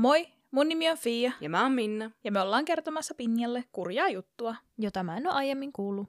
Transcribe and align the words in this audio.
Moi, 0.00 0.26
mun 0.50 0.68
nimi 0.68 0.90
on 0.90 0.96
Fia 0.98 1.32
Ja 1.40 1.50
mä 1.50 1.62
oon 1.62 1.72
Minna. 1.72 2.10
ja 2.24 2.32
me 2.32 2.40
ollaan 2.40 2.64
kertomassa 2.64 3.14
Pinjalle 3.14 3.64
kurjaa 3.72 4.08
juttua. 4.08 4.54
jota 4.78 5.02
mä 5.02 5.16
en 5.16 5.26
ole 5.26 5.34
aiemmin 5.34 5.72
kuullut. 5.72 6.08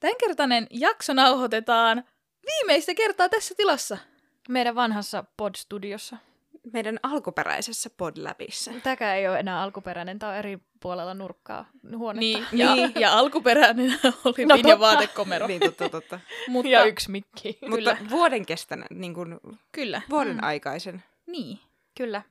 Tämänkertainen 0.00 0.66
jakso 0.70 1.12
nauhoitetaan 1.14 2.04
viimeistä 2.46 2.94
kertaa 2.94 3.28
tässä 3.28 3.54
tilassa. 3.56 3.98
Meidän 4.48 4.74
vanhassa 4.74 5.24
pod-studiossa. 5.36 6.16
Meidän 6.72 6.98
alkuperäisessä 7.02 7.90
podläbissä. 7.96 8.72
Tämäkään 8.82 9.16
ei 9.16 9.28
ole 9.28 9.38
enää 9.38 9.62
alkuperäinen, 9.62 10.18
tämä 10.18 10.32
on 10.32 10.38
eri 10.38 10.58
puolella 10.80 11.14
nurkkaa 11.14 11.68
huonetta. 11.96 12.20
Niin, 12.20 12.46
ja, 12.52 12.74
Niin. 12.74 12.92
ja 12.96 13.12
alkuperäinen 13.18 13.90
oli 14.02 14.04
No 14.04 14.22
no, 14.24 14.34
Pinjan 14.34 14.60
totta. 14.62 14.78
vaatekomero. 14.80 15.46
Niin, 15.46 15.60
totta, 15.60 15.88
totta. 15.88 16.20
Mutta 16.48 16.68
Ja 16.68 16.84
yksi 16.84 17.10
mikki. 17.10 17.58
Mutta 17.68 17.96
vuoden 18.10 18.46
kestäneen, 18.46 19.00
niin 19.00 19.14
kuin 19.14 19.40
kyllä, 19.72 20.02
vuoden 20.10 20.34
Mm. 20.36 20.42
aikaisen. 20.42 21.02
niin. 21.26 21.58
Kyllä. 21.96 22.22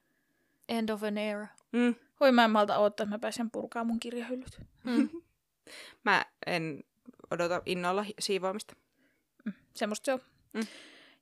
End 0.69 0.89
of 0.89 1.03
an 1.03 1.17
era. 1.17 1.47
Mm. 1.71 1.95
Voi 2.19 2.31
mä 2.31 2.43
en 2.45 2.51
malta 2.51 2.77
odottaa, 2.77 3.03
että 3.03 3.15
mä 3.15 3.19
pääsen 3.19 3.51
purkaa 3.51 3.83
mun 3.83 3.99
kirjahyllyt. 3.99 4.59
Mm. 4.83 5.09
Mä 6.05 6.25
en 6.45 6.83
odota 7.31 7.61
innolla 7.65 8.05
siivoamista. 8.19 8.75
Semmosta 9.73 10.05
se 10.05 10.13
on. 10.13 10.19
Mm. 10.53 10.61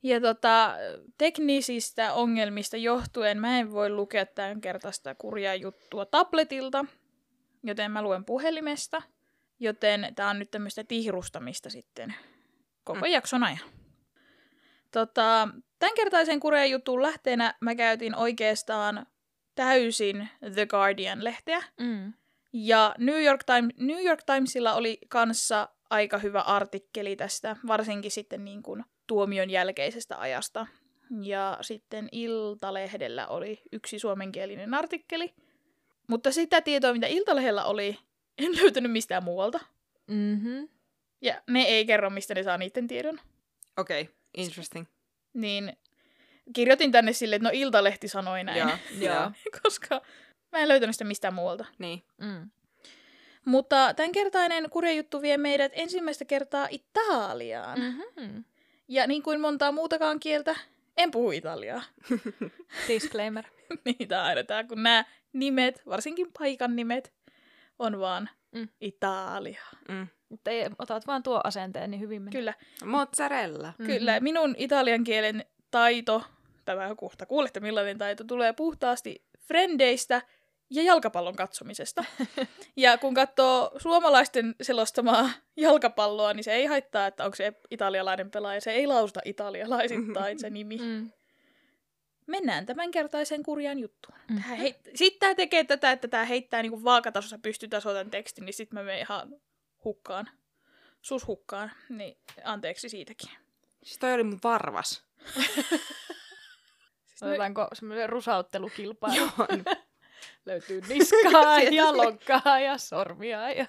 Ja 0.03 0.21
tota, 0.21 0.75
teknisistä 1.17 2.13
ongelmista 2.13 2.77
johtuen 2.77 3.39
mä 3.39 3.59
en 3.59 3.71
voi 3.71 3.89
lukea 3.89 4.25
tämän 4.25 4.61
kertaista 4.61 5.15
kurjaa 5.15 5.55
juttua 5.55 6.05
tabletilta, 6.05 6.85
joten 7.63 7.91
mä 7.91 8.01
luen 8.01 8.25
puhelimesta. 8.25 9.01
Joten 9.59 10.13
tää 10.15 10.29
on 10.29 10.39
nyt 10.39 10.51
tämmöistä 10.51 10.83
tihrustamista 10.83 11.69
sitten 11.69 12.15
koko 12.83 12.99
Mm. 13.05 13.11
jakson 13.11 13.43
ajan. 13.43 13.59
Tota, 14.91 15.47
tämänkertaisen 15.79 16.39
kurjan 16.39 16.69
jutun 16.69 17.01
lähteenä 17.01 17.53
mä 17.61 17.75
käytin 17.75 18.15
oikeastaan 18.15 19.05
täysin 19.55 20.29
The 20.53 20.65
Guardian-lehteä. 20.65 21.63
Mm. 21.79 22.13
Ja 22.53 22.95
New 22.97 23.23
York, 23.23 23.43
Times, 23.43 23.73
New 23.77 24.05
York 24.05 24.23
Timesilla 24.23 24.73
oli 24.73 24.97
kanssa 25.09 25.69
aika 25.89 26.17
hyvä 26.17 26.41
artikkeli 26.41 27.15
tästä, 27.15 27.55
varsinkin 27.67 28.11
sitten 28.11 28.45
niin 28.45 28.63
kuin 28.63 28.83
tuomion 29.07 29.49
jälkeisestä 29.49 30.19
ajasta. 30.19 30.67
Ja 31.21 31.57
sitten 31.61 32.09
Iltalehdellä 32.11 33.27
oli 33.27 33.61
yksi 33.71 33.99
suomenkielinen 33.99 34.73
artikkeli. 34.73 35.33
Mutta 36.07 36.31
sitä 36.31 36.61
tietoa, 36.61 36.93
mitä 36.93 37.07
Iltalehdellä 37.07 37.65
oli, 37.65 37.97
en 38.37 38.51
löytänyt 38.61 38.91
mistään 38.91 39.23
muualta. 39.23 39.59
Mm-hmm. 40.07 40.69
Ja 41.21 41.41
ne 41.49 41.61
ei 41.61 41.85
kerro, 41.85 42.09
mistä 42.09 42.35
ne 42.35 42.43
saa 42.43 42.57
niiden 42.57 42.87
tiedon. 42.87 43.19
Okei, 43.77 44.01
okay. 44.01 44.13
interesting. 44.37 44.87
Niin 45.33 45.77
kirjoitin 46.53 46.91
tänne 46.91 47.13
silleen, 47.13 47.37
että 47.37 47.49
no 47.49 47.51
Iltalehti 47.53 48.07
sanoi 48.07 48.43
näin. 48.43 48.57
Joo, 48.57 48.69
Joo. 48.99 49.13
joo. 49.13 49.31
koska 49.63 50.01
mä 50.51 50.59
en 50.59 50.67
löytänyt 50.67 50.95
sitä 50.95 51.05
mistään 51.05 51.33
muualta. 51.33 51.65
Niin. 51.77 52.03
Mm. 52.17 52.49
Mutta 53.45 53.93
tämänkertainen 53.93 54.69
kurjajuttu 54.69 55.21
vie 55.21 55.37
meidät 55.37 55.71
ensimmäistä 55.75 56.25
kertaa 56.25 56.67
Italiaan. 56.71 57.79
Mm. 57.79 58.23
Mm-hmm. 58.23 58.43
Ja 58.87 59.07
niin 59.07 59.23
kuin 59.23 59.41
montaa 59.41 59.71
muutakaan 59.71 60.19
kieltä, 60.19 60.55
en 60.97 61.11
puhu 61.11 61.31
italiaa. 61.31 61.83
Disclaimer. 62.87 63.45
Niitä 63.85 64.23
aina 64.23 64.43
tää, 64.43 64.63
kun 64.63 64.83
nämä 64.83 65.05
nimet, 65.33 65.81
varsinkin 65.85 66.27
paikan 66.39 66.75
nimet, 66.75 67.13
on 67.79 67.99
vaan 67.99 68.29
Mm. 68.53 68.59
mm. 68.59 68.67
Italia. 68.81 69.61
Mm. 69.89 70.07
Mutta 70.29 70.51
ei, 70.51 70.65
otat 70.79 71.07
vaan 71.07 71.23
tuo 71.23 71.41
asenteen, 71.43 71.91
niin 71.91 72.01
hyvin 72.01 72.21
menee. 72.21 72.39
Kyllä, 72.39 72.53
Mozzarella. 72.85 73.67
Mm-hmm. 73.67 73.85
kyllä. 73.85 74.19
Minun 74.19 74.55
italian 74.57 75.03
kielen 75.03 75.45
taito, 75.71 76.23
tämä 76.65 76.95
kohta 76.95 77.25
kuulette 77.25 77.59
millainen 77.59 77.97
taito, 77.97 78.23
tulee 78.23 78.53
puhtaasti 78.53 79.23
frendeistä 79.47 80.21
ja 80.73 80.83
jalkapallon 80.83 81.35
katsomisesta. 81.35 82.03
ja 82.77 82.97
kun 82.97 83.13
katsoo 83.13 83.71
suomalaisten 83.77 84.55
selostamaa 84.61 85.29
jalkapalloa, 85.57 86.33
niin 86.33 86.43
se 86.43 86.53
ei 86.53 86.65
haittaa, 86.65 87.07
että 87.07 87.25
onko 87.25 87.35
se 87.35 87.53
italialainen 87.71 88.31
pelaaja. 88.31 88.61
Se 88.61 88.71
ei 88.71 88.87
lausuta 88.87 89.19
italialaisittain 89.25 90.39
se 90.39 90.49
nimi. 90.49 90.77
Mm. 90.77 91.11
Mennään 92.27 92.65
tämänkertaiseen 92.65 93.43
kurjaan 93.43 93.79
juttuun. 93.79 94.17
Mhm. 94.29 94.41
Tää 94.41 94.55
hei... 94.55 94.75
Sitten 94.95 95.19
tämä 95.19 95.35
tekee 95.35 95.63
tätä, 95.63 95.91
että 95.91 96.07
tämä 96.07 96.25
heittää 96.25 96.61
niinku 96.61 96.83
vaakatasossa 96.83 97.37
pystytasoa 97.37 97.93
tämän 97.93 98.11
tekstin, 98.11 98.45
niin 98.45 98.53
sitten 98.53 98.79
mä 98.79 98.83
menen 98.83 98.99
ihan 98.99 99.35
hukkaan. 99.83 100.29
Sus 101.01 101.27
hukkaan. 101.27 101.71
Niin 101.89 102.17
anteeksi 102.43 102.89
siitäkin. 102.89 103.29
Siis 103.83 103.99
toi 103.99 104.13
oli 104.13 104.23
mun 104.23 104.39
varvas. 104.43 105.03
Siis. 107.05 107.23
Otetaanko 107.23 107.67
semmoinen 107.73 108.09
rusauttelukilpailu? 108.09 109.15
Joo. 109.39 109.47
Löytyy 110.45 110.81
niskaa 110.89 111.59
ja 111.71 111.97
lonkkaa 111.97 112.59
ja 112.59 112.77
sormia. 112.77 113.51
Ja... 113.51 113.65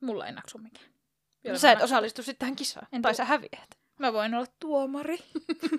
Mulla 0.00 0.26
ei 0.26 0.32
naksu 0.32 0.58
mikään. 0.58 0.86
No, 1.48 1.58
sä 1.58 1.72
et 1.72 1.78
mä- 1.78 1.84
osallistu 1.84 2.22
sitten 2.22 2.38
tähän 2.38 2.56
kisaan. 2.56 2.86
En 2.92 3.02
tai 3.02 3.12
tuu- 3.12 3.16
sä 3.16 3.24
häviät. 3.24 3.76
Mä 3.98 4.12
voin 4.12 4.34
olla 4.34 4.46
tuomari. 4.60 5.18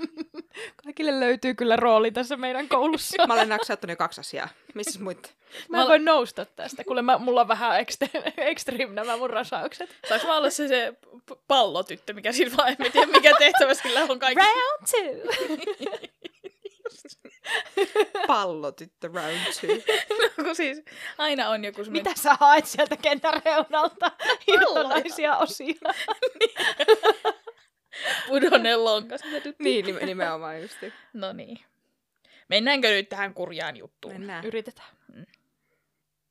Kaikille 0.84 1.20
löytyy 1.20 1.54
kyllä 1.54 1.76
rooli 1.76 2.12
tässä 2.12 2.38
meidän 2.38 2.70
koulussa. 2.70 3.28
Mä 3.28 3.34
olen 3.34 3.50
naksauttanut 3.50 3.92
jo 3.92 3.96
kaksi 3.98 4.22
asiaa. 4.22 4.50
Missä 4.74 5.00
muut? 5.00 5.36
Mä 5.70 5.82
en 5.82 5.88
voi 5.88 6.00
nousta 6.00 6.46
tästä, 6.46 6.84
kuule 6.84 7.02
mä, 7.02 7.18
mulla 7.18 7.42
on 7.42 7.48
vähän 7.48 7.82
ekstre- 7.82 8.34
extreme 8.52 8.94
nämä 8.94 9.18
mun 9.18 9.30
rasaukset. 9.30 9.96
Saanko 10.10 10.28
mä 10.28 10.38
olla 10.38 10.50
se, 10.50 10.68
se 10.68 10.94
pallotyttö, 11.48 12.14
mikä 12.14 12.32
siinä 12.32 12.58
vaan, 12.58 12.70
en 12.70 12.92
tiedä 12.92 13.08
mikä 13.12 13.34
tehtävä 13.38 13.74
sillä 13.74 14.00
on 14.10 14.20
kaikki. 14.20 14.44
Round 14.46 14.88
two! 14.92 15.32
Pallotyttö 18.28 19.10
round 19.14 19.40
two. 19.62 19.96
kun 20.46 20.56
siis 20.56 20.82
aina 21.18 21.50
on 21.50 21.66
joku 21.66 21.84
semmoinen... 21.84 22.10
Mitä 22.10 22.22
sä 22.22 22.34
haet 22.40 22.66
sieltä 22.66 22.98
kentän 22.98 23.42
reunalta? 23.46 24.12
Irtonaisia 24.54 25.38
osia. 25.38 25.76
Pudonneen 28.28 28.86
lonkas. 28.86 29.22
Niin, 29.60 29.86
nim- 29.86 30.06
nimenomaan 30.06 30.62
justi. 30.62 30.94
No 31.14 31.34
niin. 31.34 31.60
Mennäänkö 32.50 32.90
nyt 32.90 33.10
tähän 33.10 33.34
kurjaan 33.34 33.78
juttuun? 33.78 34.14
Mennään. 34.14 34.46
Yritetään. 34.46 34.90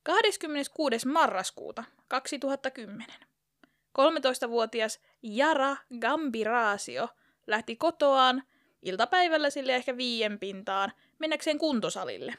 26. 0.03 1.07
marraskuuta 1.07 1.83
2010. 2.07 3.07
13-vuotias 3.99 4.99
Jara 5.21 5.75
Gambirasio 5.99 7.09
lähti 7.47 7.75
kotoaan 7.75 8.43
iltapäivällä 8.81 9.49
sille 9.49 9.75
ehkä 9.75 9.97
viien 9.97 10.39
pintaan 10.39 10.91
mennäkseen 11.19 11.57
kuntosalille. 11.57 12.33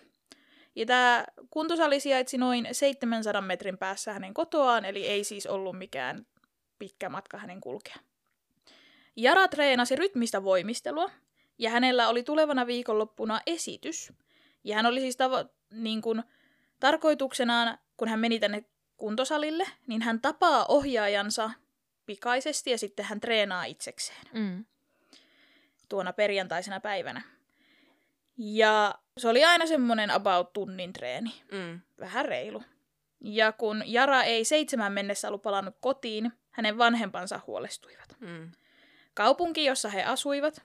Ja 0.76 0.86
tämä 0.86 1.24
kuntosali 1.50 2.00
sijaitsi 2.00 2.38
noin 2.38 2.68
700 2.72 3.42
metrin 3.42 3.78
päässä 3.78 4.12
hänen 4.12 4.34
kotoaan, 4.34 4.84
eli 4.84 5.06
ei 5.06 5.24
siis 5.24 5.46
ollut 5.46 5.78
mikään 5.78 6.26
pitkä 6.78 7.08
matka 7.08 7.38
hänen 7.38 7.60
kulkea. 7.60 7.96
Jara 9.16 9.48
treenasi 9.48 9.96
rytmistä 9.96 10.44
voimistelua, 10.44 11.10
ja 11.58 11.70
hänellä 11.70 12.08
oli 12.08 12.22
tulevana 12.22 12.66
viikonloppuna 12.66 13.40
esitys. 13.46 14.12
Ja 14.64 14.76
hän 14.76 14.86
oli 14.86 15.00
siis 15.00 15.16
tavo- 15.16 15.48
niin 15.70 16.02
kuin, 16.02 16.22
tarkoituksenaan, 16.80 17.78
kun 17.96 18.08
hän 18.08 18.20
meni 18.20 18.40
tänne 18.40 18.64
kuntosalille, 18.96 19.66
niin 19.86 20.02
hän 20.02 20.20
tapaa 20.20 20.66
ohjaajansa 20.68 21.50
pikaisesti 22.06 22.70
ja 22.70 22.78
sitten 22.78 23.04
hän 23.04 23.20
treenaa 23.20 23.64
itsekseen 23.64 24.26
Mm. 24.32 24.64
Tuona 25.88 26.12
perjantaisena 26.12 26.80
päivänä. 26.80 27.22
Ja 28.38 28.94
se 29.18 29.28
oli 29.28 29.44
aina 29.44 29.66
semmoinen 29.66 30.10
about 30.10 30.52
tunnin 30.52 30.92
treeni, 30.92 31.42
Mm. 31.52 31.80
vähän 32.00 32.24
reilu. 32.24 32.62
Ja 33.20 33.52
kun 33.52 33.82
Jara 33.86 34.22
ei 34.22 34.44
seitsemän 34.44 34.92
mennessä 34.92 35.28
ollut 35.28 35.42
palannut 35.42 35.74
kotiin, 35.80 36.32
hänen 36.50 36.78
vanhempansa 36.78 37.40
huolestuivat. 37.46 38.16
Mm. 38.20 38.52
Kaupunki, 39.14 39.64
jossa 39.64 39.88
he 39.88 40.02
asuivat, 40.04 40.62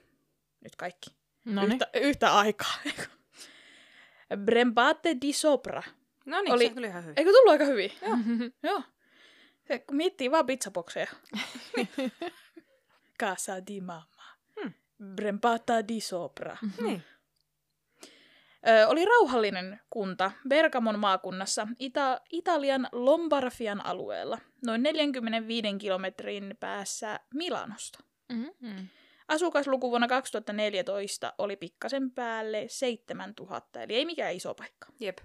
nyt 0.60 0.76
kaikki, 0.76 1.10
niin. 1.44 1.72
yhtä, 1.72 1.88
yhtä 1.94 2.34
aikaa. 2.38 2.74
Brembate 4.44 5.16
di 5.20 5.32
Sopra. 5.32 5.82
No 6.26 6.40
niin, 6.42 6.52
Oli- 6.52 6.68
se 6.68 6.74
tuli 6.74 6.86
ihan 6.86 7.02
hyvin. 7.04 7.14
Eikö 7.18 7.30
tullut 7.30 7.50
aika 7.52 7.64
hyvin? 7.64 7.92
Joo. 8.02 8.16
Joo. 8.72 8.82
Se, 9.68 9.78
kun 9.78 9.96
miettii 9.96 10.30
vaan 10.30 10.46
pizzabokseja. 10.46 11.06
Casa 13.20 13.66
di 13.66 13.80
mamma. 13.80 14.13
Brembata 15.14 15.88
di 15.88 16.00
Sopra. 16.00 16.56
Niin. 16.80 17.02
Ö, 18.68 18.88
oli 18.88 19.04
rauhallinen 19.04 19.80
kunta 19.90 20.30
Bergamon 20.48 20.98
maakunnassa 20.98 21.68
Ita- 21.80 22.20
Italian 22.32 22.88
Lombarfian 22.92 23.86
alueella, 23.86 24.38
noin 24.66 24.82
45 24.82 25.78
kilometrin 25.78 26.56
päässä 26.60 27.20
Milanosta. 27.34 27.98
Mm-hmm. 28.32 28.88
Asukasluku 29.28 29.90
vuonna 29.90 30.08
2014 30.08 31.32
oli 31.38 31.56
pikkasen 31.56 32.10
päälle 32.10 32.64
7000, 32.68 33.82
eli 33.82 33.94
ei 33.94 34.04
mikään 34.04 34.34
iso 34.34 34.54
paikka. 34.54 34.86
Jep. 35.00 35.18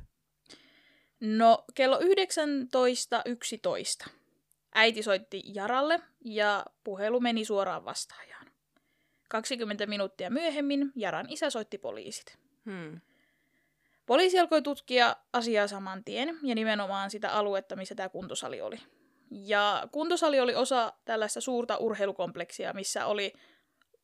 No, 1.20 1.66
kello 1.76 2.00
19.11 2.00 2.04
äiti 4.76 5.04
soitti 5.04 5.44
Jaralle 5.54 6.02
ja 6.26 6.66
puhelu 6.84 7.20
meni 7.20 7.46
suoraan 7.46 7.86
vastaajaan. 7.86 8.39
20 9.30 9.86
minuuttia 9.86 10.30
myöhemmin 10.30 10.92
Jaran 10.96 11.26
isä 11.30 11.50
soitti 11.50 11.78
poliisit. 11.78 12.38
Hmm. 12.66 13.02
Poliisi 14.06 14.40
alkoi 14.40 14.62
tutkia 14.62 15.16
asiaa 15.34 15.68
saman 15.68 16.04
tien 16.04 16.40
ja 16.44 16.56
nimenomaan 16.56 17.12
sitä 17.12 17.32
aluetta, 17.32 17.76
missä 17.76 17.96
tämä 17.96 18.10
kuntosali 18.10 18.62
oli. 18.62 18.80
Ja 19.32 19.88
kuntosali 19.92 20.40
oli 20.40 20.56
osa 20.56 20.94
tällaista 21.06 21.42
suurta 21.42 21.78
urheilukompleksia, 21.78 22.74
missä 22.74 23.06
oli 23.06 23.34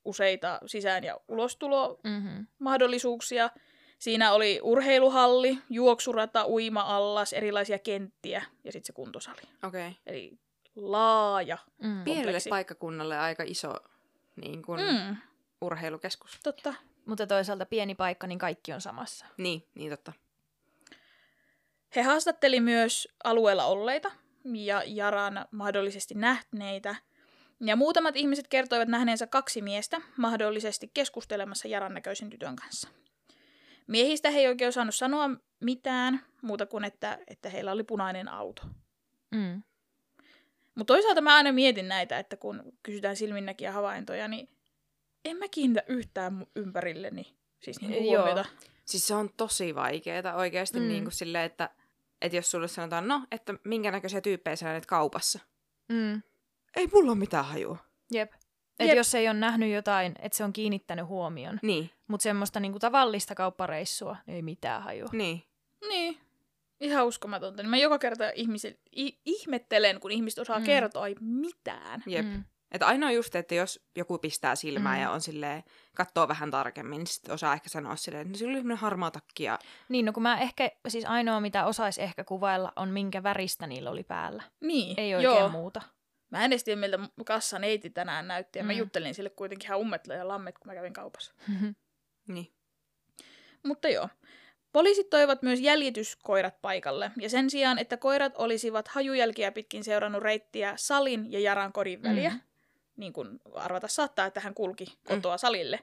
useita 0.06 0.60
sisään- 0.66 1.04
ja 1.04 1.20
ulostulomahdollisuuksia. 1.28 3.48
Mm-hmm. 3.48 3.62
Siinä 4.00 4.32
oli 4.32 4.60
urheiluhalli, 4.64 5.58
juoksurata, 5.70 6.48
uima-allas, 6.48 7.34
erilaisia 7.34 7.80
kenttiä 7.80 8.44
ja 8.64 8.72
sitten 8.72 8.88
se 8.88 8.94
kuntosali. 8.94 9.42
Okei. 9.64 9.88
Okay. 9.88 9.94
Eli 10.06 10.40
laaja. 10.76 11.58
Mm. 11.84 12.04
Pienelle 12.04 12.40
paikkakunnalle 12.50 13.20
aika 13.20 13.44
iso 13.44 13.74
niin 14.36 14.62
kuin, 14.62 14.82
mm. 14.82 15.18
Urheilukeskus. 15.62 16.40
totta. 16.44 16.74
Mutta 17.06 17.28
toisaalta 17.28 17.66
pieni 17.66 17.96
paikka, 17.96 18.28
niin 18.28 18.40
kaikki 18.40 18.74
on 18.74 18.82
samassa. 18.82 19.26
Niin, 19.38 19.68
niin 19.76 19.90
totta. 19.90 20.14
He 21.96 22.02
haastatteli 22.02 22.60
myös 22.60 23.08
alueella 23.24 23.66
olleita 23.66 24.12
ja 24.54 24.84
Jaran 24.86 25.46
mahdollisesti 25.52 26.14
nähneitä. 26.14 26.96
Ja 27.62 27.76
muutamat 27.76 28.16
ihmiset 28.16 28.48
kertoivat 28.48 28.88
nähneensä 28.88 29.28
kaksi 29.28 29.62
miestä 29.62 30.02
mahdollisesti 30.18 30.92
keskustelemassa 30.94 31.68
Jaran 31.68 31.94
näköisen 31.94 32.30
tytön 32.30 32.56
kanssa. 32.56 32.90
Miehistä 33.88 34.30
he 34.30 34.40
ei 34.40 34.48
oikein 34.48 34.70
osannut 34.70 34.96
sanoa 34.96 35.30
mitään 35.60 36.26
muuta 36.42 36.66
kuin, 36.66 36.84
että, 36.84 37.20
että 37.28 37.50
heillä 37.50 37.72
oli 37.72 37.84
punainen 37.84 38.28
auto. 38.28 38.62
Mm. 39.32 39.64
Mutta 40.76 40.94
toisaalta 40.94 41.22
mä 41.22 41.36
aina 41.36 41.52
mietin 41.52 41.88
näitä, 41.88 42.20
että 42.20 42.38
kun 42.38 42.64
kysytään 42.84 43.16
silminnäkiä 43.16 43.72
havaintoja, 43.72 44.28
niin 44.28 44.50
en 45.26 45.38
mä 45.38 45.46
kiinnitä 45.52 45.84
yhtään 45.88 46.46
ympärilleni 46.56 47.36
siis 47.60 47.78
Joo. 47.82 48.02
huomiota. 48.02 48.46
Siis 48.86 49.08
se 49.08 49.16
on 49.16 49.30
tosi 49.38 49.76
vaikeeta 49.76 50.36
oikeasti 50.36 50.80
Mm. 50.80 50.88
niin 50.88 51.04
kuin 51.04 51.14
silleen, 51.14 51.44
että, 51.46 51.70
että 52.22 52.36
jos 52.36 52.52
sulle 52.52 52.68
sanotaan, 52.68 53.08
no, 53.08 53.22
että 53.32 53.54
minkä 53.64 53.92
näköisiä 53.92 54.22
tyyppejä 54.22 54.56
sä 54.56 54.66
näet 54.66 54.86
kaupassa. 54.86 55.40
Mm. 55.90 56.22
Ei 56.76 56.88
mulla 56.94 57.12
ole 57.12 57.20
mitään 57.20 57.46
hajua. 57.46 57.78
Jep. 58.12 58.34
Et 58.80 58.88
Jep. 58.88 58.98
jos 58.98 59.16
ei 59.16 59.28
ole 59.28 59.34
nähnyt 59.34 59.72
jotain, 59.74 60.16
että 60.20 60.38
se 60.38 60.44
on 60.44 60.54
kiinnittänyt 60.54 61.06
huomion. 61.08 61.60
Niin, 61.62 61.90
Mutta 62.08 62.24
semmoista 62.24 62.60
niinku 62.60 62.80
tavallista 62.80 63.36
kauppareissua 63.36 64.18
niin 64.28 64.36
ei 64.36 64.42
mitään 64.42 64.84
hajua. 64.84 65.10
niin. 65.12 65.44
Niin. 65.88 66.18
Ihan 66.80 67.06
uskomatonta. 67.06 67.64
Niin 67.64 67.70
mä 67.70 67.78
joka 67.78 68.00
kerta 68.00 68.30
ihmisille, 68.36 68.78
i- 68.98 69.20
ihmettelen, 69.26 70.00
kun 70.00 70.12
ihmiset 70.12 70.40
osaa 70.40 70.60
Mm. 70.60 70.66
kertoa 70.66 71.08
ei 71.08 71.16
mitään. 71.20 72.04
Jep. 72.08 72.26
Mm. 72.26 72.44
Että 72.72 72.88
ainoa 72.88 73.12
just, 73.12 73.36
että 73.36 73.56
jos 73.56 73.86
joku 73.96 74.18
pistää 74.18 74.56
silmää 74.56 74.96
Mm. 74.96 75.02
ja 75.02 75.12
on 75.12 75.22
silleen, 75.22 75.64
katsoo 75.96 76.28
vähän 76.28 76.52
tarkemmin, 76.52 76.98
niin 76.98 77.08
sitten 77.08 77.34
osaa 77.34 77.54
ehkä 77.54 77.70
sanoa 77.70 77.96
silleen, 77.96 78.22
että 78.22 78.32
no, 78.32 78.38
sillä 78.38 78.60
oli 78.60 78.76
harmaa 78.76 79.12
takki 79.12 79.44
ja 79.44 79.60
Niin, 79.90 80.06
no 80.06 80.14
kun 80.14 80.24
mä 80.24 80.40
ehkä, 80.40 80.72
siis 80.88 81.06
ainoa 81.06 81.40
mitä 81.40 81.66
osais 81.66 81.98
ehkä 81.98 82.24
kuvailla 82.24 82.74
on 82.76 82.90
minkä 82.90 83.24
väristä 83.24 83.68
niillä 83.68 83.90
oli 83.90 84.04
päällä. 84.04 84.44
Niin, 84.62 85.00
Ei 85.00 85.16
oikein 85.16 85.36
joo. 85.36 85.50
muuta. 85.50 85.82
Mä 86.32 86.46
en 86.46 86.52
edes 86.52 86.64
tiedä, 86.64 86.80
miltä 86.82 87.00
kassan 87.26 87.62
neiti 87.62 87.90
tänään 87.90 88.28
näytti. 88.28 88.60
Ja 88.60 88.64
mä 88.66 88.72
Mm. 88.74 88.78
juttelin 88.80 89.16
sille 89.16 89.30
kuitenkin 89.30 89.68
ihan 89.68 89.80
ummetla 89.80 90.14
ja 90.14 90.28
lammet, 90.28 90.58
kun 90.60 90.68
mä 90.68 90.76
kävin 90.76 90.94
kaupassa. 90.94 91.34
niin. 92.28 92.54
Mutta 93.64 93.88
joo. 93.90 94.10
Poliisit 94.76 95.10
toivat 95.10 95.42
myös 95.42 95.60
jäljityskoirat 95.60 96.62
paikalle, 96.62 97.12
ja 97.22 97.30
sen 97.30 97.50
sijaan, 97.50 97.80
että 97.80 97.98
koirat 97.98 98.34
olisivat 98.38 98.88
hajujälkiä 98.88 99.52
pitkin 99.52 99.84
seurannut 99.84 100.22
reittiä 100.24 100.74
Salin 100.78 101.32
ja 101.32 101.40
Jaran 101.40 101.74
kodin 101.74 102.04
väliä, 102.04 102.30
Mm. 102.30 102.36
mm. 102.36 102.42
niin 102.98 103.14
kuin 103.14 103.40
arvata 103.54 103.88
saattaa, 103.88 104.26
että 104.26 104.40
hän 104.40 104.54
kulki 104.54 104.86
kotoa 105.08 105.38
Salille, 105.38 105.80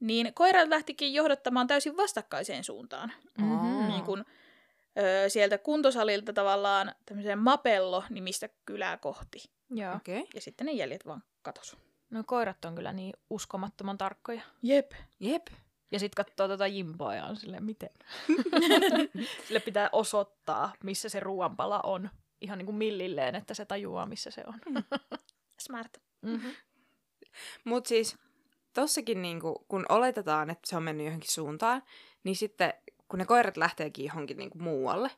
niin 0.00 0.34
koirat 0.34 0.68
lähtikin 0.68 1.14
johdattamaan 1.14 1.66
täysin 1.66 1.96
vastakkaiseen 1.96 2.64
suuntaan. 2.64 3.12
Mhm. 3.38 3.88
Niin 3.88 4.04
kuin, 4.04 4.24
ö, 4.98 5.28
sieltä 5.28 5.58
kuntosalilta 5.58 6.32
tavallaan 6.32 6.94
tämmöiseen 7.06 7.38
Mapello-nimistä 7.38 8.48
kylää 8.64 8.96
kohti. 8.96 9.50
Joo. 9.70 9.94
Okei. 9.96 10.18
Okay. 10.20 10.30
Ja 10.34 10.40
sitten 10.40 10.66
ne 10.66 10.72
jäljet 10.72 11.06
vaan 11.06 11.22
katos. 11.42 11.76
No 12.10 12.22
koirat 12.26 12.64
on 12.64 12.74
kyllä 12.74 12.92
niin 12.92 13.14
uskomattoman 13.30 13.98
tarkkoja. 13.98 14.42
Jep. 14.62 14.92
Jep. 15.20 15.46
Ja 15.90 15.98
sit 15.98 16.14
katsoo 16.14 16.48
tota 16.48 16.66
jimpoa 16.66 17.14
ja 17.14 17.24
on 17.24 17.36
silleen, 17.36 17.64
miten? 17.64 17.90
Sille 19.46 19.60
pitää 19.60 19.88
osoittaa, 19.92 20.72
missä 20.84 21.08
se 21.08 21.20
ruoanpala 21.20 21.80
on. 21.84 22.10
Ihan 22.40 22.58
niin 22.58 22.66
kuin 22.66 22.76
millilleen, 22.76 23.34
että 23.34 23.54
se 23.54 23.64
tajuaa, 23.64 24.06
missä 24.06 24.30
se 24.30 24.44
on. 24.46 24.60
Smart. 25.66 25.96
Mm-hmm. 26.22 26.50
Mutta 27.64 27.88
siis 27.88 28.16
tossakin 28.72 29.22
niinku, 29.22 29.64
kun 29.68 29.86
oletetaan, 29.88 30.50
että 30.50 30.68
se 30.68 30.76
on 30.76 30.82
mennyt 30.82 31.06
johonkin 31.06 31.30
suuntaan, 31.30 31.82
niin 32.24 32.36
sitten 32.36 32.74
kun 33.08 33.18
ne 33.18 33.24
koirat 33.24 33.56
lähteekin 33.56 34.04
johonkin 34.06 34.36
niinku 34.36 34.58
muualle, 34.58 35.10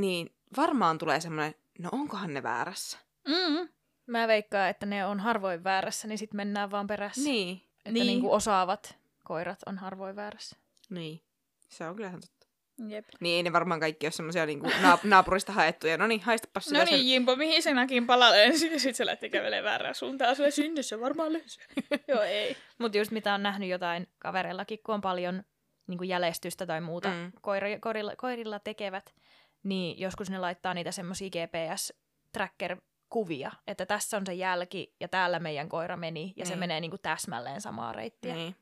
niin 0.00 0.34
varmaan 0.56 0.98
tulee 0.98 1.20
semmoinen, 1.20 1.54
no 1.78 1.88
onkohan 1.92 2.34
ne 2.34 2.42
väärässä? 2.42 2.98
Mm. 3.28 3.68
Mä 4.06 4.28
veikkaan, 4.28 4.68
että 4.68 4.86
ne 4.86 5.06
on 5.06 5.20
harvoin 5.20 5.64
väärässä, 5.64 6.08
niin 6.08 6.18
sit 6.18 6.34
mennään 6.34 6.70
vaan 6.70 6.86
perässä. 6.86 7.22
Niin. 7.22 7.56
Että 7.78 7.90
Niin. 7.90 8.06
niin. 8.06 8.20
kuin 8.20 8.32
osaavat 8.32 8.98
koirat 9.28 9.58
on 9.66 9.78
harvoin 9.78 10.16
väärässä. 10.16 10.56
Niin. 10.90 11.20
Se 11.68 11.86
on 11.86 11.96
kyllähän 11.96 12.20
totta. 12.20 12.46
Jep. 12.88 13.04
Niin 13.20 13.36
ei 13.36 13.42
ne 13.42 13.52
varmaan 13.52 13.80
kaikki 13.80 14.06
ole 14.06 14.12
semmoisia 14.12 14.46
niinku 14.46 14.66
naap- 14.66 15.00
naapurista 15.04 15.52
haettuja. 15.52 15.98
No 15.98 16.06
niin, 16.06 16.20
haistapas 16.20 16.64
sitä 16.64 16.78
No 16.78 16.84
sen- 16.86 16.94
niin, 16.94 17.08
Jimpo, 17.12 17.36
mihin 17.36 17.62
se 17.62 17.74
näkin 17.74 18.06
palaleen? 18.06 18.56
Sitten 18.58 18.94
se 18.94 19.06
lähti 19.06 19.30
kävelemään 19.30 19.64
väärään 19.64 19.94
suuntaan. 19.94 20.36
Sille 20.36 20.50
sinne 20.50 20.82
se 20.82 21.00
varmaan 21.00 21.32
löysi. 21.32 21.60
Joo, 22.08 22.22
ei. 22.22 22.56
Mutta 22.78 22.98
just 22.98 23.10
mitä 23.10 23.34
on 23.34 23.42
nähnyt 23.42 23.68
jotain 23.68 24.06
kavereillakin, 24.18 24.78
kun 24.86 24.94
on 24.94 25.00
paljon 25.00 25.42
niin 25.86 25.98
kuin 25.98 26.08
jäljestystä 26.08 26.66
tai 26.66 26.80
muuta 26.80 27.08
Mm. 27.08 27.32
koira, 27.40 27.66
koirilla, 27.80 28.16
koirilla 28.16 28.58
tekevät, 28.58 29.14
niin 29.62 29.98
joskus 30.00 30.30
ne 30.30 30.38
laittaa 30.38 30.74
niitä 30.74 30.92
semmoisia 30.92 31.30
GPS-tracker-kuvia, 31.30 33.50
että 33.66 33.86
tässä 33.86 34.16
on 34.16 34.26
se 34.26 34.34
jälki 34.34 34.94
ja 35.00 35.08
täällä 35.08 35.38
meidän 35.38 35.68
koira 35.68 35.96
meni 35.96 36.32
ja 36.36 36.44
se 36.46 36.52
Niin. 36.52 36.58
menee 36.58 36.80
niin 36.80 36.90
kuin 36.90 37.02
täsmälleen 37.02 37.60
samaa 37.60 37.92
reittiä. 37.92 38.34
Niin. 38.34 38.56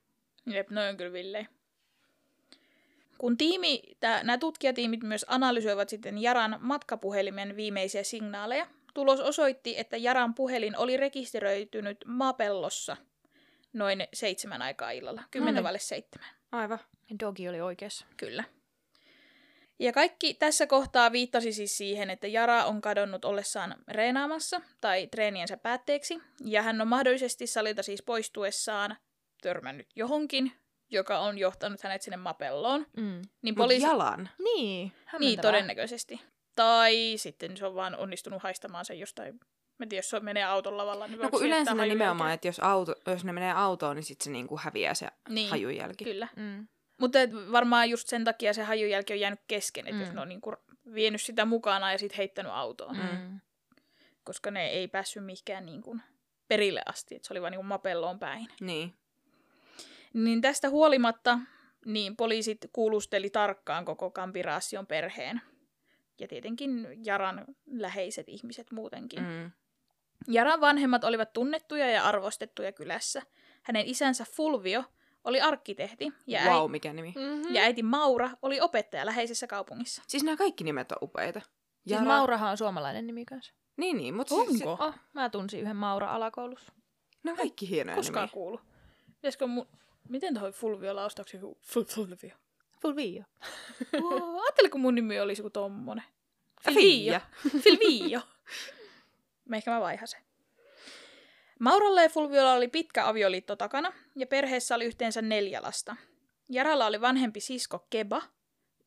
Jep, 0.46 0.70
noin 0.70 0.88
on 0.88 0.96
kyllä 0.96 1.12
villei. 1.12 1.46
Kun 3.18 3.36
tiimi, 3.36 3.82
nämä 4.02 4.38
tutkijatiimit 4.38 5.02
myös 5.02 5.24
analysoivat 5.28 5.88
sitten 5.88 6.22
Jaran 6.22 6.56
matkapuhelimen 6.60 7.56
viimeisiä 7.56 8.02
signaaleja, 8.02 8.66
tulos 8.94 9.20
osoitti, 9.20 9.78
että 9.78 9.96
Jaran 9.96 10.34
puhelin 10.34 10.76
oli 10.76 10.96
rekisteröitynyt 10.96 11.98
Mapellossa 12.06 12.96
noin 13.72 14.08
seitsemän 14.14 14.62
aikaa 14.62 14.90
illalla. 14.90 15.22
Kymmentä 15.30 15.52
Noniin. 15.52 15.64
vaille 15.64 15.78
seitsemän. 15.78 16.28
Aivan. 16.52 16.78
Dogi 17.20 17.48
oli 17.48 17.60
oikeassa. 17.60 18.06
Kyllä. 18.16 18.44
Ja 19.78 19.92
kaikki 19.92 20.34
tässä 20.34 20.66
kohtaa 20.66 21.12
viittasi 21.12 21.52
siis 21.52 21.76
siihen, 21.78 22.10
että 22.10 22.26
Jara 22.26 22.64
on 22.64 22.80
kadonnut 22.80 23.24
ollessaan 23.24 23.74
reenaamassa 23.88 24.60
tai 24.80 25.06
treeniensä 25.06 25.56
päätteeksi, 25.56 26.18
ja 26.44 26.62
hän 26.62 26.80
on 26.80 26.88
mahdollisesti 26.88 27.46
salilta 27.46 27.82
siis 27.82 28.02
poistuessaan 28.02 28.96
törmännyt 29.46 29.86
johonkin, 29.96 30.52
joka 30.90 31.18
on 31.18 31.38
johtanut 31.38 31.82
hänet 31.82 32.02
sinne 32.02 32.16
mapelloon. 32.16 32.86
Mm. 32.96 33.22
Niin 33.42 33.54
Mut 33.54 33.56
poliisi... 33.56 33.86
jalan. 33.86 34.28
Niin, 34.38 34.92
Niin, 35.18 35.40
todennäköisesti. 35.40 36.20
Tai 36.54 37.14
sitten 37.16 37.56
se 37.56 37.66
on 37.66 37.74
vaan 37.74 37.96
onnistunut 37.96 38.42
haistamaan 38.42 38.84
sen 38.84 38.98
jostain... 38.98 39.34
Mä 39.78 39.82
en 39.82 39.88
tiedä, 39.88 39.98
jos 39.98 40.10
se 40.10 40.20
menee 40.20 40.44
auton 40.44 40.76
lavalla, 40.76 41.06
niin 41.06 41.20
No 41.20 41.30
kun 41.30 41.46
yleensä 41.46 41.74
ne 41.74 41.86
nimenomaan, 41.86 42.32
että 42.32 42.48
jos, 42.48 42.60
auto, 42.60 42.94
jos 43.06 43.24
ne 43.24 43.32
menee 43.32 43.52
autoon, 43.52 43.96
niin 43.96 44.04
sitten 44.04 44.24
se 44.24 44.30
niinku 44.30 44.58
häviää 44.62 44.94
se 44.94 45.08
Niin, 45.28 45.50
hajujälki. 45.50 46.04
Kyllä. 46.04 46.28
Mm. 46.36 46.68
Mutta 47.00 47.18
varmaan 47.52 47.90
just 47.90 48.08
sen 48.08 48.24
takia 48.24 48.52
se 48.54 48.62
hajujälki 48.62 49.12
on 49.12 49.20
jäänyt 49.20 49.40
kesken, 49.48 49.86
että 49.86 49.94
mm. 49.94 50.00
jos 50.00 50.12
ne 50.12 50.20
on 50.20 50.28
niinku 50.28 50.52
vienyt 50.94 51.22
sitä 51.22 51.44
mukana 51.44 51.92
ja 51.92 51.98
sitten 51.98 52.16
heittänyt 52.16 52.52
autoon. 52.52 52.96
Mm. 52.96 53.02
Mm. 53.02 53.40
Koska 54.24 54.50
ne 54.50 54.66
ei 54.66 54.88
päässyt 54.88 55.24
mihinkään 55.24 55.66
niinku 55.66 55.96
perille 56.48 56.82
asti, 56.86 57.14
että 57.14 57.28
se 57.28 57.32
oli 57.32 57.42
vaan 57.42 57.52
niinku 57.52 57.66
mapelloon 57.66 58.18
päin. 58.18 58.48
Niin. 58.60 58.94
Niin 60.14 60.40
tästä 60.40 60.70
huolimatta 60.70 61.38
niin 61.86 62.16
poliisit 62.16 62.58
kuulusteli 62.72 63.30
tarkkaan 63.30 63.84
koko 63.84 64.10
Kampiraation 64.10 64.86
perheen. 64.86 65.40
Ja 66.18 66.28
tietenkin 66.28 66.88
Jaran 67.04 67.44
läheiset 67.66 68.28
ihmiset 68.28 68.70
muutenkin. 68.70 69.22
Mm. 69.22 69.50
Jaran 70.28 70.60
vanhemmat 70.60 71.04
olivat 71.04 71.32
tunnettuja 71.32 71.90
ja 71.90 72.04
arvostettuja 72.04 72.72
kylässä. 72.72 73.22
Hänen 73.62 73.86
isänsä 73.86 74.24
Fulvio 74.32 74.84
oli 75.24 75.40
arkkitehti 75.40 76.12
ja, 76.26 76.40
Wow, 76.40 76.64
äi- 76.64 76.70
mikä 76.70 76.92
nimi. 76.92 77.14
Mm-hmm. 77.16 77.54
ja 77.54 77.62
äiti 77.62 77.82
Maura 77.82 78.30
oli 78.42 78.60
opettaja 78.60 79.06
läheisessä 79.06 79.46
kaupungissa. 79.46 80.02
Siis 80.06 80.24
nämä 80.24 80.36
kaikki 80.36 80.64
nimet 80.64 80.92
on 80.92 80.98
upeita. 81.02 81.40
Siis 81.86 82.00
Maurahan 82.00 82.50
on 82.50 82.56
suomalainen 82.56 83.06
nimi 83.06 83.24
kanssa. 83.24 83.54
Niin, 83.76 83.96
niin, 83.96 84.14
mutta 84.14 84.34
siis, 84.34 84.62
Onko? 84.62 84.84
Oh, 84.84 84.94
mä 85.12 85.30
tunsin 85.30 85.60
yhden 85.60 85.76
Maura 85.76 86.12
alakoulussa. 86.12 86.72
ne 87.22 87.30
on 87.30 87.36
kaikki 87.36 87.70
hienoja 87.70 87.96
Koskaan 87.96 88.22
nimiä. 88.24 88.32
kuulu. 88.32 88.60
Pitäisikö 89.14 89.46
mun... 89.46 89.66
Miten 90.08 90.34
toi 90.34 90.52
Fulvio 90.52 90.94
joku 91.34 91.58
Fu- 91.62 91.84
Fulvio? 91.94 92.36
Fulvio. 92.82 93.24
Ajattele, 94.42 94.68
kun 94.70 94.80
mun 94.80 94.94
nimi 94.94 95.20
olisi 95.20 95.42
joku 95.42 95.50
tommonen. 95.50 96.04
Filvio. 96.64 97.20
Filvio. 97.62 98.20
Mä 99.48 99.56
ehkä 99.56 99.70
mä 99.70 99.80
vaihasen. 99.80 100.20
Mauralla 101.60 102.02
ja 102.02 102.08
Fulviolla 102.08 102.52
oli 102.52 102.68
pitkä 102.68 103.08
avioliitto 103.08 103.56
takana, 103.56 103.92
ja 104.16 104.26
perheessä 104.26 104.74
oli 104.74 104.84
yhteensä 104.84 105.22
neljä 105.22 105.62
lasta. 105.62 105.96
Jaralla 106.48 106.86
oli 106.86 107.00
vanhempi 107.00 107.40
sisko 107.40 107.86
Keba, 107.90 108.22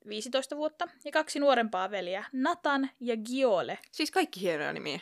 15 0.09 0.55
vuotta, 0.57 0.87
ja 1.05 1.11
kaksi 1.11 1.39
nuorempaa 1.39 1.91
veljeä, 1.91 2.25
Nathan 2.33 2.89
ja 2.99 3.15
Giole. 3.17 3.79
Siis 3.91 4.11
kaikki 4.11 4.41
hienoja 4.41 4.73
nimiä. 4.73 4.99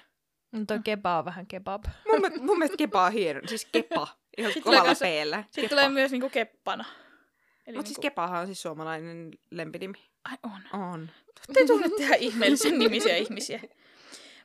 No 0.52 0.60
toi 0.68 0.80
keba 0.84 1.18
on 1.18 1.26
vähän 1.26 1.48
kebab. 1.48 1.86
Mun, 2.08 2.32
mun 2.46 2.58
mielestä 2.58 2.78
Kepa 2.78 3.06
on 3.06 3.12
hieno. 3.12 3.42
Siis 3.48 3.66
Kepa. 3.72 4.08
Ihan 4.38 4.53
Sitten 4.53 4.63
tulee 4.63 4.77
kovalla 4.77 4.89
kanssa- 4.89 5.06
peellä. 5.06 5.44
Sitten 5.51 5.70
tulee 5.70 5.89
myös 5.89 6.12
niinku 6.12 6.29
Keppana. 6.29 6.86
Mutta 7.65 7.82
siis 7.82 7.88
niinku... 7.88 8.01
Kepahan 8.01 8.39
on 8.41 8.46
siis 8.46 8.62
suomalainen 8.62 9.32
lempinimi. 9.51 9.98
Ai 10.24 10.38
on. 10.44 10.79
On. 10.82 11.10
Te 11.53 11.65
tunnette 11.65 12.03
ihan 12.03 12.17
ihmeellisen 12.20 12.79
nimisiä 12.79 13.15
ihmisiä. 13.15 13.60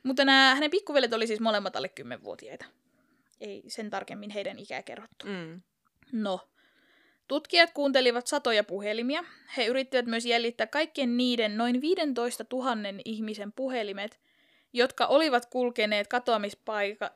Mutta 0.03 0.25
nämä 0.25 0.55
hänen 0.55 0.71
pikkuvelet 0.71 1.13
oli 1.13 1.27
siis 1.27 1.39
molemmat 1.39 1.75
alle 1.75 1.89
10-vuotiaita. 2.01 2.65
Ei 3.41 3.63
sen 3.67 3.89
tarkemmin 3.89 4.29
heidän 4.29 4.59
ikää 4.59 4.83
kerrottu. 4.83 5.25
Mm. 5.25 5.61
No, 6.11 6.39
tutkijat 7.27 7.71
kuuntelivat 7.73 8.27
satoja 8.27 8.63
puhelimia. 8.63 9.23
He 9.57 9.65
yrittivät 9.65 10.05
myös 10.05 10.25
jäljittää 10.25 10.67
kaikkien 10.67 11.17
niiden 11.17 11.57
noin 11.57 11.81
15 11.81 12.45
000 12.53 12.71
ihmisen 13.05 13.51
puhelimet, 13.53 14.19
jotka 14.73 15.05
olivat 15.05 15.45
kulkeneet 15.45 16.07
katoamispaika, 16.07 17.11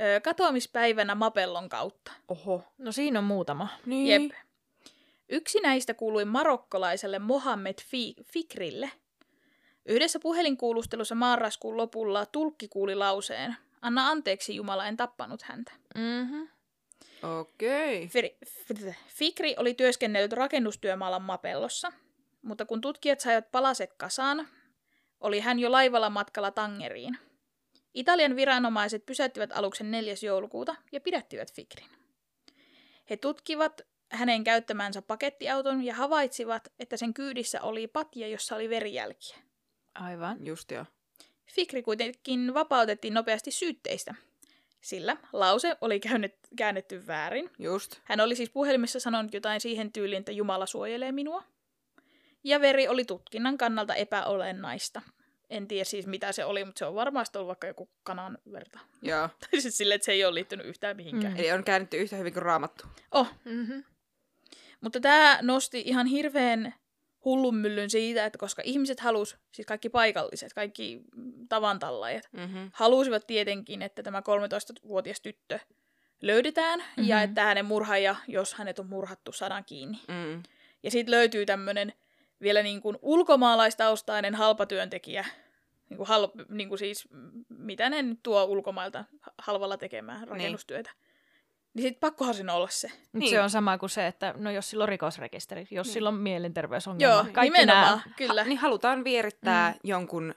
ö, 0.00 0.20
katoamispäivänä 0.20 1.14
Mapellon 1.14 1.68
kautta. 1.68 2.12
Oho. 2.28 2.62
No 2.78 2.92
siinä 2.92 3.18
on 3.18 3.24
muutama. 3.24 3.68
Niin. 3.86 4.22
Jep. 4.22 4.32
Yksi 5.28 5.60
näistä 5.60 5.94
kuului 5.94 6.24
marokkolaiselle 6.24 7.18
Mohammed 7.18 7.78
Fi- 7.82 8.14
Fikrille. 8.24 8.90
Yhdessä 9.86 10.18
puhelinkuulustelussa 10.18 11.14
marraskuun 11.14 11.76
lopulla 11.76 12.26
tulkki 12.26 12.68
kuuli 12.68 12.94
lauseen, 12.94 13.56
anna 13.82 14.08
anteeksi 14.08 14.56
Jumala, 14.56 14.86
en 14.86 14.96
tappanut 14.96 15.42
häntä. 15.42 15.72
Mm-hmm. 15.94 16.48
Okei. 17.22 18.06
Firi- 18.06 18.36
f- 18.46 18.94
Fikri 19.08 19.54
oli 19.58 19.74
työskennellyt 19.74 20.32
rakennustyömaalla 20.32 21.18
Mapellossa, 21.18 21.92
mutta 22.42 22.64
kun 22.64 22.80
tutkijat 22.80 23.20
saivat 23.20 23.50
palaset 23.52 23.94
kasaan, 23.94 24.48
oli 25.20 25.40
hän 25.40 25.58
jo 25.58 25.72
laivalla 25.72 26.10
matkalla 26.10 26.50
Tangeriin. 26.50 27.18
Italian 27.98 28.36
viranomaiset 28.36 29.06
pysäyttivät 29.06 29.50
aluksen 29.52 29.90
4. 29.90 30.14
joulukuuta 30.22 30.76
ja 30.92 31.00
pidättivät 31.00 31.52
Fikrin. 31.52 31.88
He 33.10 33.16
tutkivat 33.16 33.80
hänen 34.12 34.44
käyttämänsä 34.44 35.02
pakettiauton 35.02 35.84
ja 35.84 35.94
havaitsivat, 35.94 36.68
että 36.78 36.96
sen 36.96 37.14
kyydissä 37.14 37.62
oli 37.62 37.86
patja, 37.86 38.28
jossa 38.28 38.56
oli 38.56 38.70
verijälkiä. 38.70 39.36
Aivan. 39.94 40.46
Just 40.46 40.70
joo. 40.70 40.84
Fikri 41.46 41.82
kuitenkin 41.82 42.54
vapautettiin 42.54 43.14
nopeasti 43.14 43.50
syytteistä, 43.50 44.14
sillä 44.80 45.16
lause 45.32 45.76
oli 45.80 46.00
käynyt, 46.00 46.34
käännetty 46.56 47.06
väärin. 47.06 47.50
Just. 47.58 48.00
Hän 48.04 48.20
oli 48.20 48.36
siis 48.36 48.50
puhelimessa 48.50 49.00
sanonut 49.00 49.34
jotain 49.34 49.60
siihen 49.60 49.92
tyyliin, 49.92 50.20
että 50.20 50.32
Jumala 50.32 50.66
suojelee 50.66 51.12
minua. 51.12 51.44
Ja 52.44 52.60
veri 52.60 52.88
oli 52.88 53.04
tutkinnan 53.04 53.58
kannalta 53.58 53.94
epäolennaista. 53.94 55.02
En 55.50 55.68
tiedä 55.68 55.84
siis 55.84 56.06
mitä 56.06 56.32
se 56.32 56.44
oli, 56.44 56.64
mutta 56.64 56.78
se 56.78 56.84
on 56.84 56.94
varmasti 56.94 57.38
ollut 57.38 57.48
vaikka 57.48 57.66
joku 57.66 57.88
kanan 58.02 58.38
verta. 58.52 58.78
Joo. 59.02 59.28
Tai 59.50 59.60
siis 59.60 59.76
silleen, 59.78 59.96
että 59.96 60.06
se 60.06 60.12
ei 60.12 60.24
ole 60.24 60.34
liittynyt 60.34 60.66
yhtään 60.66 60.96
mihinkään. 60.96 61.32
Mm. 61.32 61.38
Eli 61.38 61.52
on 61.52 61.64
käännetty 61.64 61.96
yhtä 61.96 62.16
hyvin 62.16 62.32
kuin 62.32 62.42
raamattu. 62.42 62.86
Oh, 63.12 63.28
Mm-hmm. 63.44 63.84
mutta 64.80 65.00
tämä 65.00 65.38
nosti 65.42 65.82
ihan 65.86 66.06
hirveän 66.06 66.74
hullun 67.24 67.54
myllyn 67.54 67.90
siitä, 67.90 68.24
että 68.26 68.38
koska 68.38 68.62
ihmiset 68.64 69.00
halus, 69.00 69.36
siis 69.54 69.66
kaikki 69.66 69.88
paikalliset, 69.88 70.52
kaikki 70.54 71.00
tavantallajat, 71.48 72.28
Mm-hmm. 72.32 72.70
halusivat 72.72 73.26
tietenkin, 73.26 73.82
että 73.82 74.02
tämä 74.02 74.20
13-vuotias 74.20 75.20
tyttö 75.20 75.58
löydetään 76.22 76.78
mm-hmm. 76.78 77.04
ja 77.04 77.22
että 77.22 77.44
hänen 77.44 77.64
murhaaja, 77.64 78.16
jos 78.28 78.54
hänet 78.54 78.78
on 78.78 78.86
murhattu, 78.86 79.32
saadaan 79.32 79.64
kiinni. 79.64 80.00
Mm. 80.08 80.42
Ja 80.82 80.90
sitten 80.90 81.10
löytyy 81.10 81.46
tämmöinen 81.46 81.92
vielä 82.42 82.62
niin 82.62 82.82
kuin 82.82 82.98
ulkomaalaistaustainen 83.02 84.34
halpatyöntekijä, 84.34 85.24
niin 85.90 85.96
kuin, 85.96 86.06
hal, 86.08 86.28
niin 86.48 86.68
kuin 86.68 86.78
siis, 86.78 87.08
mitä 87.48 87.90
ne 87.90 88.02
nyt 88.02 88.18
tuo 88.22 88.44
ulkomailta 88.44 89.04
halvalla 89.38 89.76
tekemään 89.76 90.28
rakennustyötä. 90.28 90.90
Niin, 90.90 91.08
niin 91.74 91.82
sitten 91.82 92.00
pakkohan 92.00 92.34
siinä 92.34 92.54
olla 92.54 92.68
se. 92.68 92.88
Niin. 92.88 92.98
Niin. 93.12 93.30
Se 93.30 93.40
on 93.40 93.50
sama 93.50 93.78
kuin 93.78 93.90
se, 93.90 94.06
että 94.06 94.34
no 94.36 94.50
jos 94.50 94.70
sillä 94.70 94.82
on 94.82 94.88
rikosrekisteri, 94.88 95.66
jos 95.70 95.86
niin. 95.86 95.94
sillä 95.94 96.08
on 96.08 96.14
mielenterveysongelma. 96.14 97.14
Joo, 97.14 97.24
kaikki 97.32 97.40
nimenomaan, 97.58 97.98
nämä. 97.98 98.14
kyllä. 98.16 98.42
Ha, 98.42 98.48
niin 98.48 98.58
halutaan 98.58 99.04
vierittää 99.04 99.70
mm. 99.70 99.78
jonkun 99.84 100.34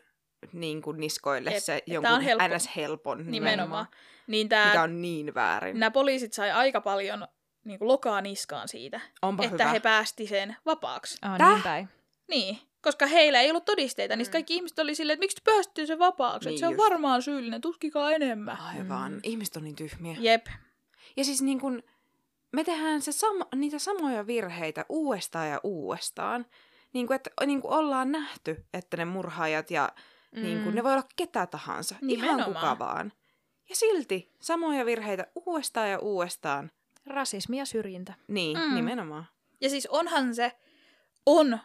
niin 0.54 0.82
kuin 0.82 1.00
niskoille 1.00 1.52
Jep, 1.52 1.64
se 1.64 1.76
että 1.76 1.94
jonkun 1.94 2.14
on 2.14 2.22
helppo. 2.22 2.48
ns. 2.56 2.76
helpon 2.76 3.32
nimenomaan. 3.32 3.86
Niin 4.28 4.46
Mikä 4.46 4.72
tää, 4.74 4.84
on 4.84 5.02
niin 5.02 5.34
väärin. 5.34 5.80
nämä 5.80 5.92
poliisit 5.92 6.34
sai 6.34 6.52
aika 6.52 6.82
paljon 6.82 7.28
niin 7.64 7.80
kuin 7.80 7.88
lokaa 7.88 8.22
niskaan 8.22 8.68
siitä, 8.68 9.02
Onpa 9.22 9.44
että 9.44 9.64
hyvä. 9.64 9.72
he 9.72 9.80
päästi 9.80 10.28
sen 10.28 10.56
vapaaksi. 10.66 11.18
Ah, 11.22 11.38
Täh? 11.38 11.50
niin 11.54 11.64
päin. 11.64 11.90
Niin, 12.28 12.58
koska 12.82 13.06
heillä 13.06 13.42
ei 13.42 13.50
ollut 13.50 13.66
todisteita, 13.66 14.16
niin 14.16 14.26
sit 14.26 14.32
kaikki 14.32 14.56
ihmiset 14.56 14.80
oli 14.80 14.96
silleen, 14.96 15.14
että 15.14 15.24
miksi 15.24 15.36
te 15.38 15.52
päästitte 15.52 15.86
sen 15.86 16.00
vapaaksi, 16.00 16.50
Niin 16.50 16.54
että 16.56 16.60
se 16.60 16.68
on 16.68 16.74
just. 16.74 16.84
varmaan 16.84 17.22
syyllinen, 17.22 17.62
tutkikaa 17.62 18.12
enemmän. 18.12 18.58
Aivan. 18.60 19.12
Mm. 19.12 19.20
Ihmiset 19.24 19.56
on 19.56 19.64
niin 19.64 19.76
tyhmiä. 19.76 20.16
Jep, 20.20 20.46
Ja 21.18 21.24
siis 21.26 21.42
niin 21.42 21.60
kun, 21.60 21.84
me 22.52 22.64
tehdään 22.64 23.02
se 23.02 23.12
sama, 23.12 23.46
niitä 23.56 23.80
samoja 23.80 24.28
virheitä 24.28 24.86
uudestaan 24.90 25.50
ja 25.50 25.60
uudestaan. 25.64 26.46
Niin 26.94 27.08
kuin, 27.08 27.16
että 27.16 27.30
niin 27.46 27.62
kuin 27.62 27.74
ollaan 27.74 28.12
nähty, 28.12 28.66
että 28.74 28.98
ne 28.98 29.06
murhaajat 29.06 29.72
ja 29.72 29.90
mm. 30.36 30.42
niin 30.44 30.64
kuin, 30.64 30.76
ne 30.76 30.84
voi 30.84 30.92
olla 30.94 31.08
ketä 31.16 31.48
tahansa. 31.48 31.96
Ihan 31.96 32.08
Nimenomaan. 32.08 32.54
kuka 32.54 32.80
vaan. 32.80 33.14
Ja 33.70 33.76
silti 33.76 34.32
samoja 34.40 34.86
virheitä 34.86 35.28
uudestaan 35.46 35.90
ja 35.92 36.00
uudestaan. 36.00 36.72
Rasismi 37.06 37.58
ja 37.58 37.66
syrjintä. 37.66 38.14
Niin, 38.28 38.58
Mm. 38.58 38.76
nimenomaan. 38.76 39.26
Ja 39.62 39.70
siis 39.70 39.88
onhan 39.88 40.36
se, 40.36 40.52
on 41.26 41.60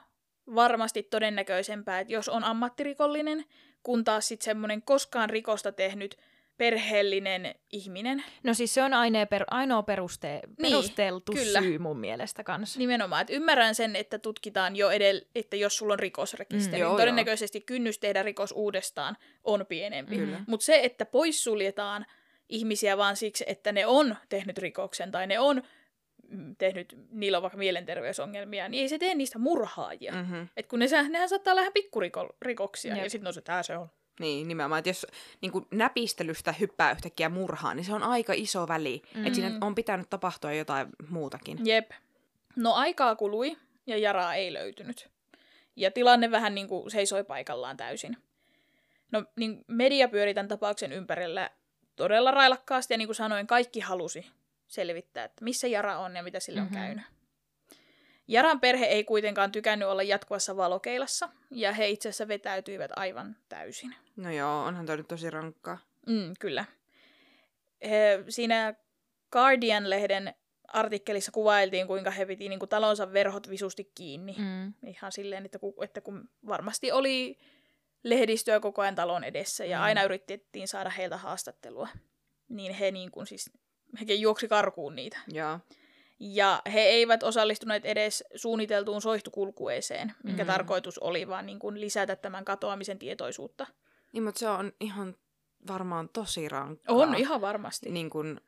varmasti 0.54 1.02
todennäköisempää, 1.02 2.00
että 2.00 2.12
jos 2.12 2.28
on 2.28 2.44
ammattirikollinen, 2.44 3.44
kun 3.82 4.04
taas 4.04 4.28
sitten 4.28 4.44
semmoinen 4.44 4.82
koskaan 4.82 5.30
rikosta 5.30 5.72
tehnyt 5.72 6.16
perheellinen 6.56 7.54
ihminen. 7.72 8.24
No 8.44 8.54
siis 8.54 8.74
se 8.74 8.82
on 8.82 8.94
ainoa, 8.94 9.26
per, 9.26 9.44
ainoa 9.50 9.82
peruste, 9.82 10.40
Niin, 10.58 10.72
perusteltu 10.72 11.32
kyllä. 11.32 11.60
syy 11.60 11.78
mun 11.78 11.98
mielestä 12.00 12.44
kanssa. 12.44 12.78
Nimenomaan, 12.78 13.20
että 13.20 13.32
ymmärrän 13.32 13.74
sen, 13.74 13.96
että 13.96 14.18
tutkitaan 14.18 14.76
jo 14.76 14.90
edellä, 14.90 15.22
että 15.34 15.56
jos 15.56 15.76
sulla 15.76 15.92
on 15.92 15.98
rikosrekisteri, 15.98 16.76
Mm, 16.76 16.80
joo, 16.82 16.92
mm, 16.92 16.96
todennäköisesti 17.00 17.60
kynnys 17.60 17.98
tehdä 17.98 18.22
rikos 18.22 18.52
uudestaan 18.52 19.16
on 19.44 19.66
pienempi. 19.68 20.18
Mutta 20.46 20.64
se, 20.66 20.80
että 20.82 21.06
poissuljetaan 21.06 22.06
ihmisiä 22.48 22.96
vaan 22.96 23.16
siksi, 23.16 23.44
että 23.46 23.72
ne 23.72 23.86
on 23.86 24.16
tehnyt 24.28 24.58
rikoksen 24.58 25.12
tai 25.12 25.26
ne 25.26 25.38
on 25.38 25.62
mm, 26.28 26.56
tehnyt, 26.56 26.96
niillä 27.10 27.38
on 27.38 27.42
vaikka 27.42 27.58
mielenterveysongelmia, 27.58 28.68
niin 28.68 28.82
ei 28.82 28.88
se 28.88 28.98
tee 28.98 29.14
niistä 29.14 29.38
murhaajia. 29.38 30.12
Mm. 30.12 30.18
Mm-hmm. 30.18 30.48
Et 30.56 30.66
kun 30.66 30.78
ne, 30.78 30.86
nehän 31.08 31.28
saattaa 31.28 31.52
olla 31.52 31.60
ihan 31.60 31.72
pikkurikoksia, 31.72 32.94
Jep. 32.94 33.04
ja 33.04 33.10
sitten 33.10 33.26
on 33.26 33.34
se, 33.34 33.40
tää 33.40 33.62
se 33.62 33.76
on. 33.76 33.88
Niin, 34.20 34.48
nimenomaan. 34.48 34.78
Että 34.78 34.88
jos 34.88 35.06
niin 35.40 35.52
kuin 35.52 35.66
näpistelystä 35.70 36.52
hyppää 36.52 36.92
yhtäkkiä 36.92 37.28
murhaan, 37.28 37.76
niin 37.76 37.84
se 37.84 37.94
on 37.94 38.02
aika 38.02 38.32
iso 38.36 38.68
väli. 38.68 39.02
Mm. 39.14 39.26
Että 39.26 39.34
siinä 39.34 39.58
on 39.60 39.74
pitänyt 39.74 40.10
tapahtua 40.10 40.52
jotain 40.52 40.88
muutakin. 41.08 41.58
Jep. 41.64 41.90
No 42.56 42.72
aikaa 42.72 43.16
kului, 43.16 43.56
ja 43.86 43.98
Jaraa 43.98 44.34
ei 44.34 44.52
löytynyt. 44.52 45.08
Ja 45.76 45.90
tilanne 45.90 46.30
vähän 46.30 46.54
niin 46.54 46.68
kuin 46.68 46.90
seisoi 46.90 47.24
paikallaan 47.24 47.76
täysin. 47.76 48.16
No 49.12 49.24
niin 49.36 49.64
media 49.68 50.08
pyöri 50.08 50.34
tämän 50.34 50.48
tapauksen 50.48 50.92
ympärillä 50.92 51.50
todella 51.96 52.30
railakkaasti, 52.30 52.94
ja 52.94 52.98
niin 52.98 53.08
kuin 53.08 53.16
sanoin, 53.16 53.46
kaikki 53.46 53.80
halusi 53.80 54.26
selvittää, 54.68 55.24
että 55.24 55.44
missä 55.44 55.66
Jara 55.68 55.98
on 55.98 56.16
ja 56.16 56.22
mitä 56.22 56.40
sille 56.40 56.60
on 56.60 56.66
Mhm. 56.66 56.74
käynyt. 56.74 57.04
Jaran 58.28 58.60
perhe 58.60 58.84
ei 58.86 59.04
kuitenkaan 59.04 59.52
tykännyt 59.52 59.88
olla 59.88 60.02
jatkuvassa 60.02 60.56
valokeilassa, 60.56 61.28
ja 61.50 61.72
he 61.72 61.88
itse 61.88 62.08
asiassa 62.08 62.28
vetäytyivät 62.28 62.90
aivan 62.96 63.36
täysin. 63.48 63.94
No 64.16 64.30
joo, 64.30 64.64
onhan 64.64 64.86
toi 64.86 64.96
nyt 64.96 65.08
tosi 65.08 65.30
rankkaa. 65.30 65.78
Mm, 66.06 66.32
kyllä. 66.40 66.64
He, 67.88 68.24
siinä 68.28 68.74
Guardian-lehden 69.32 70.34
artikkelissa 70.68 71.32
kuvailtiin, 71.32 71.86
kuinka 71.86 72.10
he 72.10 72.26
piti 72.26 72.48
niin 72.48 72.58
kuin, 72.58 72.68
talonsa 72.68 73.12
verhot 73.12 73.50
visusti 73.50 73.90
kiinni. 73.94 74.34
Mm. 74.38 74.72
Ihan 74.88 75.12
silleen, 75.12 75.44
että 75.44 75.58
kun, 75.58 75.74
että 75.84 76.00
kun 76.00 76.28
varmasti 76.46 76.92
oli 76.92 77.38
lehdistöä 78.08 78.60
koko 78.60 78.82
ajan 78.82 78.94
talon 78.94 79.24
edessä 79.24 79.64
ja 79.64 79.78
Mm. 79.78 79.84
aina 79.84 80.02
yritettiin 80.02 80.68
saada 80.68 80.90
heiltä 80.90 81.16
haastattelua, 81.16 81.88
niin 82.48 82.74
he 82.74 82.90
niin 82.90 83.10
kuin, 83.10 83.26
siis, 83.26 83.50
hekin 84.00 84.20
juoksi 84.20 84.48
karkuun 84.48 84.96
niitä. 84.96 85.18
Joo. 85.32 85.58
Ja 86.20 86.62
he 86.72 86.80
eivät 86.80 87.22
osallistuneet 87.22 87.84
edes 87.86 88.24
suunniteltuun 88.34 89.02
soihtukulkueeseen, 89.02 90.12
minkä 90.22 90.44
Mm. 90.44 90.46
tarkoitus 90.46 90.98
oli 90.98 91.28
vaan 91.28 91.46
niin 91.46 91.58
kuin 91.58 91.80
lisätä 91.80 92.16
tämän 92.16 92.44
katoamisen 92.44 92.98
tietoisuutta. 92.98 93.66
Niin, 94.12 94.22
mutta 94.22 94.38
se 94.38 94.48
on 94.48 94.72
ihan 94.80 95.16
varmaan 95.68 96.08
tosi 96.08 96.48
rankkaa. 96.48 96.96
On, 96.96 97.14
ihan 97.14 97.40
varmasti. 97.40 97.90
Niin 97.90 98.10
kun, 98.10 98.40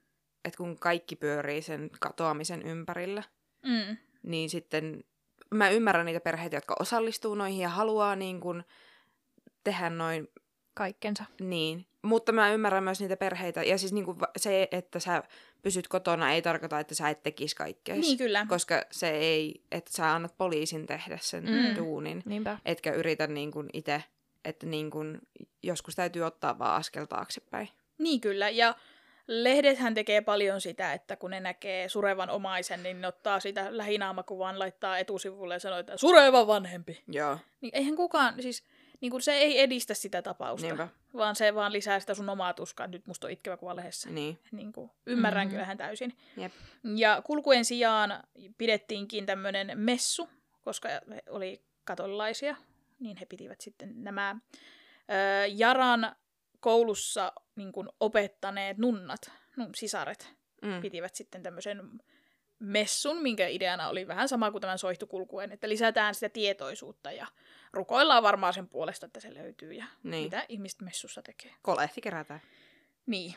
että 0.44 0.56
kun 0.56 0.78
kaikki 0.78 1.16
pyörii 1.16 1.62
sen 1.62 1.90
katoamisen 2.00 2.62
ympärillä, 2.62 3.22
Mm. 3.62 3.96
niin 4.22 4.50
sitten 4.50 5.04
mä 5.50 5.70
ymmärrän 5.70 6.06
niitä 6.06 6.20
perheitä, 6.20 6.56
jotka 6.56 6.76
osallistuu 6.80 7.34
noihin 7.34 7.60
ja 7.60 7.68
haluaa 7.68 8.16
niin 8.16 8.40
kun 8.40 8.64
tehdä 9.70 9.90
noin 9.90 10.28
Kaikkensa. 10.74 11.24
niin. 11.40 11.84
Mutta 12.02 12.32
mä 12.32 12.52
ymmärrän 12.52 12.84
myös 12.84 13.00
niitä 13.00 13.16
perheitä. 13.16 13.62
Ja 13.62 13.78
siis 13.78 13.92
niinku 13.92 14.16
se, 14.36 14.68
että 14.70 15.00
sä 15.00 15.22
pysyt 15.62 15.88
kotona, 15.88 16.32
ei 16.32 16.42
tarkoita, 16.42 16.80
että 16.80 16.94
sä 16.94 17.08
et 17.08 17.22
tekisi 17.22 17.56
kaikkea. 17.56 17.94
Niin 17.96 18.18
kyllä. 18.18 18.46
Koska 18.48 18.82
se 18.90 19.10
ei, 19.10 19.62
että 19.72 19.90
sä 19.92 20.14
annat 20.14 20.34
poliisin 20.38 20.86
tehdä 20.86 21.18
sen 21.22 21.44
Mm. 21.44 21.76
duunin. 21.76 22.22
Niinpä. 22.24 22.58
Etkä 22.64 22.92
yritä 22.92 23.26
niin 23.26 23.50
kuin 23.50 23.68
itse, 23.72 24.02
että 24.44 24.66
niin 24.66 24.90
kuin 24.90 25.18
joskus 25.62 25.94
täytyy 25.94 26.22
ottaa 26.22 26.58
vaan 26.58 26.74
askel 26.76 27.04
taaksepäin. 27.04 27.68
Niin 27.98 28.20
kyllä, 28.20 28.50
ja 28.50 28.74
lehdethän 29.26 29.94
tekee 29.94 30.20
paljon 30.20 30.60
sitä, 30.60 30.92
että 30.92 31.16
kun 31.16 31.30
ne 31.30 31.40
näkee 31.40 31.88
surevan 31.88 32.30
omaisen, 32.30 32.82
niin 32.82 33.00
ne 33.00 33.06
ottaa 33.06 33.40
sitä 33.40 33.66
lähinaamakuvan, 33.76 34.58
laittaa 34.58 34.98
etusivulle 34.98 35.54
ja 35.54 35.60
sanoo, 35.60 35.78
että 35.78 35.96
sureva 35.96 36.46
vanhempi. 36.46 37.02
Joo, 37.08 37.38
Niin 37.60 37.70
eihän 37.74 37.96
kukaan, 37.96 38.42
siis 38.42 38.64
niin 39.00 39.10
kuin 39.10 39.22
se 39.22 39.32
ei 39.32 39.60
edistä 39.60 39.94
sitä 39.94 40.22
tapausta, 40.22 40.66
niinpä. 40.66 40.88
vaan 41.14 41.36
se 41.36 41.54
vaan 41.54 41.72
lisää 41.72 42.00
sitä 42.00 42.14
sun 42.14 42.28
omaa 42.28 42.54
tuskaa. 42.54 42.86
Nyt 42.86 43.06
musta 43.06 43.26
on 43.26 43.30
itkevä 43.30 43.56
kuva 43.56 43.76
lehdessä. 43.76 44.10
Niin. 44.10 44.38
Niin 44.52 44.72
kuin, 44.72 44.90
ymmärrän 45.06 45.40
Mhm. 45.40 45.46
mm-hmm. 45.46 45.54
kyllähän 45.54 45.78
täysin. 45.78 46.16
Jep. 46.36 46.52
Ja 46.96 47.22
kulkuen 47.24 47.64
sijaan 47.64 48.22
pidettiinkin 48.58 49.26
tämmöinen 49.26 49.72
messu, 49.74 50.28
koska 50.62 50.88
he 50.88 51.22
oli 51.30 51.62
katolilaisia, 51.84 52.56
niin 53.00 53.16
he 53.16 53.26
pitivät 53.26 53.60
sitten 53.60 54.04
nämä 54.04 54.36
ö, 55.10 55.46
Jaran 55.46 56.16
koulussa 56.60 57.32
niin 57.56 57.72
kuin 57.72 57.88
opettaneet 58.00 58.78
nunnat, 58.78 59.30
nun, 59.56 59.74
sisaret, 59.74 60.38
Mm. 60.62 60.80
pitivät 60.80 61.14
sitten 61.14 61.42
tämmöisen 61.42 61.82
messun, 62.58 63.22
minkä 63.22 63.46
ideana 63.48 63.88
oli 63.88 64.06
vähän 64.06 64.28
sama 64.28 64.50
kuin 64.50 64.60
tämän 64.60 64.78
soihtukulkuen, 64.78 65.52
että 65.52 65.68
lisätään 65.68 66.14
sitä 66.14 66.28
tietoisuutta 66.28 67.12
ja 67.12 67.26
rukoillaan 67.72 68.22
varmaan 68.22 68.54
sen 68.54 68.68
puolesta, 68.68 69.06
että 69.06 69.20
se 69.20 69.34
löytyy 69.34 69.72
ja 69.72 69.84
Niin. 70.02 70.24
mitä 70.24 70.46
ihmiset 70.48 70.80
messussa 70.82 71.22
tekee. 71.22 71.54
Kolehti 71.62 72.00
kerätään. 72.00 72.40
Niin. 73.06 73.34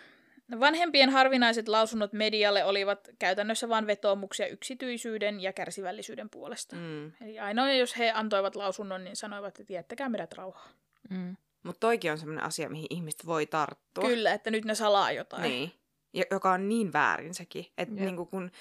Vanhempien 0.60 1.10
harvinaiset 1.10 1.68
lausunnot 1.68 2.14
medialle 2.14 2.66
olivat 2.66 3.10
käytännössä 3.20 3.70
vain 3.70 3.88
vetoomuksia 3.88 4.48
yksityisyyden 4.48 5.40
ja 5.40 5.54
kärsivällisyyden 5.54 6.30
puolesta. 6.30 6.76
Mm. 6.76 7.12
Eli 7.22 7.40
ainoa, 7.40 7.72
jos 7.72 7.98
he 7.98 8.12
antoivat 8.12 8.56
lausunnon, 8.56 9.04
niin 9.04 9.16
sanoivat, 9.16 9.60
että 9.60 9.74
jättäkää 9.74 10.10
meidät 10.10 10.34
rauhaa. 10.34 10.70
Mm. 11.10 11.38
Mutta 11.64 11.80
toikin 11.80 12.12
on 12.12 12.18
sellainen 12.18 12.46
asia, 12.46 12.70
mihin 12.70 12.88
ihmiset 12.90 13.26
voi 13.26 13.46
tarttua. 13.46 14.08
Kyllä, 14.08 14.34
että 14.34 14.52
nyt 14.52 14.66
ne 14.66 14.76
salaa 14.76 15.12
jotain. 15.12 15.44
Niin. 15.44 15.72
Ja, 16.14 16.24
joka 16.32 16.52
on 16.52 16.70
niin 16.70 16.94
väärin 16.94 17.34
sekin. 17.34 17.66
Että 17.78 17.96
niinku 17.96 18.26
kun, 18.26 18.52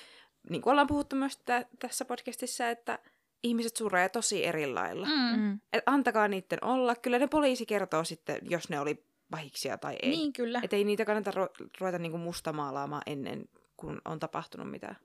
niin 0.50 0.62
kuin 0.62 0.70
ollaan 0.70 0.86
puhuttu 0.86 1.16
myös 1.16 1.36
tä- 1.36 1.66
tässä 1.78 2.04
podcastissa, 2.04 2.68
että 2.70 2.98
ihmiset 3.42 3.76
suree 3.76 4.08
tosi 4.08 4.46
eri 4.46 4.66
lailla. 4.66 5.06
Mm. 5.06 5.12
Mm. 5.36 5.40
Mm. 5.42 5.60
Et 5.72 5.82
antakaa 5.86 6.28
niiden 6.28 6.64
olla. 6.64 6.94
Kyllä 6.94 7.18
ne 7.18 7.26
poliisi 7.26 7.66
kertoo 7.66 8.04
sitten, 8.04 8.38
jos 8.50 8.68
ne 8.68 8.80
oli 8.80 9.04
pahiksia 9.30 9.78
tai 9.78 9.96
ei. 10.02 10.10
Niin, 10.10 10.32
kyllä. 10.32 10.60
Että 10.64 10.76
ei 10.76 10.84
niitä 10.84 11.04
kannata 11.04 11.30
ru- 11.30 11.68
ruveta 11.80 11.98
niinku 11.98 12.18
mustamaalaamaan 12.18 13.02
ennen 13.06 13.48
kuin 13.76 14.00
on 14.04 14.18
tapahtunut 14.20 14.70
mitään. 14.70 14.96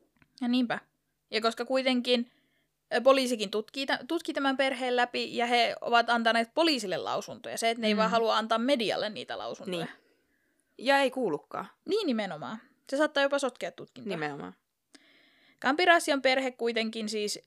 Ja 0.42 0.48
niinpä. 0.48 0.80
Ja 1.32 1.42
koska 1.42 1.66
kuitenkin 1.66 2.32
poliisikin 3.04 3.50
tutkii, 3.52 3.86
tä- 3.86 4.00
tutki 4.08 4.34
tämän 4.34 4.58
perheen 4.58 4.96
läpi 4.96 5.38
ja 5.38 5.46
he 5.46 5.76
ovat 5.82 6.10
antaneet 6.10 6.50
poliisille 6.54 6.98
lausuntoja. 6.98 7.58
Se, 7.58 7.70
että 7.70 7.82
ne 7.82 7.88
ei 7.88 7.94
Mm. 7.94 7.98
vaan 7.98 8.10
halua 8.12 8.38
antaa 8.38 8.58
medialle 8.58 9.10
niitä 9.10 9.38
lausuntoja. 9.38 9.86
Niin. 9.86 9.96
Ja 10.78 10.98
ei 10.98 11.12
kuulukaan. 11.12 11.68
niin 11.90 12.08
nimenomaan. 12.08 12.58
Se 12.90 12.98
saattaa 12.98 13.24
jopa 13.24 13.40
sotkea 13.40 13.72
tutkintaa. 13.72 14.10
Nimenomaan. 14.10 14.54
Kampirasian 15.60 16.22
perhe 16.22 16.52
kuitenkin 16.52 17.10
siis 17.10 17.40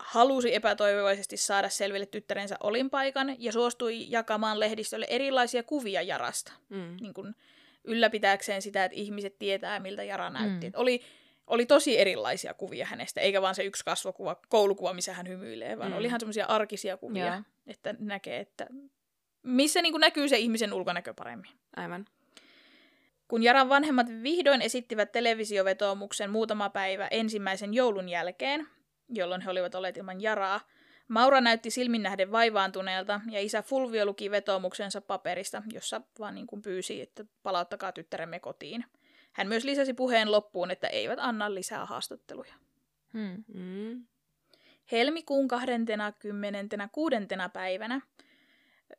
halusi 0.00 0.54
epätoivoisesti 0.54 1.36
saada 1.36 1.68
selville 1.68 2.06
tyttärensä 2.06 2.56
olinpaikan 2.60 3.36
ja 3.38 3.52
suostui 3.52 4.10
jakamaan 4.10 4.60
lehdistölle 4.60 5.06
erilaisia 5.08 5.62
kuvia 5.62 6.02
Jarasta. 6.02 6.52
Mm. 6.68 6.96
Niin 7.00 7.14
kuin 7.14 7.34
ylläpitääkseen 7.84 8.62
sitä, 8.62 8.84
että 8.84 8.96
ihmiset 8.98 9.38
tietää, 9.38 9.80
miltä 9.80 10.02
Jara 10.04 10.30
näytti. 10.30 10.66
Mm. 10.66 10.72
Mm. 10.72 10.80
Oli, 10.80 11.00
oli 11.46 11.66
tosi 11.66 11.98
erilaisia 11.98 12.54
kuvia 12.54 12.86
hänestä, 12.86 13.20
eikä 13.20 13.42
vaan 13.42 13.54
se 13.54 13.64
yksi 13.64 13.84
kasvokuva, 13.84 14.40
koulukuva, 14.48 14.92
missä 14.92 15.12
hän 15.12 15.28
hymyilee, 15.28 15.78
vaan 15.78 15.88
Mm. 15.88 15.94
mm. 15.94 15.98
oli 15.98 16.06
ihan 16.06 16.20
semmoisia 16.20 16.46
arkisia 16.46 16.96
kuvia, 16.96 17.26
Joo. 17.26 17.42
että 17.66 17.94
näkee, 17.98 18.40
että 18.40 18.66
missä 19.42 19.82
niin 19.82 20.00
näkyy 20.00 20.28
se 20.28 20.38
ihmisen 20.38 20.72
ulkonäkö 20.72 21.14
paremmin. 21.14 21.50
Aivan. 21.76 22.04
Kun 23.28 23.42
Jaran 23.42 23.68
vanhemmat 23.68 24.06
vihdoin 24.22 24.62
esittivät 24.62 25.12
televisiovetoomuksen 25.12 26.30
muutama 26.30 26.70
päivä 26.70 27.08
ensimmäisen 27.10 27.74
joulun 27.74 28.08
jälkeen, 28.08 28.66
jolloin 29.10 29.40
he 29.40 29.50
olivat 29.50 29.74
olleet 29.74 29.96
ilman 29.96 30.20
Jaraa, 30.20 30.60
Maura 31.10 31.40
näytti 31.40 31.70
silmin 31.70 32.02
nähden 32.02 32.32
vaivaantuneelta 32.32 33.20
ja 33.30 33.40
isä 33.40 33.62
Fulvio 33.62 34.06
luki 34.06 34.30
vetoomuksensa 34.30 35.00
paperista, 35.00 35.62
jossa 35.72 36.00
vaan 36.18 36.34
niin 36.34 36.46
kuin 36.46 36.62
pyysi, 36.62 37.00
että 37.00 37.24
palauttakaa 37.42 37.92
tyttäremme 37.92 38.40
kotiin. 38.40 38.84
Hän 39.32 39.48
myös 39.48 39.64
lisäsi 39.64 39.94
puheen 39.94 40.32
loppuun, 40.32 40.70
että 40.70 40.86
eivät 40.86 41.18
anna 41.22 41.54
lisää 41.54 41.86
haastatteluja. 41.86 42.54
Mm. 43.12 43.44
Mm. 43.54 44.06
Helmikuun 44.92 45.48
26. 45.48 47.16
päivänä 47.52 48.00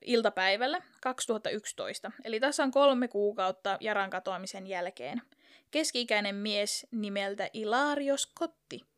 iltapäivällä 0.01 0.81
2011, 1.01 2.11
eli 2.23 2.39
tasan 2.39 2.71
kolme 2.71 3.07
kuukautta 3.07 3.77
Jaran 3.79 4.09
katoamisen 4.09 4.67
jälkeen, 4.67 5.21
keski-ikäinen 5.71 6.35
mies 6.35 6.87
nimeltä 6.91 7.49
Ilario 7.53 8.17
Scotti 8.17 8.90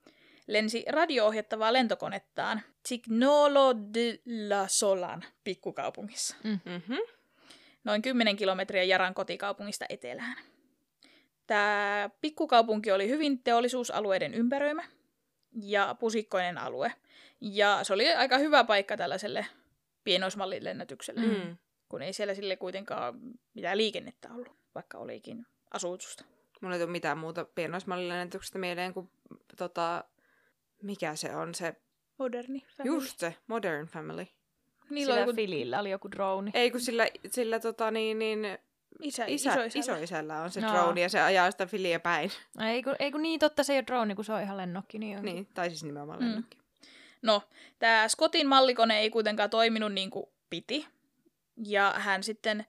lensi 0.47 0.85
radio-ohjattavaa 0.89 1.73
lentokonettaan 1.73 2.61
Tignolo 2.89 3.75
de 3.93 4.19
la 4.49 4.67
Solan 4.67 5.23
pikkukaupungissa, 5.43 6.35
Mm-hmm. 6.43 6.97
noin 7.83 8.01
10 8.01 8.35
kilometriä 8.35 8.83
Jaran 8.83 9.13
kotikaupungista 9.13 9.85
etelään. 9.89 10.37
Tämä 11.47 12.09
pikkukaupunki 12.21 12.91
oli 12.91 13.09
hyvin 13.09 13.43
teollisuusalueiden 13.43 14.33
ympäröimä 14.33 14.83
ja 15.61 15.95
pusikkoinen 15.99 16.57
alue. 16.57 16.93
Ja 17.41 17.79
se 17.83 17.93
oli 17.93 18.13
aika 18.13 18.37
hyvä 18.37 18.63
paikka 18.63 18.97
tällaiselle 18.97 19.45
pienoismallin 20.03 20.63
lennätykselle, 20.63 21.21
mm. 21.21 21.57
Kun 21.89 22.01
ei 22.01 22.13
siellä 22.13 22.33
sille 22.33 22.55
kuitenkaan 22.55 23.19
mitään 23.53 23.77
liikennettä 23.77 24.29
ollut, 24.33 24.55
vaikka 24.75 24.97
olikin 24.97 25.45
asutusta. 25.71 26.25
Mulla 26.61 26.75
ei 26.75 26.81
tule 26.81 26.91
mitään 26.91 27.17
muuta 27.17 27.45
pienoismallilennätyksestä 27.45 28.59
mieleen 28.59 28.93
kuin 28.93 29.09
tota, 29.57 30.03
mikä 30.83 31.15
se 31.15 31.35
on 31.35 31.55
se, 31.55 31.75
Moderni 32.17 32.59
family. 32.77 32.95
just 32.95 33.19
se, 33.19 33.35
Modern 33.47 33.85
Family. 33.87 34.27
Niillä 34.89 35.13
Sillä 35.13 35.13
oli 35.13 35.21
joku 35.21 35.35
Filillä 35.35 35.79
oli 35.79 35.89
joku 35.91 36.11
drone. 36.11 36.51
Ei 36.53 36.71
kun 36.71 36.81
sillä, 36.81 37.07
sillä 37.31 37.59
tota 37.59 37.91
niin, 37.91 38.19
niin 38.19 38.39
isä, 39.01 39.25
isä, 39.25 39.51
isoisällä. 39.51 39.79
isoisällä 39.97 40.41
on 40.41 40.51
se 40.51 40.61
No. 40.61 40.71
drone 40.73 41.01
ja 41.01 41.09
se 41.09 41.21
ajaa 41.21 41.51
sitä 41.51 41.65
filiä 41.65 41.99
päin. 41.99 42.31
Ei 42.69 42.83
kun, 42.83 42.95
ei 42.99 43.11
kun 43.11 43.21
niin 43.21 43.39
totta, 43.39 43.63
se 43.63 43.73
ei 43.73 43.77
ole 43.77 43.85
drone, 43.87 44.15
kun 44.15 44.25
se 44.25 44.33
on 44.33 44.41
ihan 44.41 44.57
lennokki. 44.57 44.97
Niin, 44.99 45.17
on. 45.17 45.25
Niin, 45.25 45.45
tai 45.53 45.69
siis 45.69 45.83
nimenomaan 45.83 46.19
Mm. 46.19 46.25
lennokki. 46.25 46.57
No, 47.21 47.41
tämä 47.79 48.07
Scottin 48.07 48.47
mallikone 48.47 48.99
ei 48.99 49.09
kuitenkaan 49.09 49.49
toiminut 49.49 49.93
niin 49.93 50.09
kuin 50.09 50.25
piti. 50.49 50.87
Ja 51.65 51.93
hän 51.97 52.23
sitten 52.23 52.65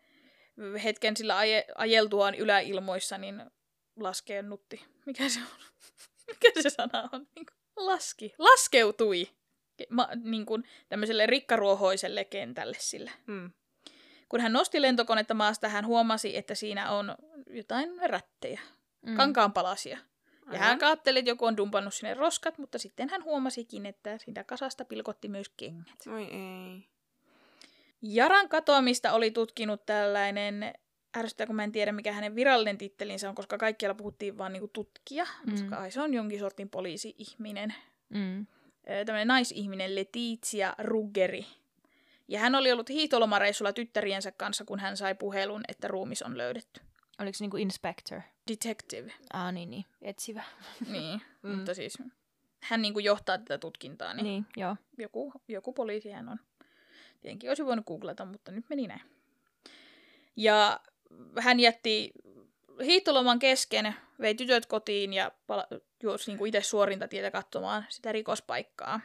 hetken 0.84 1.16
sillä 1.16 1.36
aje, 1.38 1.64
ajeltuaan 1.74 2.34
yläilmoissa, 2.34 3.18
niin 3.18 3.42
laskennutti. 3.96 4.84
Mikä 5.06 5.28
se 5.28 5.40
on? 5.40 5.46
Mikä 6.28 6.62
se 6.62 6.70
sana 6.70 7.08
on? 7.12 7.26
Niin 7.34 7.46
kuin 7.46 7.56
laski. 7.76 8.34
Laskeutui. 8.38 9.28
Ke- 9.82 9.86
Ma, 9.90 10.08
niin 10.24 10.46
kuin 10.46 10.64
tämmöiselle 10.88 11.26
rikkaruohoiselle 11.26 12.24
kentälle 12.24 12.76
sillä. 12.80 13.10
Mm. 13.26 13.50
Kun 14.28 14.40
hän 14.40 14.52
nosti 14.52 14.82
lentokonetta 14.82 15.34
maasta, 15.34 15.68
hän 15.68 15.86
huomasi, 15.86 16.36
että 16.36 16.54
siinä 16.54 16.90
on 16.90 17.14
jotain 17.50 17.90
rättejä, 18.10 18.60
Mm. 19.02 19.16
kankaanpalasia. 19.16 19.98
Ja 19.98 20.46
Aivan. 20.46 20.58
hän 20.60 20.78
katseli, 20.78 21.18
että 21.18 21.30
joku 21.30 21.44
on 21.44 21.56
dumpannut 21.56 21.94
sinne 21.94 22.14
roskat, 22.14 22.58
mutta 22.58 22.78
sitten 22.78 23.08
hän 23.08 23.24
huomasikin, 23.24 23.86
että 23.86 24.18
siitä 24.18 24.44
kasasta 24.44 24.84
pilkotti 24.84 25.28
myös 25.28 25.48
kengät. 25.56 26.06
Oi 26.14 26.22
ei. 26.22 26.88
Jaran 28.02 28.48
katoamista 28.48 29.12
oli 29.12 29.30
tutkinut 29.30 29.86
tällainen, 29.86 30.74
ärsyttää 31.16 31.46
kun 31.46 31.56
mä 31.56 31.64
en 31.64 31.72
tiedä 31.72 31.92
mikä 31.92 32.12
hänen 32.12 32.34
virallinen 32.34 32.78
tittelinsä 32.78 33.28
on, 33.28 33.34
koska 33.34 33.58
kaikkialla 33.58 33.94
puhuttiin 33.94 34.38
vaan 34.38 34.52
niinku 34.52 34.68
tutkija, 34.72 35.26
Mm. 35.46 35.50
koska 35.52 35.76
ai, 35.76 35.90
se 35.90 36.00
on 36.00 36.14
jonkin 36.14 36.38
sortin 36.38 36.68
poliisi-ihminen. 36.70 37.74
Mm. 38.08 38.46
Tämmöinen 39.06 39.28
naisihminen 39.28 39.94
Letizia 39.94 40.74
Ruggeri. 40.78 41.46
Ja 42.28 42.40
hän 42.40 42.54
oli 42.54 42.72
ollut 42.72 42.88
hiihtolomareissulla 42.88 43.72
tyttäriensä 43.72 44.32
kanssa, 44.32 44.64
kun 44.64 44.78
hän 44.78 44.96
sai 44.96 45.14
puhelun, 45.14 45.62
että 45.68 45.88
ruumis 45.88 46.22
on 46.22 46.38
löydetty. 46.38 46.80
Oliko 47.18 47.34
se 47.38 47.44
niinku 47.44 47.56
inspector? 47.56 48.20
Detective. 48.50 49.12
Ah 49.32 49.52
niin, 49.52 49.70
niin. 49.70 49.84
Etsivä. 50.02 50.44
Niin, 50.90 51.20
Mm. 51.42 51.50
mutta 51.56 51.74
siis 51.74 51.98
hän 52.62 52.82
niinku 52.82 52.98
johtaa 52.98 53.38
tätä 53.38 53.58
tutkintaa, 53.58 54.14
niin, 54.14 54.24
Niin, 54.24 54.46
joo. 54.56 54.76
joku, 54.98 55.32
joku 55.48 55.72
poliisi 55.72 56.10
hän 56.10 56.28
on. 56.28 56.38
Tietenkin 57.20 57.50
olisi 57.50 57.66
voinut 57.66 57.86
googlata, 57.86 58.24
mutta 58.24 58.52
nyt 58.52 58.64
meni 58.68 58.86
näin. 58.86 59.00
Ja 60.36 60.80
hän 61.38 61.60
jätti 61.60 62.12
hiihtoloman 62.84 63.38
kesken, 63.38 63.94
vei 64.20 64.34
tytöt 64.34 64.66
kotiin 64.66 65.12
ja 65.12 65.32
pala- 65.46 65.66
juosi 66.02 66.34
niin 66.34 66.46
itse 66.46 66.62
suorinta 66.62 67.08
tietä 67.08 67.30
katsomaan 67.30 67.84
sitä 67.88 68.12
rikospaikkaa. 68.12 69.00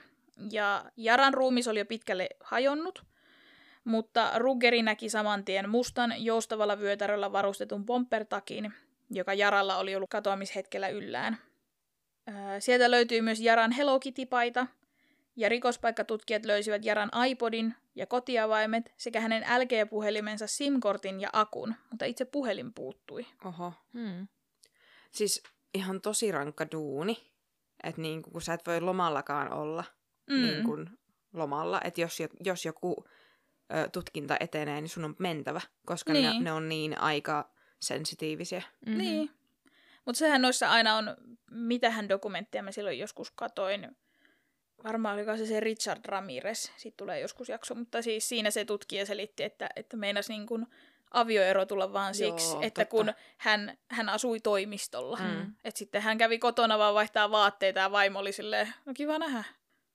Ja 0.51 0.85
Jaran 0.97 1.33
ruumis 1.33 1.67
oli 1.67 1.79
jo 1.79 1.85
pitkälle 1.85 2.29
hajonnut, 2.43 3.03
Mutta 3.83 4.31
Ruggeri 4.37 4.81
näki 4.81 5.09
saman 5.09 5.45
tien 5.45 5.69
mustan 5.69 6.13
joustavalla 6.17 6.79
vyötäröllä 6.79 7.31
varustetun 7.31 7.85
pompertakin, 7.85 8.73
joka 9.11 9.33
Jaralla 9.33 9.77
oli 9.77 9.95
ollut 9.95 10.09
katoamishetkellä 10.09 10.87
yllään. 10.87 11.37
Ää, 12.27 12.59
Sieltä 12.59 12.91
löytyy 12.91 13.21
myös 13.21 13.39
Jaran 13.39 13.71
Hello 13.71 13.99
Kitty-paita, 13.99 14.67
ja 15.35 15.49
rikospaikkatutkijat 15.49 16.45
löysivät 16.45 16.85
Jaran 16.85 17.11
iPodin 17.27 17.75
ja 17.99 18.05
kotiavaimet 18.05 18.93
sekä 18.97 19.21
hänen 19.21 19.43
LG-puhelimensa 19.43 20.47
SIM-kortin 20.47 21.21
ja 21.21 21.29
akun, 21.33 21.75
mutta 21.89 22.05
itse 22.05 22.25
puhelin 22.25 22.73
puuttui. 22.73 23.25
Oho. 23.45 23.73
Mm. 23.93 24.27
Siis 25.11 25.43
ihan 25.73 26.01
tosi 26.01 26.31
rankka 26.31 26.65
duuni. 26.71 27.31
Että 27.83 28.01
niin 28.01 28.21
kun 28.21 28.41
sä 28.41 28.53
et 28.53 28.67
voi 28.67 28.81
lomallakaan 28.81 29.53
olla 29.53 29.83
Mm. 30.29 30.35
niin 30.41 30.63
kun 30.63 30.89
lomalla. 31.33 31.81
Että 31.83 32.01
jos, 32.01 32.19
jo- 32.19 32.27
jos 32.45 32.65
joku 32.65 33.05
ö, 33.75 33.89
tutkinta 33.89 34.37
etenee, 34.39 34.81
niin 34.81 34.89
sun 34.89 35.05
on 35.05 35.15
mentävä. 35.19 35.61
Koska 35.85 36.13
niin. 36.13 36.23
Niin. 36.29 36.37
ne, 36.43 36.43
ne 36.43 36.51
on 36.51 36.69
niin 36.69 37.01
aika 37.01 37.51
sensitiivisiä. 37.79 38.61
Mm-hmm. 38.85 38.97
Niin. 38.97 39.29
Mutta 40.05 40.19
sehän 40.19 40.41
noissa 40.41 40.69
aina 40.69 40.95
on, 40.95 41.17
mitähän 41.51 42.09
dokumentteja 42.09 42.63
mä 42.63 42.71
silloin 42.71 42.99
joskus 42.99 43.31
katoin. 43.31 43.97
Varmaan 44.83 45.15
oliko 45.15 45.37
se 45.37 45.45
se 45.45 45.59
Richard 45.59 45.99
Ramirez, 46.05 46.69
siitä 46.77 46.97
tulee 46.97 47.19
joskus 47.19 47.49
jakso, 47.49 47.75
mutta 47.75 48.01
siis 48.01 48.29
siinä 48.29 48.51
se 48.51 48.65
tutkija 48.65 49.05
selitti, 49.05 49.43
että, 49.43 49.69
että 49.75 49.97
meinas 49.97 50.29
niin 50.29 50.47
kuin 50.47 50.67
avioero 51.11 51.65
tulla 51.65 51.93
vaan 51.93 52.15
siksi, 52.15 52.49
Joo, 52.53 52.61
että 52.61 52.85
totta. 52.85 52.91
kun 52.91 53.13
hän, 53.37 53.77
hän 53.87 54.09
asui 54.09 54.39
toimistolla. 54.39 55.17
Mm. 55.17 55.53
Että 55.63 55.77
sitten 55.79 56.01
hän 56.01 56.17
kävi 56.17 56.39
kotona 56.39 56.77
vaan 56.77 56.93
vaihtaa 56.95 57.31
vaatteita 57.31 57.79
ja 57.79 57.91
vaimo 57.91 58.19
oli 58.19 58.31
silleen, 58.31 58.73
no 58.85 58.93
kiva 58.93 59.19
nähdä. 59.19 59.43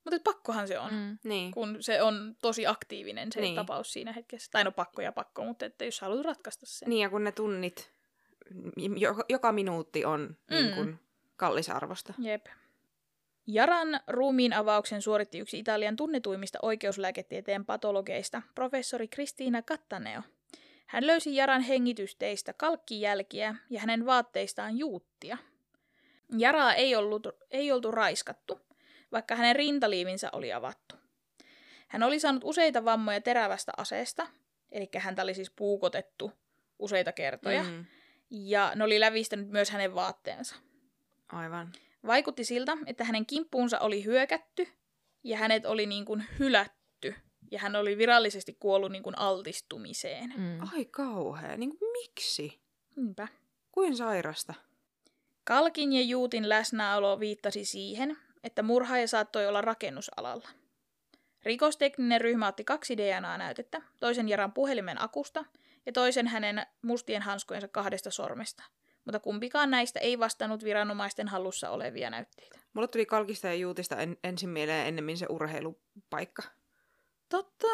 Mutta 0.05 0.21
pakkohan 0.25 0.69
se 0.69 0.79
on, 0.79 0.93
mm. 0.95 1.19
Niin. 1.25 1.53
kun 1.53 1.77
se 1.81 2.03
on 2.03 2.37
tosi 2.43 2.67
aktiivinen 2.67 3.33
se 3.33 3.41
Niin. 3.41 3.45
niin. 3.49 3.57
tapaus 3.57 3.93
siinä 3.93 4.13
hetkessä. 4.13 4.51
Tai 4.51 4.65
no 4.65 4.73
pakko 4.73 5.03
ja 5.03 5.13
pakko, 5.13 5.45
mutta 5.45 5.67
että 5.67 5.85
jos 5.85 6.01
haluat 6.01 6.25
ratkaista 6.27 6.67
sen. 6.67 6.89
Niin, 6.89 7.03
ja 7.03 7.11
kun 7.11 7.25
ne 7.25 7.33
tunnit, 7.33 7.91
joka, 8.97 9.25
joka 9.29 9.53
minuutti 9.53 10.05
on 10.05 10.21
mm. 10.21 10.55
niin 10.57 10.67
Mm. 10.69 10.75
kun 10.75 10.99
kallisarvosta. 11.37 12.15
Jep. 12.19 12.47
Jaran 13.47 14.01
ruumiin 14.07 14.53
avauksen 14.53 15.03
suoritti 15.03 15.39
yksi 15.39 15.59
Italian 15.59 15.97
tunnetuimmista 15.97 16.59
oikeuslääketieteen 16.63 17.65
patologeista, 17.65 18.43
professori 18.55 19.09
Kristiina 19.09 19.63
Cattaneo. 19.63 20.23
Hän 20.87 21.07
löysi 21.07 21.37
Jaran 21.37 21.63
hengitysteistä 21.63 22.53
kalkkijälkiä 22.53 23.55
ja 23.71 23.81
hänen 23.81 24.07
vaatteistaan 24.07 24.79
juuttia. 24.79 25.39
Jaraa 26.39 26.75
ei, 26.75 26.95
ollut, 26.95 27.27
ei 27.51 27.73
oltu 27.73 27.91
raiskattu, 27.91 28.61
vaikka 29.13 29.37
hänen 29.37 29.57
rintaliivinsä 29.57 30.29
oli 30.33 30.53
avattu. 30.53 30.95
Hän 31.89 32.03
oli 32.03 32.21
saanut 32.21 32.45
useita 32.45 32.85
vammoja 32.85 33.21
terävästä 33.21 33.73
aseesta, 33.77 34.27
eli 34.73 34.89
häntä 34.99 35.23
oli 35.23 35.35
siis 35.35 35.51
puukotettu 35.51 36.33
useita 36.79 37.13
kertoja. 37.13 37.63
Mm. 37.63 37.85
ja 38.31 38.73
ne 38.75 38.85
oli 38.85 39.01
lävistänyt 39.01 39.49
myös 39.49 39.71
hänen 39.71 39.95
vaatteensa. 39.95 40.57
Aivan. 41.33 41.73
Vaikutti 42.07 42.45
siltä, 42.45 42.77
että 42.87 43.05
hänen 43.05 43.27
kimppuunsa 43.27 43.79
oli 43.79 44.05
hyökätty 44.05 44.69
ja 45.25 45.39
hänet 45.39 45.65
oli 45.65 45.87
niin 45.87 46.05
kuin 46.05 46.25
hylätty. 46.39 47.15
Ja 47.51 47.59
hän 47.59 47.77
oli 47.77 47.99
virallisesti 47.99 48.57
kuollut 48.61 48.93
niin 48.93 49.03
kuin 49.03 49.19
altistumiseen. 49.19 50.35
Mm. 50.37 50.61
Ai 50.73 50.85
kauhea. 50.85 51.57
Niin 51.57 51.79
kuin, 51.79 51.93
miksi? 51.93 52.61
Niinpä. 52.97 53.29
Kuin 53.73 53.97
sairasta? 53.97 54.55
Kalkin 55.45 55.93
ja 55.93 56.03
Juutin 56.03 56.49
läsnäolo 56.49 57.21
viittasi 57.21 57.65
siihen, 57.65 58.17
että 58.45 58.63
murhaaja 58.63 59.09
saattoi 59.09 59.47
olla 59.47 59.61
rakennusalalla. 59.61 60.49
Rikostekninen 61.45 62.21
ryhmä 62.21 62.49
otti 62.49 62.65
kaksi 62.65 62.97
DNA-näytettä, 62.97 63.83
toisen 64.01 64.29
Jaran 64.29 64.53
puhelimen 64.53 65.03
akusta 65.03 65.45
ja 65.87 65.93
toisen 65.93 66.27
hänen 66.27 66.67
mustien 66.83 67.23
hanskojensa 67.23 67.69
kahdesta 67.69 68.11
sormesta. 68.11 68.65
Mutta 69.05 69.21
kumpikaan 69.21 69.71
näistä 69.71 70.01
ei 70.01 70.19
vastannut 70.19 70.65
viranomaisten 70.65 71.29
hallussa 71.29 71.71
olevia 71.71 72.11
näytteitä. 72.11 72.59
Mulle 72.75 72.89
tuli 72.89 73.07
kalkista 73.07 73.47
ja 73.47 73.55
juutista 73.55 73.97
en, 73.97 74.17
ensin 74.25 74.49
mieleen 74.49 74.87
ennemmin 74.87 75.17
se 75.19 75.27
urheilupaikka. 75.29 76.43
Totta. 77.29 77.67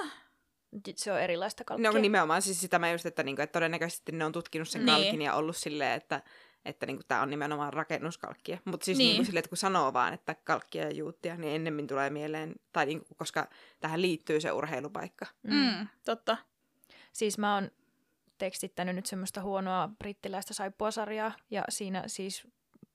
Se 0.96 1.12
on 1.12 1.20
erilaista 1.20 1.64
kalkkia. 1.64 1.90
Ne 1.90 1.96
on 1.96 2.02
nimenomaan 2.02 2.42
siis 2.42 2.60
sitä 2.60 2.78
mä 2.78 2.90
just, 2.90 3.06
että, 3.06 3.22
niinku, 3.22 3.42
että 3.42 3.52
todennäköisesti 3.52 4.12
ne 4.12 4.24
on 4.24 4.32
tutkinut 4.32 4.68
sen 4.68 4.84
Niin. 4.86 4.96
kalkin 4.96 5.22
ja 5.22 5.34
ollut 5.34 5.56
silleen, 5.56 5.92
että, 5.92 6.22
että 6.64 6.86
niinku, 6.86 7.02
tämä 7.08 7.22
on 7.22 7.30
nimenomaan 7.30 7.72
rakennuskalkkia. 7.72 8.58
Mutta 8.64 8.84
siis 8.84 8.98
Niin. 8.98 9.08
niinku, 9.08 9.24
silleen, 9.24 9.38
että 9.38 9.48
kun 9.48 9.58
sanoo 9.58 9.92
vaan, 9.92 10.14
että 10.14 10.34
kalkkia 10.44 10.82
ja 10.82 10.90
juuttia, 10.90 11.36
niin 11.36 11.54
ennemmin 11.54 11.86
tulee 11.86 12.10
mieleen, 12.10 12.54
tai 12.72 12.86
niinku, 12.86 13.06
koska 13.16 13.48
tähän 13.80 14.02
liittyy 14.02 14.40
se 14.40 14.52
urheilupaikka. 14.52 15.26
Mm. 15.42 15.54
Mm, 15.54 15.88
totta. 16.04 16.36
Siis 17.12 17.38
mä 17.38 17.54
oon 17.54 17.70
tekstittänyt 18.40 18.94
nyt 18.94 19.06
semmoista 19.06 19.42
huonoa 19.42 19.88
brittiläistä 19.98 20.54
saippuasarjaa, 20.54 21.32
ja 21.50 21.64
siinä 21.68 22.02
siis 22.06 22.48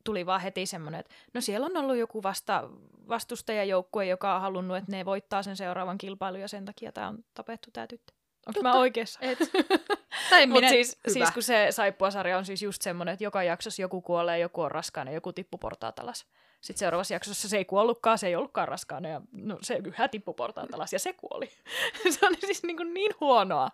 tuli 0.03 0.25
vaan 0.25 0.41
heti 0.41 0.65
semmoinen, 0.65 0.99
että 0.99 1.15
no 1.33 1.41
siellä 1.41 1.65
on 1.65 1.77
ollut 1.77 1.97
joku 1.97 2.23
vasta, 2.23 2.69
vastustajajoukkue, 3.09 4.05
joka 4.05 4.35
on 4.35 4.41
halunnut, 4.41 4.77
että 4.77 4.91
ne 4.91 5.05
voittaa 5.05 5.43
sen 5.43 5.57
seuraavan 5.57 5.97
kilpailun, 5.97 6.41
ja 6.41 6.47
sen 6.47 6.65
takia 6.65 6.91
tämä 6.91 7.07
on 7.07 7.17
tapettu 7.33 7.71
tämä 7.71 7.87
tyttö. 7.87 8.13
Onko 8.47 8.61
mä 8.61 8.73
oikeassa? 8.73 9.19
Et. 9.21 9.39
tai 10.29 10.45
Mutta 10.47 10.59
minä... 10.59 10.69
siis, 10.69 10.97
Hyvä. 11.07 11.13
siis 11.13 11.31
kun 11.31 11.43
se 11.43 11.67
saippuasarja 11.69 12.37
on 12.37 12.45
siis 12.45 12.61
just 12.61 12.81
semmoinen, 12.81 13.13
että 13.13 13.23
joka 13.23 13.43
jaksossa 13.43 13.81
joku 13.81 14.01
kuolee, 14.01 14.39
joku 14.39 14.61
on 14.61 14.71
raskaana, 14.71 15.11
joku 15.11 15.33
tippuu 15.33 15.57
portaat 15.57 15.99
alas. 15.99 16.25
Sitten 16.61 16.79
seuraavassa 16.79 17.13
jaksossa 17.13 17.49
se 17.49 17.57
ei 17.57 17.65
kuollutkaan, 17.65 18.17
se 18.17 18.27
ei 18.27 18.35
ollutkaan 18.35 18.67
raskaana, 18.67 19.09
ja 19.09 19.21
no, 19.31 19.57
se 19.61 19.81
yhä 19.83 20.07
tippui 20.07 20.33
portaat 20.33 20.73
alas, 20.73 20.93
ja 20.93 20.99
se 20.99 21.13
kuoli. 21.13 21.49
se 22.19 22.25
on 22.25 22.35
siis 22.39 22.63
niin, 22.63 22.77
kuin 22.77 22.93
niin 22.93 23.11
huonoa. 23.19 23.69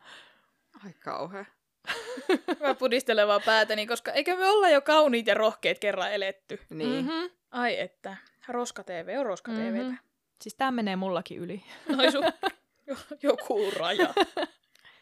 Ai 0.86 0.94
kauhea. 0.94 1.46
Mä 2.62 2.74
pudistelen 2.74 3.28
vaan 3.28 3.42
päätäni, 3.46 3.88
koska 3.88 4.12
eikö 4.12 4.36
me 4.36 4.46
olla 4.48 4.70
jo 4.70 4.82
kauniit 4.82 5.28
ja 5.28 5.34
rohkeet 5.34 5.80
kerran 5.80 6.12
eletty? 6.14 6.60
Niin. 6.70 7.06
Mm-hmm. 7.06 7.30
Ai 7.52 7.80
että. 7.80 8.18
Roska 8.48 8.84
TV 8.84 9.16
on 9.20 9.26
Roska 9.26 9.52
TVtä. 9.52 9.84
Mhm. 9.84 9.96
Siis 10.42 10.56
tämä 10.56 10.72
menee 10.72 10.96
mullakin 10.96 11.38
yli. 11.38 11.64
Noi 11.98 12.12
sun 12.12 12.24
jo- 12.88 12.96
joku 13.32 13.72
raja. 13.78 14.14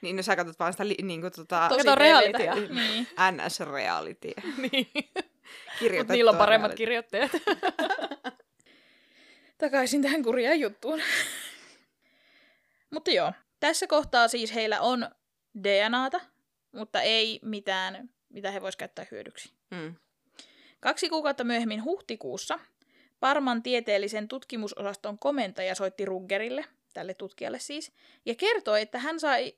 Niin, 0.01 0.15
no 0.15 0.23
sä 0.23 0.35
katsot 0.35 0.59
vaan 0.59 0.73
sitä 0.73 0.87
li, 0.87 0.95
niinku, 1.03 1.29
tota, 1.29 1.65
Tosi 1.69 1.77
Kato 1.85 1.91
TVtä. 1.91 1.95
realitya. 1.95 2.55
Niin. 2.55 3.07
NS-reality. 3.31 4.33
niin. 4.71 4.87
Kirjoitettua 5.79 5.97
Mutta 5.99 6.13
niillä 6.13 6.31
on 6.31 6.37
paremmat 6.37 6.71
reality. 6.71 6.77
kirjoittajat. 6.77 7.31
Takaisin 9.57 10.01
tähän 10.01 10.23
kurjaan 10.23 10.59
juttuun. 10.59 11.01
mutta 12.91 13.11
joo, 13.11 13.33
tässä 13.59 13.87
kohtaa 13.87 14.27
siis 14.27 14.53
heillä 14.55 14.81
on 14.81 15.09
DNAta, 15.63 16.21
mutta 16.71 17.01
ei 17.01 17.39
mitään, 17.43 18.09
mitä 18.29 18.51
he 18.51 18.61
vois 18.61 18.75
käyttää 18.75 19.05
hyödyksi. 19.11 19.53
Mm. 19.71 19.95
Kaksi 20.79 21.09
kuukautta 21.09 21.43
myöhemmin 21.43 21.83
huhtikuussa 21.83 22.59
Parman 23.19 23.63
tieteellisen 23.63 24.27
tutkimusosaston 24.27 25.19
komentaja 25.19 25.75
soitti 25.75 26.05
Ruggerille, 26.05 26.65
tälle 26.93 27.13
tutkijalle 27.13 27.59
siis, 27.59 27.91
ja 28.25 28.35
kertoi, 28.35 28.81
että 28.81 28.99
hän 28.99 29.19
sai, 29.19 29.53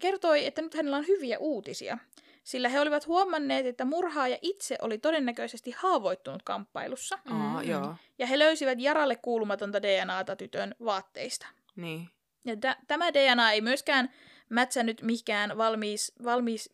kertoi, 0.00 0.46
että 0.46 0.62
nyt 0.62 0.74
hänellä 0.74 0.96
on 0.96 1.06
hyviä 1.06 1.38
uutisia, 1.38 1.98
sillä 2.44 2.68
he 2.68 2.80
olivat 2.80 3.06
huomanneet, 3.06 3.66
että 3.66 3.84
murhaaja 3.84 4.38
itse 4.42 4.78
oli 4.82 4.98
todennäköisesti 4.98 5.70
haavoittunut 5.70 6.42
kamppailussa, 6.42 7.18
Aa, 7.30 7.62
Mm. 7.62 7.68
joo. 7.70 7.94
ja 8.18 8.26
he 8.26 8.38
löysivät 8.38 8.80
Jaralle 8.80 9.16
kuulumatonta 9.16 9.82
DNAta 9.82 10.36
tytön 10.36 10.74
vaatteista. 10.84 11.46
Niin. 11.76 12.08
Ja 12.44 12.56
tä- 12.56 12.76
tämä 12.86 13.14
DNA 13.14 13.52
ei 13.52 13.60
myöskään 13.60 14.10
mätsännyt 14.48 15.02
mihinkään 15.02 15.58
valmiis, 15.58 16.12
valmiis, 16.24 16.70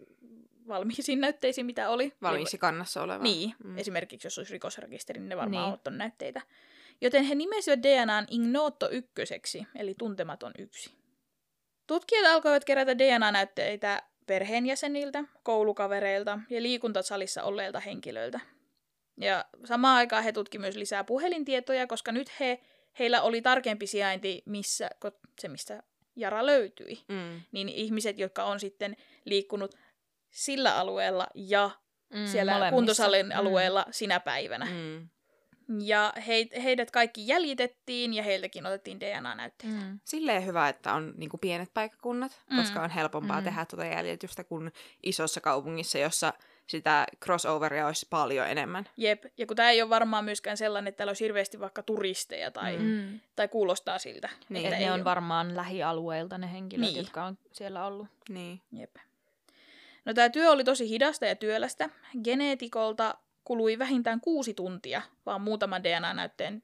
valmiisiin 0.69 1.21
näytteisiin, 1.21 1.67
mitä 1.67 1.91
oli. 1.91 2.13
Valmiiksi 2.23 2.59
kannassa 2.59 3.03
oleva. 3.03 3.23
Niin, 3.23 3.55
Mm. 3.65 3.79
esimerkiksi 3.79 4.27
jos 4.27 4.39
olisi 4.39 4.53
rikosrekisteri, 4.53 5.21
niin 5.21 5.29
ne 5.29 5.37
varmaan 5.37 5.65
Niin. 5.71 5.79
niin. 5.85 5.93
on 5.93 5.99
näytteitä. 5.99 6.41
Joten 7.01 7.25
he 7.25 7.35
nimesivät 7.35 7.83
DNAn 7.83 8.27
Ignoto 8.31 8.89
ykköseksi, 8.91 9.67
eli 9.75 9.95
tuntematon 9.99 10.53
yksi. 10.59 10.91
Tutkijat 11.87 12.27
alkoivat 12.27 12.65
kerätä 12.65 12.99
DNA-näytteitä 12.99 14.03
perheenjäseniltä, 14.27 15.25
koulukavereilta 15.43 16.39
ja 16.51 16.63
liikuntasalissa 16.63 17.43
olleilta 17.43 17.81
henkilöiltä. 17.81 18.41
Ja 19.21 19.45
samaan 19.65 19.97
aikaan 19.97 20.25
he 20.25 20.33
tutkivat 20.33 20.61
myös 20.61 20.77
lisää 20.77 21.05
puhelintietoja, 21.05 21.87
koska 21.87 22.13
nyt 22.13 22.41
he, 22.41 22.61
heillä 22.99 23.23
oli 23.23 23.43
tarkempi 23.43 23.87
sijainti, 23.87 24.43
missä, 24.47 24.91
se 25.41 25.49
mistä 25.49 25.83
Jara 26.21 26.47
löytyi. 26.47 27.05
Mm. 27.09 27.41
Niin 27.53 27.69
ihmiset, 27.69 28.19
jotka 28.19 28.45
on 28.45 28.61
sitten 28.61 28.97
liikkunut 29.25 29.75
sillä 30.31 30.77
alueella 30.77 31.27
ja 31.35 31.71
Mm, 32.15 32.27
siellä 32.27 32.53
molemmissa. 32.53 32.75
kuntosalin 32.75 33.27
Mm. 33.27 33.33
alueella 33.39 33.87
sinä 33.91 34.21
päivänä. 34.21 34.65
Mm. 34.71 35.09
Ja 35.85 36.13
he, 36.27 36.47
heidät 36.63 36.91
kaikki 36.91 37.29
jäljitettiin 37.29 38.15
ja 38.15 38.23
heiltäkin 38.23 38.67
otettiin 38.67 39.01
DNA-näytteitä. 39.01 39.77
Mm. 39.77 40.01
Silleen 40.05 40.47
hyvä, 40.47 40.69
että 40.69 40.95
on 40.95 41.15
niinku 41.17 41.39
pienet 41.39 41.71
paikkakunnat, 41.75 42.41
Mm. 42.51 42.57
koska 42.57 42.83
on 42.83 42.91
helpompaa 42.91 43.41
Mm. 43.41 43.45
tehdä 43.45 43.67
tuota 43.67 43.85
jäljitystä 43.85 44.45
kuin 44.45 44.73
isossa 45.03 45.41
kaupungissa, 45.41 45.99
jossa 45.99 46.33
sitä 46.71 47.07
crossoveria 47.25 47.87
olisi 47.87 48.07
paljon 48.11 48.49
enemmän. 48.49 48.85
Jep, 48.97 49.25
ja 49.39 49.47
kun 49.47 49.57
tämä 49.57 49.71
ei 49.71 49.83
ole 49.83 49.91
varmaan 49.91 50.25
myöskään 50.25 50.57
sellainen, 50.57 50.89
että 50.89 50.97
täällä 50.97 51.11
olisi 51.11 51.25
hirveästi 51.25 51.61
vaikka 51.61 51.83
turisteja 51.83 52.51
tai, 52.51 52.77
Mm. 52.77 52.85
Mm. 52.85 53.21
tai 53.37 53.49
kuulostaa 53.49 53.99
siltä. 53.99 54.29
Niin. 54.49 54.67
Et 54.67 54.73
että 54.73 54.79
ne 54.79 54.85
ei 54.85 54.91
on 54.91 55.01
oo. 55.01 55.05
varmaan 55.05 55.57
lähialueilta 55.57 56.39
ne 56.39 56.53
henkilöt, 56.53 56.87
Niin. 56.87 56.97
jotka 56.97 57.25
on 57.25 57.39
siellä 57.53 57.87
ollut. 57.87 58.09
Niin. 58.29 58.61
Jep. 58.73 58.97
No 60.05 60.15
tämä 60.15 60.29
työ 60.29 60.51
oli 60.51 60.65
tosi 60.65 60.89
hidasta 60.89 61.27
ja 61.27 61.37
työlästä. 61.37 61.91
Geneetikolta 62.25 63.15
kului 63.45 63.79
vähintään 63.79 64.21
kuusi 64.21 64.55
tuntia, 64.55 65.03
vaan 65.27 65.41
muutaman 65.41 65.85
DNA-näytteen 65.85 66.63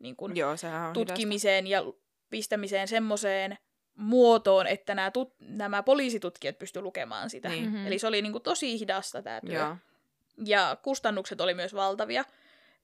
niin 0.00 0.16
kun, 0.16 0.36
Joo, 0.36 0.54
tutkimiseen 0.92 1.66
ja 1.66 1.84
pistämiseen 2.30 2.88
semmoiseen 2.88 3.58
muotoon, 3.96 4.66
että 4.66 4.94
nämä, 4.94 5.08
tut- 5.10 5.34
nämä 5.40 5.82
poliisitutkijat 5.82 6.58
pystyivät 6.58 6.84
lukemaan 6.84 7.30
sitä. 7.30 7.48
Niin. 7.48 7.68
Mhm. 7.70 7.86
Eli 7.86 7.98
se 7.98 8.06
oli 8.06 8.22
niin 8.22 8.32
kuin 8.32 8.42
tosi 8.42 8.78
hidasta 8.80 9.22
tämä 9.22 9.40
työ. 9.40 9.58
Joo. 9.60 9.76
Ja 10.44 10.76
kustannukset 10.82 11.40
oli 11.40 11.54
myös 11.54 11.74
valtavia. 11.74 12.24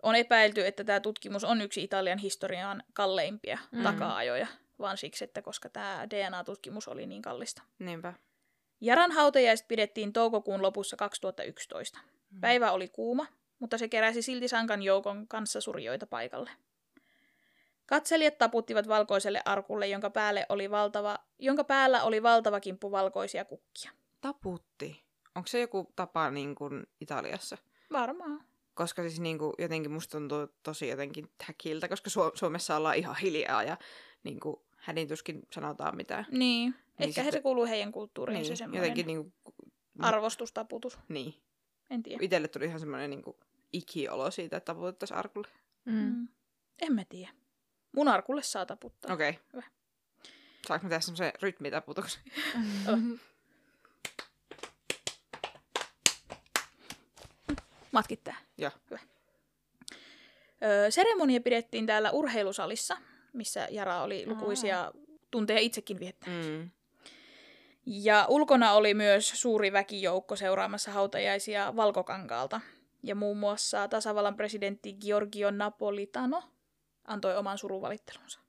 On 0.02 0.14
epäilty, 0.16 0.66
että 0.66 0.84
tämä 0.84 1.00
tutkimus 1.00 1.44
on 1.44 1.60
yksi 1.60 1.82
Italian 1.82 2.18
historian 2.18 2.82
kalleimpia 2.92 3.58
Mm. 3.72 3.78
mm. 3.78 3.82
taka-ajoja, 3.84 4.46
vaan 4.78 4.96
siksi, 4.98 5.24
että 5.24 5.42
koska 5.42 5.68
tämä 5.68 6.06
DNA-tutkimus 6.10 6.88
oli 6.88 7.06
niin 7.06 7.22
kallista. 7.22 7.62
Niinpä. 7.78 8.12
Jaran 8.80 9.12
hautajaiset 9.12 9.68
pidettiin 9.68 10.12
toukokuun 10.12 10.62
lopussa 10.62 10.96
2011. 10.96 11.98
Mm. 12.30 12.40
Päivä 12.40 12.72
oli 12.72 12.88
kuuma, 12.88 13.26
mutta 13.58 13.78
se 13.78 13.88
keräsi 13.88 14.22
silti 14.22 14.48
sankan 14.48 14.82
joukon 14.82 15.28
kanssa 15.28 15.60
surjoita 15.60 16.06
paikalle. 16.06 16.50
Katselijat 17.92 18.38
taputtivat 18.38 18.88
valkoiselle 18.88 19.42
arkulle, 19.44 19.86
jonka, 19.86 20.10
päälle 20.10 20.46
oli 20.48 20.70
valtava, 20.70 21.18
jonka 21.38 21.64
päällä 21.64 22.02
oli 22.02 22.22
valtava 22.22 22.60
kimppu 22.60 22.90
valkoisia 22.90 23.44
kukkia. 23.44 23.90
Taputti. 24.20 25.02
Onko 25.34 25.46
se 25.46 25.60
joku 25.60 25.92
tapa 25.96 26.30
niin 26.30 26.54
kuin 26.54 26.86
Italiassa? 27.00 27.58
Varmaan. 27.92 28.44
Koska 28.74 29.02
siis 29.02 29.20
niin 29.20 29.38
kuin, 29.38 29.52
jotenkin 29.58 29.90
musta 29.90 30.18
tuntuu 30.18 30.48
tosi 30.62 30.88
jotenkin 30.88 31.30
häkiltä, 31.42 31.88
koska 31.88 32.10
Su- 32.10 32.32
Suomessa 32.34 32.76
ollaan 32.76 32.96
ihan 32.96 33.16
hiljaa 33.16 33.62
ja 33.62 33.76
niin 34.24 34.40
kuin, 34.40 34.56
hädintuskin 34.76 35.42
sanotaan 35.52 35.96
mitään. 35.96 36.26
Niin. 36.30 36.74
Ehkä 36.98 37.12
sitten- 37.14 37.32
se 37.32 37.40
kuuluu 37.40 37.66
heidän 37.66 37.92
kulttuuriin 37.92 38.44
se 38.44 38.48
Niin, 38.48 38.56
semmoinen 38.56 38.82
jotenkin 38.82 39.06
niin 39.06 39.32
kuin, 39.44 39.72
arvostustaputus. 39.98 40.98
Niin. 41.08 41.34
En 41.90 42.02
tiedä. 42.02 42.18
Itelle 42.22 42.48
tuli 42.48 42.64
ihan 42.64 42.80
semmoinen 42.80 43.10
niin 43.10 43.22
kuin, 43.22 43.36
ikiolo 43.72 44.30
siitä, 44.30 44.56
että 44.56 44.74
taputettaisiin 44.74 45.18
arkulle. 45.18 45.48
Mm. 45.84 45.92
Mm. 45.94 46.28
En 46.82 46.92
mä 46.94 47.04
tiedä. 47.08 47.41
Mun 47.92 48.08
arkulle 48.08 48.42
saa 48.42 48.66
taputtaa. 48.66 49.14
Okei. 49.14 49.30
Okay. 49.30 49.42
Hyvä. 49.52 49.62
Saanko 50.66 50.84
mä 50.84 50.88
tehdä 50.88 51.00
semmoisen 51.00 51.32
rytmitaputuksen? 51.42 52.22
Matkit 57.92 58.24
tää. 58.24 58.36
Joo. 58.58 58.70
Hyvä. 58.90 59.00
Öö, 60.64 60.90
seremonia 60.90 61.40
pidettiin 61.40 61.86
täällä 61.86 62.10
urheilusalissa, 62.10 62.96
missä 63.32 63.68
Jara 63.70 64.02
oli 64.02 64.26
lukuisia 64.26 64.92
tunteja 65.30 65.60
itsekin 65.60 66.00
viettänyt. 66.00 66.46
Mm. 66.46 66.70
Ja 67.86 68.26
ulkona 68.28 68.72
oli 68.72 68.94
myös 68.94 69.32
suuri 69.34 69.72
väkijoukko 69.72 70.36
seuraamassa 70.36 70.90
hautajaisia 70.90 71.76
Valkokankaalta. 71.76 72.60
Ja 73.02 73.14
muun 73.14 73.36
muassa 73.36 73.88
tasavallan 73.88 74.36
presidentti 74.36 74.92
Giorgio 74.92 75.50
Napolitano 75.50 76.42
antoi 77.04 77.36
oman 77.36 77.58
suruvalittelunsa. 77.58 78.40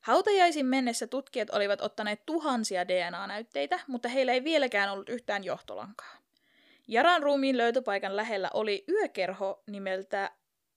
Hautajaisiin 0.00 0.66
mennessä 0.66 1.06
tutkijat 1.06 1.50
olivat 1.50 1.80
ottaneet 1.80 2.26
tuhansia 2.26 2.88
DNA-näytteitä, 2.88 3.80
mutta 3.86 4.08
heillä 4.08 4.32
ei 4.32 4.44
vieläkään 4.44 4.90
ollut 4.92 5.08
yhtään 5.08 5.44
johtolankaa. 5.44 6.16
Jaran 6.88 7.22
ruumiin 7.22 7.58
löytöpaikan 7.58 8.16
lähellä 8.16 8.50
oli 8.54 8.84
yökerho 8.88 9.62
nimeltä 9.66 10.30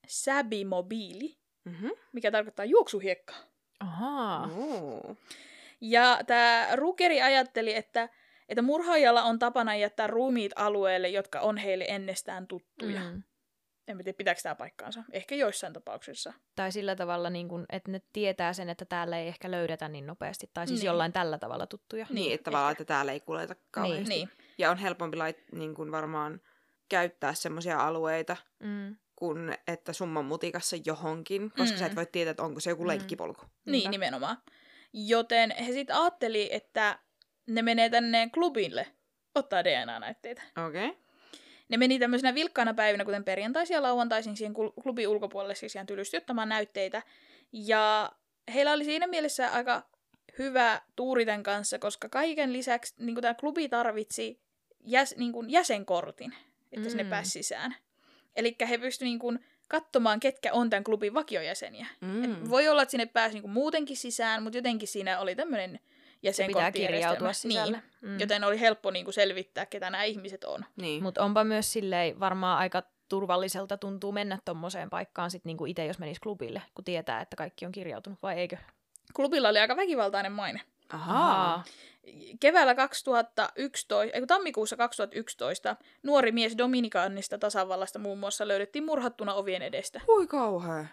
Sabimobili, 0.07 1.37
Mm-hmm. 1.67 1.91
mikä 2.13 2.31
tarkoittaa 2.31 2.65
juoksuhiekkaa. 2.65 3.37
Ahaa. 3.79 4.49
Ja 5.81 6.19
tämä 6.27 6.67
Rukeri 6.75 7.21
ajatteli, 7.21 7.75
että, 7.75 8.09
että 8.49 8.61
murhaajalla 8.61 9.23
on 9.23 9.39
tapana 9.39 9.75
jättää 9.75 10.07
ruumiit 10.07 10.51
alueelle, 10.55 11.09
jotka 11.09 11.39
on 11.39 11.57
heille 11.57 11.85
ennestään 11.87 12.47
tuttuja. 12.47 13.01
Mm. 13.01 13.23
Mm. 13.87 13.91
En 13.99 14.03
tiedä, 14.03 14.17
pitääkö 14.17 14.41
tämä 14.43 14.55
paikkaansa. 14.55 15.03
Ehkä 15.11 15.35
joissain 15.35 15.73
tapauksissa. 15.73 16.33
Tai 16.55 16.71
sillä 16.71 16.95
tavalla, 16.95 17.29
niin 17.29 17.47
kun, 17.47 17.65
että 17.69 17.91
ne 17.91 18.01
tietää 18.13 18.53
sen, 18.53 18.69
että 18.69 18.85
täällä 18.85 19.17
ei 19.19 19.27
ehkä 19.27 19.51
löydetä 19.51 19.87
niin 19.87 20.07
nopeasti. 20.07 20.49
Tai 20.53 20.67
siis 20.67 20.79
Niin. 20.79 20.85
jollain 20.87 21.13
tällä 21.13 21.37
tavalla 21.37 21.67
tuttuja. 21.67 22.05
Niin, 22.09 22.15
Niin, 22.15 22.33
että 22.33 22.43
tavallaan, 22.43 22.71
ehkä. 22.71 22.83
että 22.83 22.93
täällä 22.93 23.11
ei 23.11 23.19
kuljeta 23.19 23.55
kauheasti. 23.71 24.09
Niin. 24.09 24.29
Ja 24.57 24.71
on 24.71 24.77
helpompi 24.77 25.17
lait, 25.17 25.37
niin 25.51 25.73
kuin 25.75 25.91
varmaan 25.91 26.41
käyttää 26.89 27.33
semmoisia 27.33 27.79
alueita, 27.79 28.37
Mm. 28.59 28.95
kuin 29.15 29.57
että 29.67 29.93
summan 29.93 30.25
mutikassa 30.25 30.75
johonkin, 30.85 31.51
koska 31.57 31.75
Mm. 31.75 31.79
sä 31.79 31.85
et 31.85 31.95
voi 31.95 32.05
tietää, 32.05 32.31
että 32.31 32.43
onko 32.43 32.59
se 32.59 32.69
joku 32.69 32.83
Mm. 32.83 32.87
leikkipolku. 32.87 33.41
Niin, 33.41 33.71
Niinpä. 33.71 33.89
nimenomaan. 33.89 34.37
Joten 34.93 35.51
he 35.65 35.71
sitten 35.71 35.95
ajatteli, 35.95 36.49
että 36.51 36.99
ne 37.47 37.61
menee 37.61 37.89
tänne 37.89 38.29
klubille 38.33 38.87
ottaa 39.35 39.63
DNA-näytteitä. 39.63 40.41
Okei. 40.67 40.85
Okay. 40.87 41.01
Ne 41.69 41.77
meni 41.77 41.99
tämmöisenä 41.99 42.35
vilkkaana 42.35 42.73
päivinä, 42.73 43.05
kuten 43.05 43.23
perjantaisin 43.23 43.73
ja 43.73 43.81
lauantaisin 43.81 44.37
siihen 44.37 44.53
klubin 44.83 45.07
ulkopuolelle 45.07 45.55
siis 45.55 45.75
ihan 45.75 45.87
tylysti 45.87 46.17
ottamaan 46.17 46.49
näytteitä. 46.49 47.01
Ja 47.51 48.11
heillä 48.53 48.73
oli 48.73 48.85
siinä 48.85 49.07
mielessä 49.07 49.51
aika 49.51 49.83
hyvä 50.39 50.81
tuuri 50.95 51.25
tämän 51.25 51.43
kanssa, 51.43 51.79
koska 51.79 52.09
kaiken 52.09 52.53
lisäksi 52.53 52.93
niin 52.97 53.15
tämä 53.21 53.33
klubi 53.33 53.69
tarvitsi 53.69 54.39
jäs, 54.85 55.15
niin 55.17 55.31
kuin 55.31 55.49
jäsenkortin, 55.49 56.33
että 56.71 56.89
sinne 56.89 57.03
Mm. 57.03 57.09
pääsi 57.09 57.29
sisään. 57.29 57.75
Eli 58.35 58.55
he 58.69 58.77
pystyivät 58.77 59.09
niin 59.09 59.19
kuin 59.19 59.45
katsomaan, 59.67 60.19
ketkä 60.19 60.53
on 60.53 60.69
tämän 60.69 60.83
klubin 60.83 61.13
vakiojäseniä. 61.13 61.87
Mm. 62.01 62.23
Et 62.23 62.49
voi 62.49 62.67
olla, 62.67 62.81
että 62.81 62.91
sinne 62.91 63.05
pääsi 63.05 63.33
niin 63.33 63.41
kuin 63.41 63.51
muutenkin 63.51 63.97
sisään, 63.97 64.43
mutta 64.43 64.57
jotenkin 64.57 64.87
siinä 64.87 65.19
oli 65.19 65.35
tämmöinen 65.35 65.79
Se 66.31 66.47
pitää 66.47 66.71
kirjautua 66.71 67.33
sisälle. 67.33 67.77
Niin. 68.01 68.11
Mm. 68.11 68.19
Joten 68.19 68.43
oli 68.43 68.59
helppo 68.59 68.91
niin 68.91 69.05
kuin 69.05 69.13
selvittää, 69.13 69.65
ketä 69.65 69.89
nämä 69.89 70.03
ihmiset 70.03 70.43
on. 70.43 70.65
Niin. 70.75 71.03
Mutta 71.03 71.23
onpa 71.23 71.43
myös 71.43 71.73
silleen 71.73 72.19
varmaan 72.19 72.59
aika 72.59 72.83
turvalliselta 73.09 73.77
tuntuu 73.77 74.11
mennä 74.11 74.39
tommoseen 74.45 74.89
paikkaan 74.89 75.31
sit 75.31 75.45
niinku 75.45 75.65
itse, 75.65 75.85
jos 75.85 75.99
menisi 75.99 76.21
klubille, 76.21 76.61
kun 76.73 76.85
tietää, 76.85 77.21
että 77.21 77.35
kaikki 77.35 77.65
on 77.65 77.71
kirjautunut, 77.71 78.19
vai 78.23 78.39
eikö? 78.39 78.57
Klubilla 79.15 79.49
oli 79.49 79.59
aika 79.59 79.75
väkivaltainen 79.75 80.31
maine. 80.31 80.61
Ahaa. 80.89 81.63
Keväällä 82.39 82.75
2011, 82.75 84.17
ei 84.17 84.27
tammikuussa 84.27 84.77
2011 84.77 85.75
nuori 86.03 86.31
mies 86.31 86.57
Dominikaanista 86.57 87.37
tasavallasta 87.37 87.99
muun 87.99 88.17
muassa 88.17 88.47
löydettiin 88.47 88.85
murhattuna 88.85 89.33
ovien 89.33 89.61
edestä. 89.61 90.01
Hui 90.07 90.27
kauhea. 90.27 90.85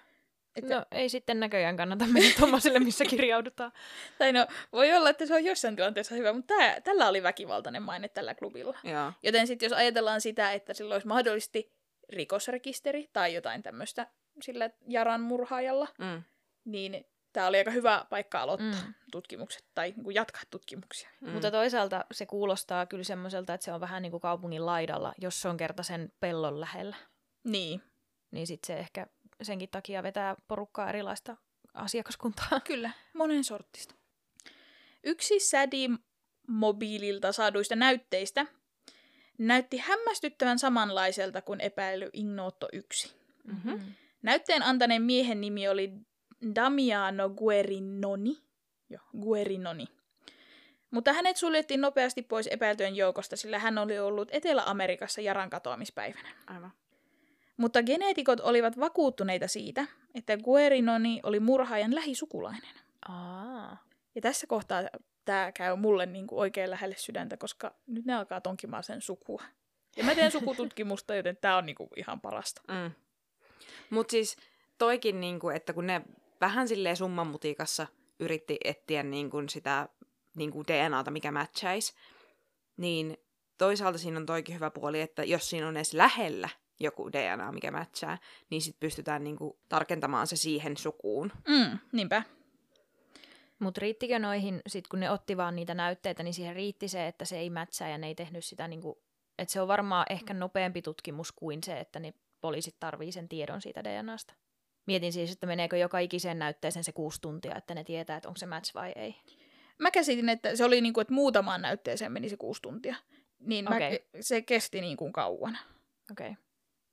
Että, 0.56 0.74
No 0.74 0.84
ei 0.92 1.08
sitten 1.08 1.40
näköjään 1.40 1.76
kannata 1.76 2.04
mennä 2.06 2.30
tommoselle, 2.40 2.78
missä 2.78 3.04
kirjaudutaan. 3.04 3.72
Tai 4.18 4.32
no, 4.32 4.46
voi 4.72 4.92
olla, 4.92 5.10
että 5.10 5.26
se 5.26 5.34
on 5.34 5.44
jossain 5.44 5.76
tilanteessa 5.76 6.14
hyvä, 6.14 6.32
mutta 6.32 6.54
tää, 6.54 6.80
tällä 6.80 7.08
oli 7.08 7.22
väkivaltainen 7.22 7.82
maine 7.82 8.08
tällä 8.08 8.34
klubilla. 8.34 8.78
Joo. 8.84 9.12
Joten 9.22 9.46
sitten 9.46 9.66
jos 9.66 9.72
ajatellaan 9.78 10.20
sitä, 10.20 10.52
että 10.52 10.74
sillä 10.74 10.94
olisi 10.94 11.06
mahdollisesti 11.06 11.72
rikosrekisteri 12.08 13.10
tai 13.12 13.34
jotain 13.34 13.62
tämmöistä 13.62 14.06
sillä 14.42 14.70
Jaran 14.88 15.20
murhaajalla, 15.20 15.88
Mm. 15.98 16.22
niin 16.64 17.06
tämä 17.32 17.46
oli 17.46 17.58
aika 17.58 17.70
hyvä 17.70 18.06
paikka 18.10 18.40
aloittaa 18.42 18.70
Mm. 18.82 18.86
mm. 18.86 18.94
tutkimukset 19.10 19.64
tai 19.74 19.90
niin 19.90 20.04
kuin 20.04 20.14
jatkaa 20.14 20.42
tutkimuksia. 20.50 21.08
Mm. 21.20 21.30
Mutta 21.30 21.50
toisaalta 21.50 22.04
se 22.12 22.26
kuulostaa 22.26 22.86
kyllä 22.86 23.04
semmoiselta, 23.04 23.54
että 23.54 23.64
se 23.64 23.72
on 23.72 23.80
vähän 23.80 24.02
niin 24.02 24.10
kuin 24.10 24.20
kaupungin 24.20 24.66
laidalla, 24.66 25.14
jos 25.20 25.42
se 25.42 25.48
on 25.48 25.56
kerta 25.56 25.82
sen 25.82 26.12
pellon 26.20 26.60
lähellä. 26.60 26.96
Niin, 27.44 27.82
Niin 28.30 28.46
sitten 28.46 28.66
se 28.76 28.80
ehkä 28.80 29.06
senkin 29.42 29.68
takia 29.68 30.02
vetää 30.02 30.36
porukkaa 30.48 30.88
erilaista 30.88 31.36
asiakaskuntaa. 31.74 32.60
Kyllä, 32.66 32.90
monen 33.12 33.44
sorttista. 33.44 33.94
Yksi 35.04 35.40
Sädi 35.40 35.88
mobiililta 36.48 37.32
saaduista 37.32 37.76
näytteistä 37.76 38.46
näytti 39.38 39.78
hämmästyttävän 39.78 40.58
samanlaiselta 40.58 41.42
kuin 41.42 41.60
epäily 41.60 42.10
Ignoto 42.12 42.68
1. 42.72 43.14
Mhm. 43.44 43.76
Näytteen 44.22 44.62
antaneen 44.62 45.02
miehen 45.02 45.40
nimi 45.40 45.68
oli 45.68 45.92
Damiano 46.54 47.30
Guerinoni. 47.30 48.38
Joo, 48.90 49.02
Guerinoni. 49.20 49.86
Mutta 50.90 51.12
hänet 51.12 51.36
suljettiin 51.36 51.80
nopeasti 51.80 52.22
pois 52.22 52.46
epäiltyjen 52.46 52.96
joukosta, 52.96 53.36
sillä 53.36 53.58
hän 53.58 53.78
oli 53.78 53.98
ollut 53.98 54.28
Etelä-Amerikassa 54.32 55.20
Jaran 55.20 55.50
katoamispäivänä. 55.50 56.28
Aivan. 56.46 56.72
Mutta 57.56 57.82
geneetikot 57.82 58.40
olivat 58.40 58.80
vakuuttuneita 58.80 59.48
siitä, 59.48 59.86
että 60.14 60.36
Guerinoni 60.36 61.20
oli 61.22 61.40
murhaajan 61.40 61.94
lähisukulainen. 61.94 62.74
Aa. 63.08 63.84
Ja 64.14 64.20
tässä 64.20 64.46
kohtaa 64.46 64.82
tämä 65.24 65.52
käy 65.52 65.76
mulle 65.76 66.06
niin 66.06 66.26
kuin 66.26 66.38
oikein 66.38 66.70
lähelle 66.70 66.96
sydäntä, 66.98 67.36
koska 67.36 67.74
nyt 67.86 68.04
ne 68.04 68.14
alkaa 68.14 68.40
tonkimaan 68.40 68.84
sen 68.84 69.00
sukua. 69.00 69.42
Ja 69.96 70.04
mä 70.04 70.14
teen 70.14 70.30
sukututkimusta, 70.30 71.14
joten 71.16 71.36
tämä 71.36 71.56
on 71.56 71.66
niin 71.66 71.76
kuin 71.76 71.88
ihan 71.96 72.20
parasta. 72.20 72.62
Mm. 72.68 72.90
Mutta 73.90 74.10
siis 74.10 74.36
toikin, 74.78 75.20
niinku, 75.20 75.48
että 75.48 75.72
kun 75.72 75.86
ne 75.86 76.02
vähän 76.40 76.68
silleen 76.68 76.96
summan 76.96 77.26
mutikassa 77.26 77.86
yritti 78.20 78.58
etsiä 78.64 79.02
niinku 79.02 79.42
sitä 79.48 79.88
niinku 80.36 80.64
DNAta, 80.66 81.10
mikä 81.10 81.32
matchaisi, 81.32 81.94
niin 82.76 83.16
toisaalta 83.58 83.98
siinä 83.98 84.16
on 84.16 84.26
toikin 84.26 84.54
hyvä 84.54 84.70
puoli, 84.70 85.00
että 85.00 85.24
jos 85.24 85.50
siinä 85.50 85.68
on 85.68 85.76
edes 85.76 85.94
lähellä 85.94 86.48
joku 86.80 87.12
DNA, 87.12 87.52
mikä 87.52 87.70
matchaa, 87.70 88.18
niin 88.50 88.62
sitten 88.62 88.80
pystytään 88.80 89.24
niinku 89.24 89.58
tarkentamaan 89.68 90.26
se 90.26 90.36
siihen 90.36 90.76
sukuun. 90.76 91.32
Mm, 91.48 91.78
niinpä. 91.92 92.22
Mutta 93.58 93.80
riittikö 93.80 94.18
noihin, 94.18 94.62
sit 94.66 94.88
kun 94.88 95.00
ne 95.00 95.10
otti 95.10 95.36
vaan 95.36 95.56
niitä 95.56 95.74
näytteitä, 95.74 96.22
niin 96.22 96.34
siihen 96.34 96.54
riitti 96.54 96.88
se, 96.88 97.06
että 97.06 97.24
se 97.24 97.38
ei 97.38 97.50
mätsää 97.50 97.88
ja 97.88 97.98
ne 97.98 98.06
ei 98.06 98.14
tehnyt 98.14 98.44
sitä, 98.44 98.68
niinku, 98.68 99.02
että 99.38 99.52
se 99.52 99.60
on 99.60 99.68
varmaan 99.68 100.06
ehkä 100.10 100.34
nopeampi 100.34 100.82
tutkimus 100.82 101.32
kuin 101.32 101.62
se, 101.64 101.80
että 101.80 102.00
ne 102.00 102.14
poliisit 102.40 102.76
tarvii 102.80 103.12
sen 103.12 103.28
tiedon 103.28 103.60
siitä 103.60 103.84
DNAsta. 103.84 104.34
Mietin 104.86 105.12
siis, 105.12 105.32
että 105.32 105.46
meneekö 105.46 105.76
joka 105.76 105.98
ikiseen 105.98 106.38
näytteeseen 106.38 106.84
se 106.84 106.92
kuusi 106.92 107.20
tuntia, 107.20 107.56
että 107.56 107.74
ne 107.74 107.84
tietää, 107.84 108.16
että 108.16 108.28
onko 108.28 108.38
se 108.38 108.46
match 108.46 108.74
vai 108.74 108.92
ei. 108.96 109.16
Mä 109.78 109.90
käsitin, 109.90 110.28
että 110.28 110.56
se 110.56 110.64
oli 110.64 110.80
niin 110.80 110.94
kuin, 110.94 111.02
että 111.02 111.14
muutamaan 111.14 111.62
näytteeseen 111.62 112.12
meni 112.12 112.28
se 112.28 112.36
kuusi 112.36 112.62
tuntia. 112.62 112.96
Niin 113.38 113.64
mä, 113.64 113.76
Okei. 113.76 114.08
se 114.20 114.42
kesti 114.42 114.80
niin 114.80 114.96
kuin 114.96 115.12
kauan. 115.12 115.58
Okei. 116.10 116.30
Okay. 116.30 116.43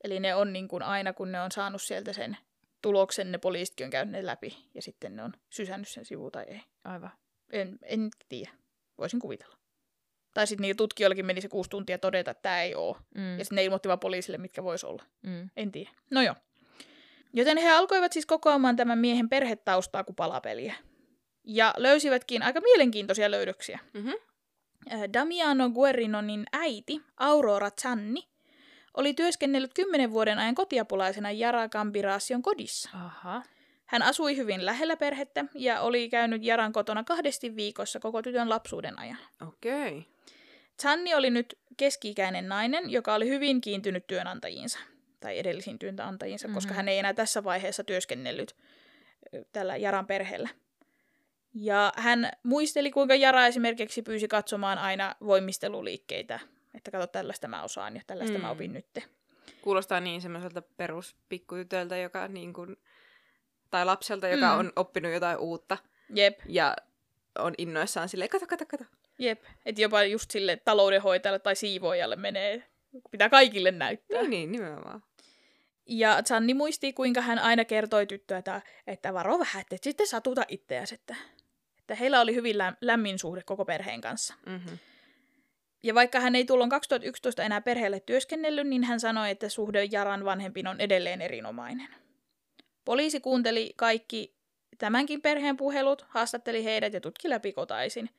Eli 0.03 0.19
ne 0.19 0.35
on 0.35 0.53
niin 0.53 0.67
kuin 0.67 0.83
aina, 0.83 1.13
kun 1.13 1.31
ne 1.31 1.41
on 1.41 1.51
saanut 1.51 1.81
sieltä 1.81 2.13
sen 2.13 2.37
tuloksen, 2.81 3.31
ne 3.31 3.37
poliisitkin 3.37 3.85
on 3.85 3.91
käynyt 3.91 4.11
ne 4.11 4.25
läpi. 4.25 4.57
Ja 4.73 4.81
sitten 4.81 5.15
ne 5.15 5.23
on 5.23 5.33
sysännyt 5.49 5.87
sen 5.87 6.05
sivu 6.05 6.31
tai 6.31 6.43
ei. 6.47 6.61
Aivan. 6.83 7.11
En, 7.51 7.79
en 7.83 8.09
tiedä. 8.29 8.51
Voisin 8.97 9.19
kuvitella. 9.19 9.57
Tai 10.33 10.47
sitten 10.47 10.61
niillä 10.61 10.77
tutkijoillakin 10.77 11.25
meni 11.25 11.41
se 11.41 11.47
kuusi 11.47 11.69
tuntia 11.69 11.97
todeta, 11.97 12.31
että 12.31 12.41
tämä 12.41 12.61
ei 12.61 12.75
ole. 12.75 12.97
Mm. 13.15 13.37
Ja 13.37 13.45
sitten 13.45 13.55
ne 13.55 13.63
ilmoitti 13.63 13.87
vaan 13.87 13.99
poliisille, 13.99 14.37
mitkä 14.37 14.63
vois 14.63 14.83
olla. 14.83 15.03
Mm. 15.21 15.49
En 15.57 15.71
tiedä. 15.71 15.89
No 16.11 16.21
joo. 16.21 16.35
Joten 17.33 17.57
he 17.57 17.71
alkoivat 17.71 18.13
siis 18.13 18.25
kokoamaan 18.25 18.75
tämän 18.75 18.99
miehen 18.99 19.29
perhetaustaa 19.29 20.03
kuin 20.03 20.15
palapeliä. 20.15 20.75
Ja 21.43 21.73
löysivätkin 21.77 22.43
aika 22.43 22.61
mielenkiintoisia 22.61 23.31
löydöksiä. 23.31 23.79
Mm-hmm. 23.93 24.13
Äh, 24.91 25.01
Damiano 25.13 25.69
Guerinonin 25.69 26.45
äiti, 26.53 27.01
Aurora 27.17 27.69
Zanni, 27.81 28.27
oli 28.93 29.13
työskennellyt 29.13 29.73
kymmenen 29.73 30.11
vuoden 30.11 30.39
ajan 30.39 30.55
kotiapulaisena 30.55 31.31
Jara 31.31 31.69
Gambirasion 31.69 32.41
kodissa. 32.41 32.89
Aha. 32.93 33.43
Hän 33.85 34.01
asui 34.01 34.37
hyvin 34.37 34.65
lähellä 34.65 34.97
perhettä 34.97 35.45
ja 35.55 35.81
oli 35.81 36.09
käynyt 36.09 36.43
Jaran 36.43 36.73
kotona 36.73 37.03
kahdesti 37.03 37.55
viikossa 37.55 37.99
koko 37.99 38.21
tytön 38.21 38.49
lapsuuden 38.49 38.99
ajan. 38.99 39.17
Okei. 39.47 39.87
Okay. 39.87 40.03
Zanni 40.81 41.15
oli 41.15 41.29
nyt 41.29 41.59
keski-ikäinen 41.77 42.49
nainen, 42.49 42.89
joka 42.89 43.13
oli 43.13 43.29
hyvin 43.29 43.61
kiintynyt 43.61 44.07
työnantajiinsa, 44.07 44.79
tai 45.19 45.39
edellisiin 45.39 45.79
työnantajiinsa, 45.79 46.47
mm-hmm. 46.47 46.55
koska 46.55 46.73
hän 46.73 46.89
ei 46.89 46.99
enää 46.99 47.13
tässä 47.13 47.43
vaiheessa 47.43 47.83
työskennellyt 47.83 48.55
tällä 49.51 49.77
Jaran 49.77 50.07
perheellä. 50.07 50.49
Ja 51.53 51.93
hän 51.95 52.31
muisteli, 52.43 52.91
kuinka 52.91 53.15
Jara 53.15 53.47
esimerkiksi 53.47 54.01
pyysi 54.01 54.27
katsomaan 54.27 54.77
aina 54.77 55.15
voimisteluliikkeitä, 55.25 56.39
että 56.73 56.91
kato, 56.91 57.07
tällaista 57.07 57.47
mä 57.47 57.63
osaan 57.63 57.95
ja 57.95 58.01
tällaista 58.07 58.37
mm. 58.37 58.41
mä 58.41 58.49
opin 58.49 58.73
nytte. 58.73 59.03
Kuulostaa 59.61 59.99
niin 59.99 60.21
semmoiselta 60.21 60.61
peruspikkutytöltä, 60.61 61.97
joka 61.97 62.27
niin 62.27 62.53
kuin, 62.53 62.77
tai 63.69 63.85
lapselta, 63.85 64.27
joka 64.27 64.53
Mm. 64.53 64.59
on 64.59 64.71
oppinut 64.75 65.11
jotain 65.11 65.37
uutta 65.37 65.77
Jep, 66.15 66.39
ja 66.45 66.75
on 67.39 67.53
innoissaan 67.57 68.09
silleen, 68.09 68.29
kato, 68.29 68.47
kato, 68.47 68.65
kato. 68.65 68.83
jep. 69.19 69.43
Että 69.65 69.81
jopa 69.81 70.03
just 70.03 70.31
sille 70.31 70.57
taloudenhoitajalle 70.65 71.39
tai 71.39 71.55
siivoojalle 71.55 72.15
menee, 72.15 72.63
pitää 73.11 73.29
kaikille 73.29 73.71
näyttää. 73.71 74.21
Niin, 74.21 74.29
niin, 74.29 74.51
nimenomaan. 74.51 75.03
Ja 75.85 76.23
Zanni 76.27 76.53
muisti, 76.53 76.93
kuinka 76.93 77.21
hän 77.21 77.39
aina 77.39 77.65
kertoi 77.65 78.05
tyttöä, 78.07 78.37
että, 78.37 78.61
että 78.87 79.13
varo 79.13 79.39
vähän, 79.39 79.61
että 79.61 79.75
et 79.75 79.83
sitten 79.83 80.07
satuta 80.07 80.45
itseäsi. 80.47 80.95
Että, 80.95 81.15
että 81.79 81.95
heillä 81.95 82.21
oli 82.21 82.35
hyvin 82.35 82.55
läm- 82.55 82.77
lämmin 82.81 83.19
suhde 83.19 83.43
koko 83.45 83.65
perheen 83.65 84.01
kanssa. 84.01 84.33
Mm-hmm. 84.45 84.77
Ja 85.83 85.95
vaikka 85.95 86.19
hän 86.19 86.35
ei 86.35 86.45
tuolloin 86.45 86.69
2011 86.69 87.43
enää 87.43 87.61
perheelle 87.61 87.99
työskennellyt, 87.99 88.67
niin 88.67 88.83
hän 88.83 88.99
sanoi, 88.99 89.29
että 89.29 89.49
suhde 89.49 89.83
Jaran 89.91 90.25
vanhempiin 90.25 90.67
on 90.67 90.81
edelleen 90.81 91.21
erinomainen. 91.21 91.87
Poliisi 92.85 93.19
kuunteli 93.19 93.73
kaikki 93.75 94.35
tämänkin 94.77 95.21
perheen 95.21 95.57
puhelut, 95.57 96.05
haastatteli 96.09 96.63
heidät 96.63 96.93
ja 96.93 97.01
tutki 97.01 97.29
läpikotaisin. 97.29 98.09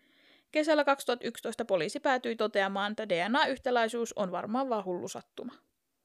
Kesällä 0.53 0.85
2011 0.85 1.65
poliisi 1.65 2.01
päätyi 2.01 2.37
toteamaan, 2.37 2.93
että 2.93 3.09
DNA-yhtäläisyys 3.09 4.13
on 4.13 4.33
varmaan 4.33 4.69
vaan 4.69 4.85
hullu 4.85 5.09
sattuma. 5.09 5.53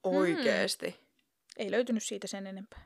Oikeesti. 0.04 1.00
Ei 1.58 1.72
löytynyt 1.72 2.04
siitä 2.04 2.28
sen 2.28 2.48
enempää. 2.48 2.86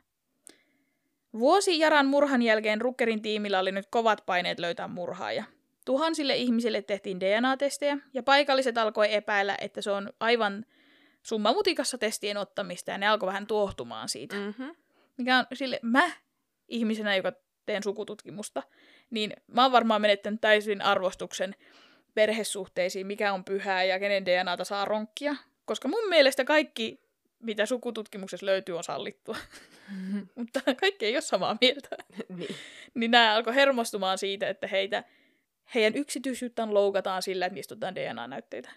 Vuosi 1.38 1.78
Jaran 1.78 2.06
murhan 2.06 2.42
jälkeen 2.42 2.80
Ruckerin 2.80 3.22
tiimillä 3.22 3.58
oli 3.58 3.72
nyt 3.72 3.86
kovat 3.90 4.22
paineet 4.26 4.58
löytää 4.58 4.88
murhaaja. 4.88 5.44
Tuhansille 5.84 6.36
ihmisille 6.36 6.82
tehtiin 6.82 7.20
DNA-testejä, 7.20 7.98
ja 8.14 8.22
paikalliset 8.22 8.78
alkoi 8.78 9.14
epäillä, 9.14 9.56
että 9.60 9.82
se 9.82 9.90
on 9.90 10.10
aivan 10.20 10.64
summamutikassa 11.22 11.98
testien 11.98 12.36
ottamista, 12.36 12.90
ja 12.90 12.98
ne 12.98 13.08
alkoi 13.08 13.26
vähän 13.26 13.46
tuohtumaan 13.46 14.08
siitä. 14.08 14.36
Mm. 14.36 14.42
Mm-hmm. 14.42 14.76
Mikä 15.16 15.38
on 15.38 15.46
sille, 15.52 15.80
mä 15.82 16.10
ihmisenä, 16.68 17.16
joka 17.16 17.32
teen 17.66 17.82
sukututkimusta, 17.82 18.62
niin 19.10 19.32
mä 19.46 19.62
oon 19.62 19.72
varmaan 19.72 20.00
menettänyt 20.00 20.40
täysin 20.40 20.82
arvostuksen 20.82 21.54
perhesuhteisiin, 22.14 23.06
mikä 23.06 23.32
on 23.32 23.44
pyhää 23.44 23.84
ja 23.84 23.98
kenen 23.98 24.26
DNAta 24.26 24.64
saa 24.64 24.84
ronkkia. 24.84 25.36
Koska 25.64 25.88
mun 25.88 26.08
mielestä 26.08 26.44
kaikki, 26.44 27.00
mitä 27.38 27.66
sukututkimuksessa 27.66 28.46
löytyy, 28.46 28.76
on 28.76 28.84
sallittua. 28.84 29.36
Mutta 30.34 30.60
kaikki 30.80 31.06
ei 31.06 31.14
ole 31.14 31.20
samaa 31.20 31.56
mieltä. 31.60 31.88
niin. 32.36 32.54
Niin 32.94 33.10
nämä 33.10 33.34
alkoi 33.34 33.54
hermostumaan 33.54 34.18
siitä, 34.18 34.48
että 34.48 34.66
heitä, 34.66 35.04
heidän 35.74 35.94
yksityisyyttään 35.94 36.74
loukataan 36.74 37.22
sillä, 37.22 37.46
että 37.46 37.54
niistä 37.54 37.74
otetaan 37.74 37.94
DNA-näytteitä. 37.94 38.70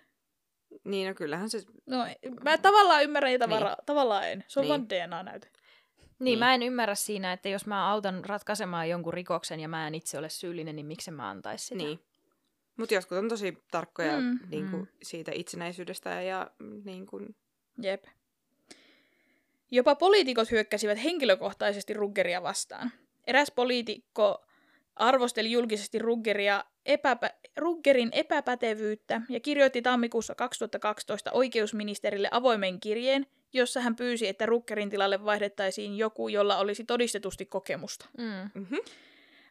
niin, 0.83 1.07
no 1.07 1.13
kyllähän 1.13 1.49
se... 1.49 1.61
No, 1.85 2.05
mä 2.43 2.57
tavallaan 2.57 3.03
ymmärrän 3.03 3.31
ja 3.33 3.39
tavalla, 3.39 3.67
Niin. 3.69 3.85
tavallaan 3.85 4.27
en. 4.29 4.43
Se 4.47 4.59
on 4.59 4.63
Niin. 4.63 4.69
vaan 4.69 4.89
DNA-näyte. 4.89 5.47
Niin, 5.47 6.15
Niin. 6.19 6.39
mä 6.39 6.53
en 6.53 6.63
ymmärrä 6.63 6.95
siinä, 6.95 7.33
että 7.33 7.49
jos 7.49 7.65
mä 7.65 7.89
autan 7.91 8.25
ratkaisemaan 8.25 8.89
jonkun 8.89 9.13
rikoksen 9.13 9.59
ja 9.59 9.67
mä 9.67 9.87
en 9.87 9.95
itse 9.95 10.17
ole 10.17 10.29
syyllinen, 10.29 10.75
niin 10.75 10.85
miksi 10.85 11.11
mä 11.11 11.29
antaisin 11.29 11.67
sitä? 11.67 11.83
Niin. 11.83 11.99
Mutta 12.77 12.93
jotkut 12.93 13.17
on 13.17 13.29
tosi 13.29 13.57
tarkkoja 13.71 14.19
Mm. 14.19 14.39
niin 14.49 14.69
kuin, 14.69 14.81
Mm. 14.81 14.87
siitä 15.03 15.31
itsenäisyydestä 15.35 16.21
ja 16.21 16.51
niin 16.85 17.05
kuin, 17.05 17.35
Jep. 17.81 18.03
Jopa 19.71 19.95
poliitikot 19.95 20.51
hyökkäsivät 20.51 21.03
henkilökohtaisesti 21.03 21.93
Ruggeria 21.93 22.43
vastaan. 22.43 22.91
Eräs 23.27 23.51
poliitikko 23.51 24.45
arvosteli 24.95 25.51
julkisesti 25.51 25.99
Ruggeria 25.99 26.63
epäpä- 26.85 27.33
Ruggerin 27.57 28.09
epäpätevyyttä 28.11 29.21
ja 29.29 29.39
kirjoitti 29.39 29.81
tammikuussa 29.81 30.35
2012 30.35 31.31
oikeusministerille 31.31 32.27
avoimen 32.31 32.79
kirjeen, 32.79 33.27
jossa 33.53 33.81
hän 33.81 33.95
pyysi, 33.95 34.27
että 34.27 34.45
Ruggerin 34.45 34.89
tilalle 34.89 35.25
vaihdettaisiin 35.25 35.97
joku, 35.97 36.27
jolla 36.27 36.57
olisi 36.57 36.83
todistetusti 36.83 37.45
kokemusta. 37.45 38.05
Mm. 38.17 38.49
mm-hmm. 38.53 38.79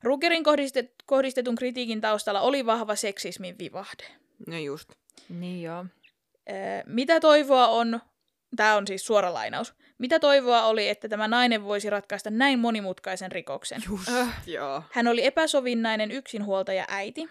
Ruggerin 0.03 0.45
kohdistet- 0.45 0.95
kohdistetun 1.07 1.55
kritiikin 1.55 2.01
taustalla 2.01 2.41
oli 2.41 2.67
vahva 2.67 2.95
seksismin 2.95 3.59
vivahde. 3.59 4.05
no 4.47 4.59
just. 4.59 4.93
Niin 5.29 5.63
joo. 5.63 5.85
Öö, 6.51 6.57
mitä 6.87 7.21
toivoa 7.21 7.69
on, 7.69 8.01
tämä 8.57 8.77
on 8.77 8.87
siis 8.87 9.07
suora 9.07 9.35
lainaus, 9.35 9.75
mitä 9.99 10.19
toivoa 10.19 10.65
oli, 10.65 10.89
että 10.89 11.09
tämä 11.09 11.29
nainen 11.29 11.65
voisi 11.65 11.91
ratkaista 11.91 12.31
näin 12.31 12.59
monimutkaisen 12.59 13.33
rikoksen. 13.33 13.83
Just, 13.91 14.09
Öh. 14.09 14.29
joo. 14.47 14.83
Hän 14.93 15.09
oli 15.09 15.25
epäsovinnainen 15.25 16.11
yksinhuoltaja 16.11 16.85
äiti, 16.89 17.29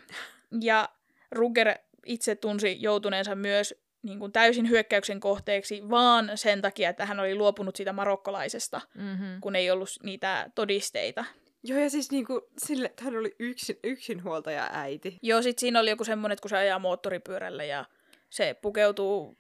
ja 0.61 0.89
Rugger 1.31 1.75
itse 2.05 2.35
tunsi 2.35 2.77
joutuneensa 2.81 3.35
myös 3.35 3.75
niin 4.03 4.19
kuin 4.19 4.31
täysin 4.31 4.69
hyökkäyksen 4.69 5.19
kohteeksi 5.19 5.89
vaan 5.89 6.31
sen 6.35 6.61
takia, 6.61 6.89
että 6.89 7.05
hän 7.05 7.19
oli 7.19 7.35
luopunut 7.35 7.75
siitä 7.75 7.93
marokkolaisesta, 7.93 8.81
Mm-hmm. 8.95 9.41
kun 9.41 9.55
ei 9.55 9.71
ollut 9.71 9.89
niitä 10.03 10.51
todisteita. 10.55 11.25
Joo, 11.63 11.79
ja 11.79 11.89
siis 11.89 12.11
niinku 12.11 12.41
sille, 12.57 12.85
että 12.87 13.03
hän 13.03 13.17
oli 13.17 13.35
yksin, 13.39 13.79
yksinhuoltaja 13.83 14.69
äiti. 14.71 15.17
Joo, 15.21 15.41
sit 15.41 15.59
siinä 15.59 15.79
oli 15.79 15.89
joku 15.89 16.03
semmoinen, 16.03 16.33
että 16.33 16.41
kun 16.41 16.49
se 16.49 16.57
ajaa 16.57 16.79
moottoripyörällä 16.79 17.63
ja 17.63 17.85
se 18.29 18.53
pukeutuu, 18.61 19.35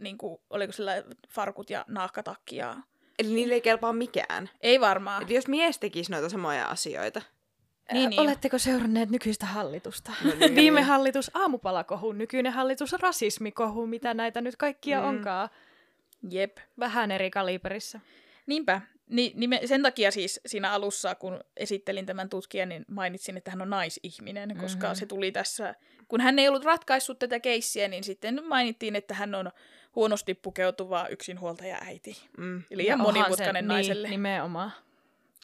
niin 0.00 0.18
kuin, 0.18 0.40
oliko 0.50 0.72
sillä 0.72 0.92
farkut 1.28 1.70
ja 1.70 1.84
nahkatakki 1.88 2.56
ja... 2.56 2.76
Eli 3.18 3.28
niille 3.34 3.54
ei 3.54 3.60
kelpaa 3.60 3.92
mikään. 3.92 4.50
Ei 4.60 4.80
varmaan. 4.80 5.22
Eli 5.22 5.34
jos 5.34 5.48
mies 5.48 5.78
tekisi 5.78 6.12
noita 6.12 6.28
samoja 6.28 6.66
asioita. 6.66 7.22
Niin, 7.92 8.10
niin. 8.10 8.20
Oletteko 8.20 8.58
seuranneet 8.58 9.10
nykyistä 9.10 9.46
hallitusta? 9.46 10.12
No 10.24 10.30
niin. 10.38 10.54
Viime 10.54 10.82
hallitus 10.82 11.30
aamupalakohu, 11.34 12.12
nykyinen 12.12 12.52
hallitus 12.52 12.92
rasismikohu, 12.92 13.86
mitä 13.86 14.14
näitä 14.14 14.40
nyt 14.40 14.56
kaikkia 14.56 15.00
Mm. 15.00 15.08
onkaan. 15.08 15.48
Jep. 16.30 16.56
Vähän 16.78 17.10
eri 17.10 17.30
kaliberissa. 17.30 18.00
Niinpä. 18.46 18.80
Ni, 19.06 19.32
nime, 19.36 19.60
sen 19.64 19.82
takia 19.82 20.10
siis 20.10 20.40
siinä 20.46 20.72
alussa, 20.72 21.14
kun 21.14 21.40
esittelin 21.56 22.06
tämän 22.06 22.28
tutkijan, 22.28 22.68
niin 22.68 22.84
mainitsin, 22.88 23.36
että 23.36 23.50
hän 23.50 23.62
on 23.62 23.70
naisihminen, 23.70 24.56
koska 24.60 24.86
Mhm. 24.86 24.94
se 24.94 25.06
tuli 25.06 25.32
tässä, 25.32 25.74
kun 26.08 26.20
hän 26.20 26.38
ei 26.38 26.48
ollut 26.48 26.64
ratkaissut 26.64 27.18
tätä 27.18 27.40
keissiä, 27.40 27.88
niin 27.88 28.04
sitten 28.04 28.42
mainittiin, 28.44 28.96
että 28.96 29.14
hän 29.14 29.34
on 29.34 29.50
huonosti 29.96 30.34
pukeutuva 30.34 31.06
yksinhuoltaja 31.08 31.78
äiti. 31.80 32.22
Mm. 32.38 32.62
Eli 32.70 32.84
ihan 32.84 33.00
monimutkainen 33.00 33.64
se, 33.64 33.68
naiselle. 33.68 34.08
Niin, 34.08 34.10
nimenomaan. 34.10 34.72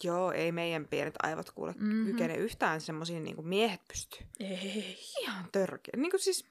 Joo, 0.03 0.33
ei 0.33 0.53
meidän 0.53 0.87
pienet 0.89 1.15
aivot 1.23 1.51
kuule 1.51 1.73
Mhm. 1.73 1.85
mm-hmm. 1.85 2.07
kykene 2.07 2.35
yhtään 2.35 2.81
semmoisiin 2.81 3.25
niin 3.25 3.47
miehet 3.49 3.81
pystyy. 3.89 4.27
Ei. 4.41 4.99
Ihan 5.21 5.45
törkeä. 5.53 5.93
Niin 5.97 6.11
kuin 6.11 6.21
siis, 6.21 6.45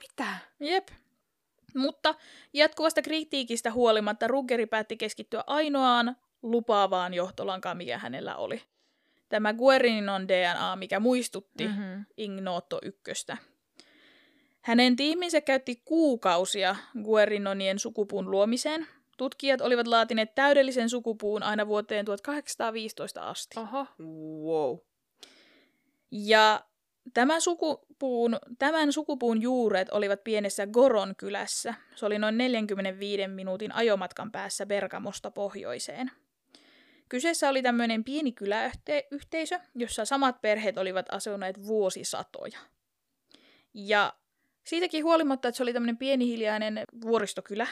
mitä? 0.00 0.36
Jep. 0.60 0.88
Mutta 1.74 2.14
jatkuvasta 2.52 3.02
kritiikistä 3.02 3.72
huolimatta 3.72 4.26
Ruggeri 4.28 4.66
päätti 4.66 4.96
keskittyä 4.96 5.44
ainoaan 5.46 6.16
lupaavaan 6.42 7.14
johtolankaan, 7.14 7.76
mikä 7.76 7.98
hänellä 7.98 8.36
oli. 8.36 8.62
Tämä 9.28 9.54
Guerinon 9.54 10.28
DNA, 10.28 10.76
mikä 10.76 11.00
muistutti 11.00 11.66
Mm-hmm. 11.68 12.04
Ignoto 12.16 12.78
ykköstä. 12.82 13.36
Hänen 14.68 14.96
tiiminsä 14.96 15.40
käytti 15.40 15.82
kuukausia 15.84 16.76
Guerinonien 17.04 17.78
sukupuun 17.78 18.30
luomiseen. 18.30 18.86
Tutkijat 19.16 19.60
olivat 19.60 19.86
laatineet 19.86 20.34
täydellisen 20.34 20.88
sukupuun 20.88 21.42
aina 21.42 21.66
vuoteen 21.66 22.04
1815 22.04 23.28
asti. 23.28 23.60
Oho. 23.60 23.86
Wow. 24.44 24.76
Ja 26.10 26.64
tämä 27.14 27.40
sukupuun, 27.40 28.36
tämän 28.58 28.92
sukupuun 28.92 29.42
juuret 29.42 29.88
olivat 29.90 30.24
pienessä 30.24 30.66
Goron 30.66 31.14
kylässä. 31.16 31.74
Se 31.94 32.06
oli 32.06 32.18
noin 32.18 32.38
45 32.38 33.26
minuutin 33.26 33.72
ajomatkan 33.72 34.32
päässä 34.32 34.66
Bergamosta 34.66 35.30
pohjoiseen. 35.30 36.10
Kyseessä 37.08 37.48
oli 37.48 37.62
tämmöinen 37.62 38.04
pieni 38.04 38.32
kyläyhteisö, 38.32 39.60
jossa 39.74 40.04
samat 40.04 40.40
perheet 40.40 40.78
olivat 40.78 41.06
asuneet 41.10 41.66
vuosisatoja. 41.66 42.58
Ja 43.74 44.12
siitäkin 44.68 45.04
huolimatta, 45.04 45.48
että 45.48 45.56
se 45.56 45.62
oli 45.62 45.72
tämmöinen 45.72 45.96
pieni 45.96 46.26
hiljainen 46.26 46.80
vuoristokylä, 47.02 47.66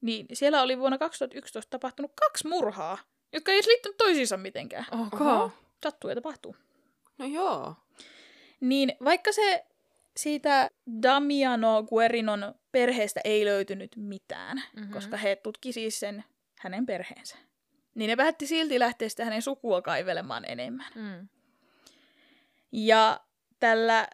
niin 0.00 0.26
siellä 0.32 0.62
oli 0.62 0.78
vuonna 0.78 0.98
2011 0.98 1.70
tapahtunut 1.70 2.12
kaksi 2.14 2.48
murhaa, 2.48 2.98
jotka 3.32 3.52
ei 3.52 3.56
edes 3.56 3.66
liittynyt 3.66 3.96
toisiinsa 3.96 4.36
mitenkään. 4.36 4.86
Ok. 5.06 5.20
Oho. 5.20 5.50
Sattuu 5.82 6.10
ja 6.10 6.14
tapahtuu. 6.14 6.56
No 7.18 7.26
joo. 7.26 7.74
Niin 8.60 8.92
vaikka 9.04 9.32
se 9.32 9.64
siitä 10.16 10.68
Damiano 11.02 11.82
Guerinon 11.82 12.54
perheestä 12.72 13.20
ei 13.24 13.44
löytynyt 13.44 13.96
mitään, 13.96 14.56
Mhm. 14.56 14.80
mm-hmm. 14.80 14.92
koska 14.94 15.16
he 15.16 15.36
tutki 15.36 15.72
siis 15.72 16.00
sen 16.00 16.24
hänen 16.60 16.86
perheensä, 16.86 17.36
niin 17.94 18.08
ne 18.08 18.16
päätti 18.16 18.46
silti 18.46 18.78
lähteä 18.78 19.08
sitä 19.08 19.24
hänen 19.24 19.42
sukua 19.42 19.82
kaivelemaan 19.82 20.44
enemmän. 20.48 20.92
Mm. 20.94 21.28
Ja 22.72 23.20
tällä 23.60 24.08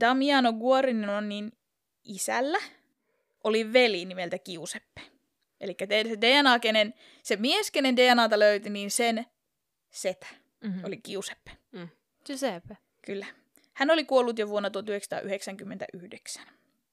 Damiano 0.00 0.52
Guerinonin 0.52 1.52
isällä 2.04 2.58
oli 3.44 3.72
veli 3.72 4.04
nimeltä 4.04 4.38
Giuseppe. 4.38 5.00
Eli 5.60 5.76
se 5.80 6.20
DNA, 6.20 6.58
kenen, 6.58 6.94
se 7.22 7.36
mies, 7.36 7.70
kenen 7.70 7.96
DNAta 7.96 8.38
löytyi, 8.38 8.70
niin 8.70 8.90
sen 8.90 9.26
setä 9.90 10.26
Mm-hmm. 10.60 10.84
oli 10.84 10.96
Giuseppe. 10.96 11.50
Giuseppe. 12.24 12.76
Kyllä. 13.02 13.26
Hän 13.74 13.90
oli 13.90 14.04
kuollut 14.04 14.38
jo 14.38 14.48
vuonna 14.48 14.70
1999. 14.70 16.46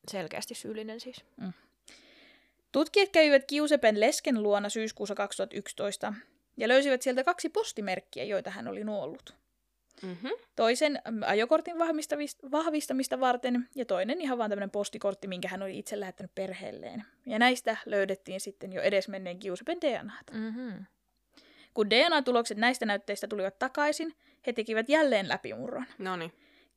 Selkeästi 0.07 0.55
syyllinen 0.55 0.99
siis. 0.99 1.25
Tutkijat 2.71 3.09
kävivät 3.09 3.47
Giuseppen 3.47 3.99
lesken 3.99 4.43
luona 4.43 4.69
syyskuussa 4.69 5.15
2011 5.15 6.13
ja 6.57 6.67
löysivät 6.67 7.01
sieltä 7.01 7.23
kaksi 7.23 7.49
postimerkkiä, 7.49 8.23
joita 8.23 8.49
hän 8.49 8.67
oli 8.67 8.83
nuollut. 8.83 9.35
Mm-hmm. 10.03 10.29
Toisen 10.55 11.01
ajokortin 11.25 11.79
vahvistamista, 12.51 13.19
varten 13.19 13.69
ja 13.75 13.85
toinen 13.85 14.21
ihan 14.21 14.37
vaan 14.37 14.49
tämmöinen 14.49 14.71
postikortti, 14.71 15.27
minkä 15.27 15.47
hän 15.47 15.63
oli 15.63 15.79
itse 15.79 15.99
lähettänyt 15.99 16.35
perheelleen. 16.35 17.03
Ja 17.25 17.39
näistä 17.39 17.77
löydettiin 17.85 18.41
sitten 18.41 18.73
jo 18.73 18.81
edesmenneen 18.81 19.37
Giuseppen 19.41 19.81
DNAta. 19.81 20.33
Mm-hmm. 20.33 20.85
Kun 21.73 21.89
DNA-tulokset 21.89 22.57
näistä 22.57 22.85
näytteistä 22.85 23.27
tulivat 23.27 23.59
takaisin, 23.59 24.13
he 24.47 24.53
tekivät 24.53 24.89
jälleen 24.89 25.29
läpimurron. 25.29 25.85
No 25.97 26.15
niin. 26.15 26.31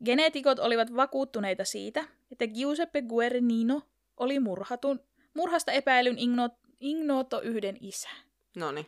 Geneetikot 0.05 0.59
olivat 0.59 0.97
vakuuttuneita 0.97 1.65
siitä, 1.65 2.05
että 2.33 2.47
Giuseppe 2.47 3.03
Guerinino 3.03 3.83
oli 4.17 4.41
murhatun, 4.41 5.01
murhasta 5.35 5.73
epäilyn 5.73 6.19
Igno, 6.19 6.51
Ignoto 6.81 7.41
yhden 7.41 7.77
isä. 7.81 8.09
No 8.57 8.73
niin. 8.73 8.87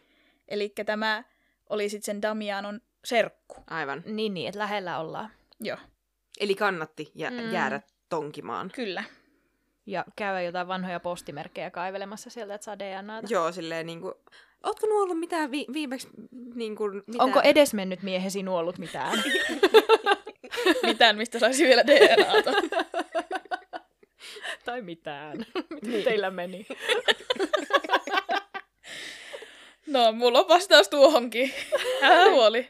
Eli 0.49 0.72
tämä 0.86 1.24
oli 1.70 1.89
sitten 1.89 2.07
sen 2.07 2.22
Damianon 2.22 2.80
serkku. 3.09 3.57
Aivan. 3.71 4.03
Niin, 4.07 4.35
niin, 4.35 4.49
että 4.49 4.59
lähellä 4.59 4.99
ollaan. 4.99 5.31
Joo, 5.61 5.77
Eli 6.41 6.55
kannatti 6.55 7.13
jä- 7.15 7.31
Mm. 7.31 7.53
jäädä 7.53 7.81
tonkimaan. 8.09 8.71
kyllä. 8.75 9.05
Ja 9.87 10.05
käydä 10.17 10.43
jotain 10.43 10.69
vanhoja 10.69 11.01
postimerkkejä 11.01 11.71
kaivelemassa 11.71 12.31
sieltä, 12.31 12.55
että 12.55 12.65
saa 12.65 12.79
DNAta. 12.79 13.27
Joo, 13.31 13.53
silleen 13.53 13.87
niinku... 13.87 14.15
Ootko 14.65 14.87
nuollut 14.87 15.19
mitään 15.19 15.51
vi- 15.51 15.67
viimeksi 15.73 16.09
niinku... 16.55 16.89
Mitään? 16.89 17.05
Onko 17.21 17.41
edesmennyt 17.45 18.03
miehesi 18.03 18.43
nuollut 18.43 18.79
mitään? 18.79 19.23
Mitään, 20.83 21.17
mistä 21.17 21.39
saisi 21.39 21.65
vielä 21.65 21.83
DNAta. 21.87 22.53
tai 24.65 24.83
mitään. 24.83 25.39
Miten 25.83 26.03
teillä 26.05 26.31
meni? 26.31 26.67
No, 29.87 30.13
mulla 30.13 30.39
on 30.41 30.49
vastaus 30.49 30.89
tuohonkin. 30.89 31.53
Älä 32.03 32.31
huoli. 32.31 32.69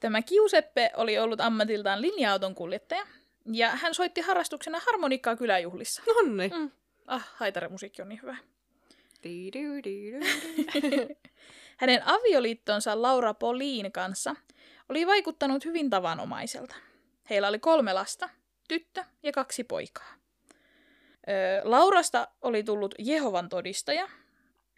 Tämä 0.00 0.22
Giuseppe 0.22 0.90
oli 0.96 1.18
ollut 1.18 1.40
ammatiltaan 1.40 2.02
linja-auton 2.02 2.54
kuljettaja, 2.54 3.06
ja 3.52 3.70
hän 3.70 3.94
soitti 3.94 4.20
harrastuksena 4.20 4.80
harmonikkaa 4.86 5.36
kyläjuhlissa. 5.36 6.02
Nonni. 6.06 6.48
Mm. 6.48 6.70
Ah, 7.06 7.30
haitarimusiikki 7.34 8.02
on 8.02 8.08
niin 8.08 8.22
hyvä. 8.22 8.36
Hänen 11.76 12.02
avioliittonsa 12.04 13.02
Laura 13.02 13.34
Poliin 13.34 13.92
kanssa 13.92 14.36
oli 14.88 15.06
vaikuttanut 15.06 15.64
hyvin 15.64 15.90
tavanomaiselta. 15.90 16.74
Heillä 17.30 17.48
oli 17.48 17.58
kolme 17.58 17.92
lasta, 17.92 18.28
tyttö 18.68 19.04
ja 19.22 19.32
kaksi 19.32 19.64
poikaa. 19.64 20.14
Öö, 21.28 21.60
Laurasta 21.64 22.28
oli 22.42 22.62
tullut 22.62 22.94
Jehovan 22.98 23.48
todistaja, 23.48 24.08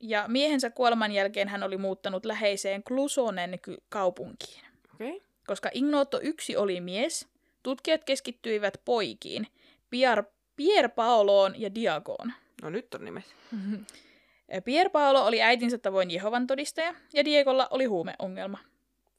ja 0.00 0.24
miehensä 0.28 0.70
kuoleman 0.70 1.12
jälkeen 1.12 1.48
hän 1.48 1.62
oli 1.62 1.76
muuttanut 1.76 2.24
läheiseen 2.24 2.82
Klusonen 2.82 3.58
kaupunkiin. 3.88 4.71
Okei. 4.94 5.16
Okay. 5.16 5.20
Koska 5.46 5.70
Ignoto 5.72 6.20
yksi 6.22 6.56
oli 6.56 6.80
mies, 6.80 7.28
tutkijat 7.62 8.04
keskittyivät 8.04 8.80
poikiin, 8.84 9.46
Pier, 9.90 10.24
Pier 10.56 10.88
Paoloon 10.88 11.60
ja 11.60 11.74
Diagoon. 11.74 12.32
No 12.62 12.70
nyt 12.70 12.94
on 12.94 13.04
nimet. 13.04 13.24
Pier 14.64 14.90
Paolo 14.90 15.26
oli 15.26 15.42
äitinsä 15.42 15.78
tavoin 15.78 16.10
Jehovan 16.10 16.46
todistaja, 16.46 16.94
ja 17.12 17.24
Diegolla 17.24 17.68
oli 17.70 17.84
huumeongelma. 17.84 18.58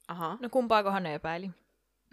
Aha. 0.08 0.38
No 0.40 0.48
kumpaakohan 0.48 1.02
ne 1.02 1.14
epäili? 1.14 1.50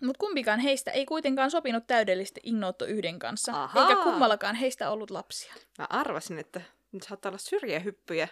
Mutta 0.01 0.19
kumpikaan 0.19 0.59
heistä 0.59 0.91
ei 0.91 1.05
kuitenkaan 1.05 1.51
sopinut 1.51 1.87
täydellisesti 1.87 2.41
Ignoto 2.43 2.85
yhden 2.85 3.19
kanssa, 3.19 3.63
Ahaa. 3.63 3.89
eikä 3.89 4.03
kummallakaan 4.03 4.55
heistä 4.55 4.89
ollut 4.91 5.11
lapsia. 5.11 5.53
Mä 5.77 5.87
arvasin, 5.89 6.39
että 6.39 6.61
nyt 6.91 7.03
saattaa 7.03 7.29
olla 7.29 7.37
syrjähyppyjä 7.37 8.27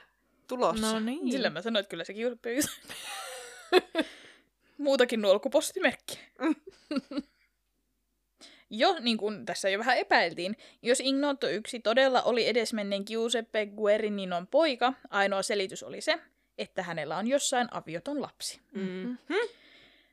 tulossa. 0.48 1.00
niin. 1.00 1.32
Sillä 1.32 1.50
mä 1.50 1.62
sanoin, 1.62 1.82
että 1.82 1.90
kyllä 1.90 2.04
sekin 2.04 2.28
on 2.28 2.38
Muutakin 4.80 5.22
nuolkupostimerkkiä. 5.22 6.20
jo, 8.70 8.96
niin 9.00 9.18
kuin 9.18 9.46
tässä 9.46 9.70
jo 9.70 9.80
vähän 9.80 9.98
epäiltiin, 9.98 10.58
jos 10.82 11.00
Ignoto 11.00 11.48
1 11.48 11.80
todella 11.80 12.22
oli 12.22 12.48
edesmenneen 12.48 13.04
Giuseppe 13.08 13.66
Guerininon 13.66 14.48
poika, 14.48 14.94
ainoa 15.10 15.42
selitys 15.42 15.84
oli 15.84 16.02
se, 16.02 16.20
että 16.58 16.84
hänellä 16.84 17.18
on 17.18 17.28
jossain 17.28 17.68
avioton 17.72 18.22
lapsi. 18.22 18.60
Mm. 18.72 19.18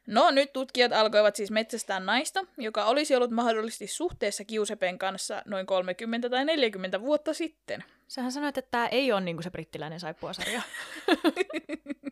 No, 0.06 0.30
nyt 0.30 0.52
tutkijat 0.52 0.92
alkoivat 0.92 1.36
siis 1.36 1.50
metsästää 1.50 2.00
naista, 2.00 2.44
joka 2.58 2.84
olisi 2.84 3.16
ollut 3.16 3.30
mahdollisesti 3.30 3.86
suhteessa 3.86 4.44
Giuseppen 4.44 4.98
kanssa 4.98 5.42
noin 5.44 5.66
30 5.66 6.30
tai 6.30 6.44
40 6.44 7.00
vuotta 7.00 7.34
sitten. 7.34 7.84
Sähän 8.08 8.32
sanoit, 8.32 8.58
että 8.58 8.70
tämä 8.70 8.86
ei 8.86 9.12
ole 9.12 9.20
niinku 9.20 9.42
se 9.42 9.50
brittiläinen 9.50 10.00
saippuasarja. 10.00 10.62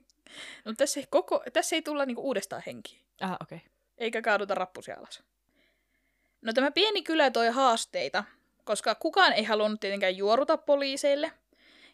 No, 0.64 0.72
tässä, 0.76 1.00
ei 1.00 1.06
koko, 1.10 1.42
tässä 1.52 1.76
ei 1.76 1.82
tulla 1.82 2.06
niinku 2.06 2.22
uudestaan 2.22 2.62
henkiin, 2.66 3.00
ah, 3.20 3.32
okei. 3.40 3.56
Okay. 3.56 3.68
eikä 3.98 4.22
kaaduta 4.22 4.54
rappusia 4.54 4.96
alas. 4.98 5.22
No 6.42 6.52
tämä 6.52 6.70
pieni 6.70 7.02
kylä 7.02 7.30
toi 7.30 7.48
haasteita, 7.48 8.24
koska 8.64 8.94
kukaan 8.94 9.32
ei 9.32 9.44
halunnut 9.44 9.80
tietenkään 9.80 10.16
juoruta 10.16 10.56
poliiseille. 10.56 11.32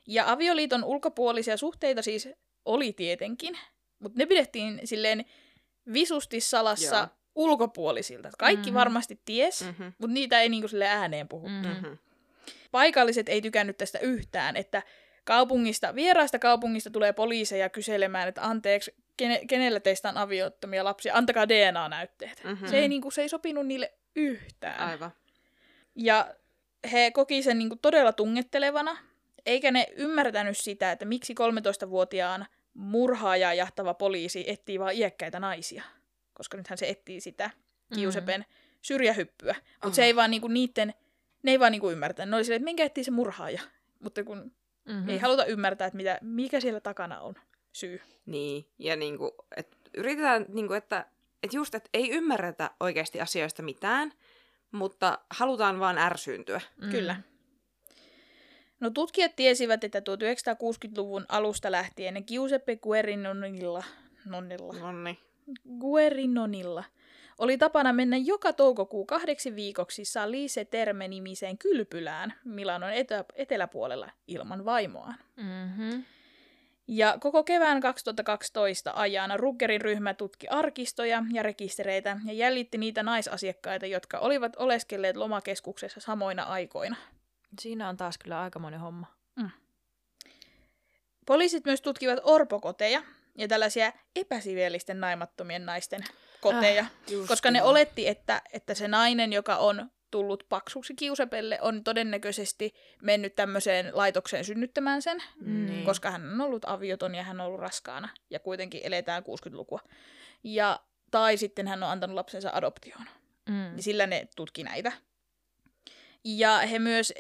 Ja 0.07 0.31
avioliiton 0.33 0.85
ulkopuolisia 0.85 1.57
suhteita 1.57 2.03
siis 2.03 2.29
oli 2.65 2.93
tietenkin, 2.93 3.59
mutta 3.99 4.19
ne 4.19 4.27
pidettiin 4.27 4.81
silleen 4.85 5.25
visusti 5.93 6.41
salassa 6.41 6.97
Joo. 6.97 7.07
ulkopuolisilta. 7.35 8.31
Kaikki 8.39 8.71
Mhm. 8.71 8.75
varmasti 8.79 9.21
ties, 9.25 9.63
Mhm. 9.65 9.83
mutta 9.99 10.15
niitä 10.15 10.41
ei 10.41 10.49
niinku 10.49 10.69
sille 10.69 10.87
ääneen 10.87 11.29
puhuttu. 11.29 11.69
Mm. 11.69 11.75
Mhm. 11.87 11.93
Paikalliset 12.71 13.29
ei 13.29 13.43
tykännyt 13.43 13.77
tästä 13.77 13.99
yhtään, 13.99 14.57
että 14.57 14.83
kaupungista, 15.25 15.95
vieraasta 15.95 16.39
kaupungista 16.39 16.91
tulee 16.91 17.13
poliiseja 17.13 17.69
kyselemään, 17.69 18.29
että 18.29 18.47
anteeksi, 18.47 18.95
kene, 19.17 19.41
kenellä 19.49 19.81
teistä 19.81 20.09
on 20.09 20.17
aviottomia 20.17 20.85
lapsia, 20.85 21.15
antakaa 21.15 21.49
DNA-näytteet. 21.49 22.43
Mhm. 22.45 22.67
Se, 22.67 22.79
ei, 22.79 22.89
niinku, 22.89 23.11
se 23.11 23.23
ei 23.23 23.29
sopinut 23.29 23.67
niille 23.67 23.93
yhtään. 24.17 24.81
Aivan. 24.89 25.11
Ja 25.95 26.35
he 26.93 27.11
koki 27.11 27.43
sen 27.43 27.59
niinku 27.59 27.77
todella 27.77 28.13
tungettelevana, 28.13 28.97
eikä 29.47 29.71
ne 29.71 29.87
ymmärtänyt 29.97 30.59
sitä, 30.59 30.93
että 30.93 31.05
miksi 31.05 31.35
13-vuotiaan 31.35 32.47
murhaajaa 32.75 33.55
jahtava 33.55 33.95
poliisi 33.95 34.45
etsii 34.47 34.81
vain 34.81 34.99
iäkkäitä 34.99 35.41
naisia. 35.41 35.83
Koska 36.35 36.57
nythän 36.57 36.79
se 36.79 36.89
etsii 36.89 37.21
sitä 37.21 37.51
Giuseppen 37.95 38.45
syrjähyppyä. 38.83 39.55
Mutta 39.85 39.97
se 39.97 40.03
Aha. 40.03 40.07
ei 40.07 40.17
vaan 40.17 40.31
niinku 40.31 40.49
niitten, 40.49 40.95
ne 41.43 41.51
ei 41.51 41.61
vaan 41.61 41.73
niinku 41.73 41.91
ymmärtänyt. 41.91 42.31
Ne 42.31 42.37
oli 42.37 42.45
silleen, 42.45 42.61
että 42.61 42.65
minkä 42.65 42.85
etsii 42.85 43.05
se 43.05 43.11
murhaaja. 43.11 43.61
mutta 44.01 44.25
kun 44.25 44.53
Mm-hmm. 44.85 45.03
mm. 45.03 45.09
ei 45.09 45.19
haluta 45.19 45.45
ymmärtää, 45.45 45.87
että 45.87 45.97
mitä, 45.97 46.19
mikä 46.23 46.61
siellä 46.61 46.81
takana 46.81 47.21
on 47.21 47.35
syy. 47.73 48.01
Niin, 48.27 48.67
ja 48.79 48.97
niinku, 48.97 49.35
et 49.57 49.77
yritetään, 49.97 50.47
niinku, 50.49 50.73
että 50.73 51.07
et 51.43 51.53
just, 51.53 51.75
että 51.75 51.91
ei 51.95 52.11
ymmärretä 52.11 52.71
oikeasti 52.81 53.21
asioista 53.21 53.63
mitään, 53.63 54.13
mutta 54.73 55.19
halutaan 55.31 55.81
vaan 55.81 55.99
ärsyyntyä. 55.99 56.61
Mm. 56.77 56.91
Kyllä. 56.91 57.17
No 58.81 58.91
tutkijat 58.91 59.37
tiesivät, 59.37 59.85
että 59.85 59.99
1960-luvun 59.99 61.27
alusta 61.29 61.71
lähtien 61.73 62.25
Giuseppe 62.27 62.77
Guerinonilla, 62.77 63.85
nonnilla, 64.25 64.73
Nonni. 64.73 65.19
Guerinonilla 65.81 66.85
oli 67.41 67.59
tapana 67.59 67.93
mennä 67.93 68.17
joka 68.17 68.53
toukokuu 68.53 69.07
kahdeksi 69.07 69.57
viikoksi 69.57 70.05
Salise 70.05 70.65
Terme-nimiseen 70.65 71.59
kylpylään 71.59 72.35
Milanon 72.45 72.93
etä- 72.93 73.25
eteläpuolella 73.35 74.11
ilman 74.27 74.65
vaimoaan. 74.65 75.15
Mm-hmm. 75.37 76.05
Ja 76.89 77.17
koko 77.21 77.45
kevään 77.45 77.81
2012 77.81 78.93
ajana 78.95 79.37
Ruggerin 79.37 79.81
ryhmä 79.81 80.15
tutki 80.15 80.49
arkistoja 80.49 81.23
ja 81.33 81.43
rekistereitä 81.43 82.17
ja 82.25 82.33
jäljitti 82.33 82.79
niitä 82.79 83.03
naisasiakkaita, 83.03 83.87
jotka 83.87 84.19
olivat 84.19 84.57
oleskelleet 84.57 85.17
lomakeskuksessa 85.17 86.01
samoina 86.01 86.43
aikoina. 86.43 86.97
Siinä 87.61 87.89
on 87.89 87.97
taas 87.97 88.19
kyllä 88.19 88.41
aikamoinen 88.41 88.81
homma. 88.81 89.07
Poliisit 91.27 91.65
myös 91.65 91.81
tutkivat 91.83 92.19
orpokoteja 92.23 93.03
ja 93.39 93.49
tällaisia 93.49 93.93
epäsiveellisten 94.17 95.01
naimattomien 95.01 95.67
naisten 95.67 96.05
koteja, 96.41 96.87
Just 97.11 97.29
koska 97.29 97.51
ne 97.51 97.63
oletti, 97.63 98.09
että, 98.09 98.43
että 98.53 98.75
se 98.75 98.89
nainen, 98.89 99.33
joka 99.33 99.57
on 99.57 99.91
tullut 100.11 100.45
paksuksi 100.49 100.95
kiusepelle, 100.95 101.59
on 101.61 101.85
todennäköisesti 101.85 102.75
mennyt 103.03 103.35
tämmöiseen 103.37 103.91
laitokseen 103.93 104.45
synnyttämään 104.45 105.03
sen, 105.03 105.23
Niin. 105.41 105.85
koska 105.85 106.11
hän 106.11 106.33
on 106.33 106.41
ollut 106.41 106.63
avioton 106.67 107.15
ja 107.15 107.23
hän 107.23 107.41
on 107.41 107.47
ollut 107.47 107.61
raskaana 107.61 108.09
ja 108.31 108.39
kuitenkin 108.41 108.81
eletään 108.85 109.23
60-lukua. 109.23 109.81
Ja, 110.45 110.81
tai 111.11 111.37
sitten 111.37 111.69
hän 111.69 111.83
on 111.83 111.91
antanut 111.91 112.15
lapsensa 112.15 112.51
adoptioon. 112.53 113.05
Mm. 113.49 113.55
Niin 113.55 113.83
sillä 113.83 114.07
ne 114.07 114.29
tutki 114.37 114.63
näitä. 114.63 114.93
Ja 116.25 116.59
he 116.59 116.79
myös 116.79 117.13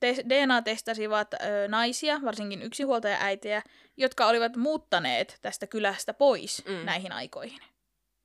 te- 0.00 0.24
DNA-testasivat 0.28 1.34
ö, 1.34 1.68
naisia, 1.68 2.20
varsinkin 2.24 2.62
yksinhuoltaja-äitejä, 2.62 3.62
jotka 3.96 4.26
olivat 4.26 4.56
muuttaneet 4.56 5.38
tästä 5.42 5.66
kylästä 5.66 6.14
pois 6.14 6.64
Mm. 6.64 6.72
mm. 6.74 6.84
näihin 6.84 7.12
aikoihin. 7.12 7.60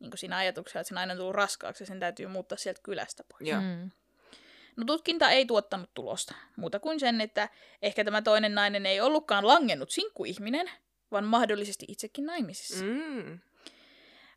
Niin 0.05 0.11
kuin 0.11 0.19
siinä 0.19 0.37
ajatuksessa, 0.37 0.79
että 0.79 0.89
se 0.89 0.95
nainen 0.95 1.15
on 1.15 1.17
tullut 1.17 1.35
raskaaksi 1.35 1.83
ja 1.83 1.87
sen 1.87 1.99
täytyy 1.99 2.27
muuttaa 2.27 2.57
sieltä 2.57 2.81
kylästä 2.83 3.23
pois. 3.23 3.49
Joo. 3.49 3.61
Mm. 3.61 3.91
No 4.75 4.83
tutkinta 4.85 5.29
ei 5.29 5.45
tuottanut 5.45 5.89
tulosta, 5.93 6.35
muuta 6.55 6.79
kuin 6.79 6.99
sen, 6.99 7.21
että 7.21 7.49
ehkä 7.81 8.03
tämä 8.03 8.21
toinen 8.21 8.55
nainen 8.55 8.85
ei 8.85 9.01
ollutkaan 9.01 9.47
langennut 9.47 9.89
sinkkuihminen, 9.91 10.71
vaan 11.11 11.23
mahdollisesti 11.25 11.85
itsekin 11.89 12.25
naimisissa. 12.25 12.85
Mm. 12.85 13.39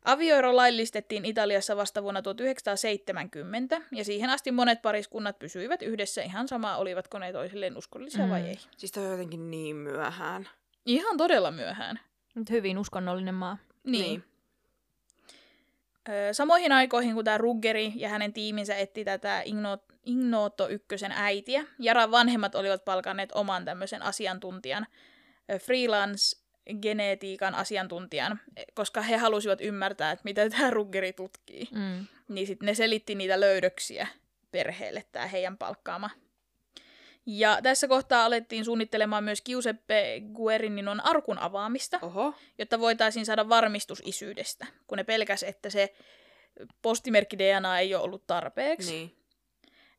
Avioero 0.05 0.55
laillistettiin 0.55 1.25
Italiassa 1.25 1.77
vasta 1.77 2.03
vuonna 2.03 2.21
1970, 2.21 3.81
ja 3.91 4.05
siihen 4.05 4.29
asti 4.29 4.51
monet 4.51 4.81
pariskunnat 4.81 5.39
pysyivät 5.39 5.81
yhdessä 5.81 6.21
ihan 6.21 6.47
sama, 6.47 6.77
olivatko 6.77 7.19
ne 7.19 7.33
toisilleen 7.33 7.77
uskollisia 7.77 8.25
mm. 8.25 8.29
vai 8.31 8.41
ei. 8.41 8.59
Siis 8.77 8.91
toi 8.91 9.05
on 9.05 9.11
jotenkin 9.11 9.51
niin 9.51 9.75
myöhään. 9.75 10.49
Ihan 10.85 11.17
todella 11.17 11.51
myöhään. 11.51 11.99
Mut 12.35 12.49
hyvin 12.49 12.77
uskonnollinen 12.77 13.35
maa. 13.35 13.57
Niin. 13.83 14.01
Niin. 14.03 14.23
Samoihin 16.31 16.71
aikoihin, 16.71 17.15
kun 17.15 17.25
tämä 17.25 17.37
Ruggeri 17.37 17.93
ja 17.95 18.09
hänen 18.09 18.33
tiiminsä 18.33 18.75
etti 18.75 19.05
tätä 19.05 19.43
Igno- 19.45 19.95
Ignoto 20.05 20.69
ykkösen 20.69 21.11
äitiä, 21.11 21.65
Jaran 21.79 22.11
vanhemmat 22.11 22.55
olivat 22.55 22.85
palkanneet 22.85 23.31
oman 23.31 23.65
tämmöisen 23.65 24.01
asiantuntijan, 24.01 24.87
freelance-genetiikan 25.57 27.55
asiantuntijan, 27.55 28.39
e, 28.57 28.63
koska 28.73 29.01
he 29.01 29.17
halusivat 29.17 29.61
ymmärtää, 29.61 30.11
että 30.11 30.23
mitä 30.23 30.49
tämä 30.49 30.69
Ruggeri 30.69 31.13
tutkii. 31.13 31.67
Mm. 31.71 32.05
Niin 32.27 32.47
sitten 32.47 32.65
ne 32.65 32.73
selitti 32.73 33.15
niitä 33.15 33.39
löydöksiä 33.39 34.07
perheelle, 34.51 35.05
tämä 35.11 35.27
heidän 35.27 35.57
palkkaama. 35.57 36.09
Ja 37.31 37.59
tässä 37.63 37.87
kohtaa 37.87 38.25
alettiin 38.25 38.65
suunnittelemaan 38.65 39.23
myös 39.23 39.41
Giuseppe 39.41 40.21
Guerininon 40.33 41.05
arkun 41.05 41.39
avaamista, 41.39 41.99
Oho. 42.01 42.33
jotta 42.57 42.79
voitaisiin 42.79 43.25
saada 43.25 43.49
varmistus 43.49 44.01
isyydestä, 44.05 44.67
kun 44.87 44.97
ne 44.97 45.03
pelkäs, 45.03 45.43
että 45.43 45.69
se 45.69 45.93
postimerkki 46.81 47.39
DNA 47.39 47.79
ei 47.79 47.95
ole 47.95 48.03
ollut 48.03 48.27
tarpeeksi. 48.27 48.91
Niin. 48.91 49.15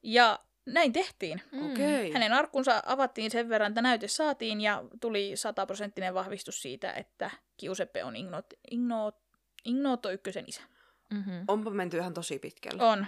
Ja 0.02 0.38
näin 0.66 0.92
tehtiin. 0.92 1.42
Mm. 1.52 1.72
Okei. 1.72 2.12
Hänen 2.12 2.32
arkkunsa 2.32 2.82
avattiin 2.86 3.30
sen 3.30 3.48
verran, 3.48 3.68
että 3.70 3.82
näyte 3.82 4.08
saatiin 4.08 4.60
ja 4.60 4.84
tuli 5.00 5.32
sataprosenttinen 5.34 6.14
vahvistus 6.14 6.62
siitä, 6.62 6.92
että 6.92 7.30
Giuseppe 7.58 8.04
on 8.04 8.16
Ignot, 8.16 8.46
Ignot, 8.70 9.16
Ignoto 9.64 10.10
ykkösen 10.10 10.44
isä. 10.48 10.62
Mm-hmm. 11.10 11.44
Onpa 11.48 11.70
menty 11.70 11.96
ihan 11.96 12.14
tosi 12.14 12.38
pitkälle. 12.38 12.82
On. 12.82 13.06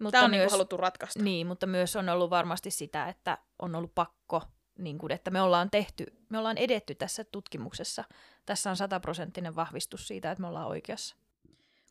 Mutta 0.00 0.16
Tämä 0.16 0.24
on 0.24 0.30
myös, 0.30 0.40
niinku 0.40 0.52
haluttu 0.52 0.76
ratkaista. 0.76 1.22
Niin, 1.22 1.46
mutta 1.46 1.66
myös 1.66 1.96
on 1.96 2.08
ollut 2.08 2.30
varmasti 2.30 2.70
sitä, 2.70 3.08
että 3.08 3.38
on 3.58 3.74
ollut 3.74 3.94
pakko, 3.94 4.42
niin 4.78 4.98
kuin, 4.98 5.12
että 5.12 5.30
me 5.30 5.42
ollaan 5.42 5.70
tehty, 5.70 6.06
me 6.28 6.38
ollaan 6.38 6.58
edetty 6.58 6.94
tässä 6.94 7.24
tutkimuksessa. 7.24 8.04
Tässä 8.46 8.70
on 8.70 8.76
sataprosenttinen 8.76 9.56
vahvistus 9.56 10.08
siitä, 10.08 10.30
että 10.30 10.40
me 10.40 10.48
ollaan 10.48 10.66
oikeassa. 10.66 11.16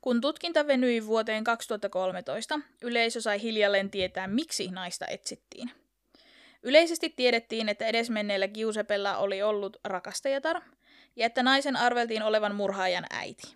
Kun 0.02 0.22
tutkinta 0.22 0.68
venyi 0.68 1.06
vuoteen 1.06 1.44
2013, 1.44 2.60
yleisö 2.82 3.22
sai 3.22 3.42
hiljalleen 3.42 3.90
tietää, 3.90 4.28
miksi 4.28 4.68
naista 4.68 5.06
etsittiin. 5.08 5.72
Yleisesti 6.64 7.10
tiedettiin, 7.10 7.70
että 7.70 7.86
edesmenneellä 7.86 8.48
Giuseppella 8.48 9.18
oli 9.18 9.42
ollut 9.42 9.78
rakastajatar 9.84 10.62
ja 11.16 11.26
että 11.26 11.44
naisen 11.44 11.76
arveltiin 11.76 12.24
olevan 12.24 12.56
murhaajan 12.56 13.06
äiti. 13.10 13.56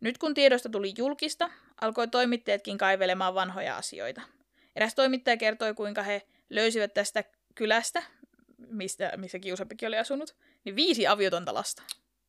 Nyt 0.00 0.18
kun 0.18 0.34
tiedosta 0.34 0.68
tuli 0.68 0.92
julkista, 0.98 1.50
alkoi 1.80 2.08
toimittajatkin 2.08 2.78
kaivelemaan 2.78 3.34
vanhoja 3.34 3.76
asioita. 3.76 4.20
Eräs 4.76 4.94
toimittaja 4.94 5.36
kertoi, 5.36 5.74
kuinka 5.74 6.02
he 6.02 6.22
löysivät 6.50 6.94
tästä 6.94 7.24
kylästä, 7.54 8.02
mistä, 8.68 9.12
missä 9.16 9.38
Giuseppekin 9.38 9.88
oli 9.88 9.98
asunut, 9.98 10.36
niin 10.64 10.76
viisi 10.76 11.06
aviotonta 11.06 11.54
lasta 11.54 11.82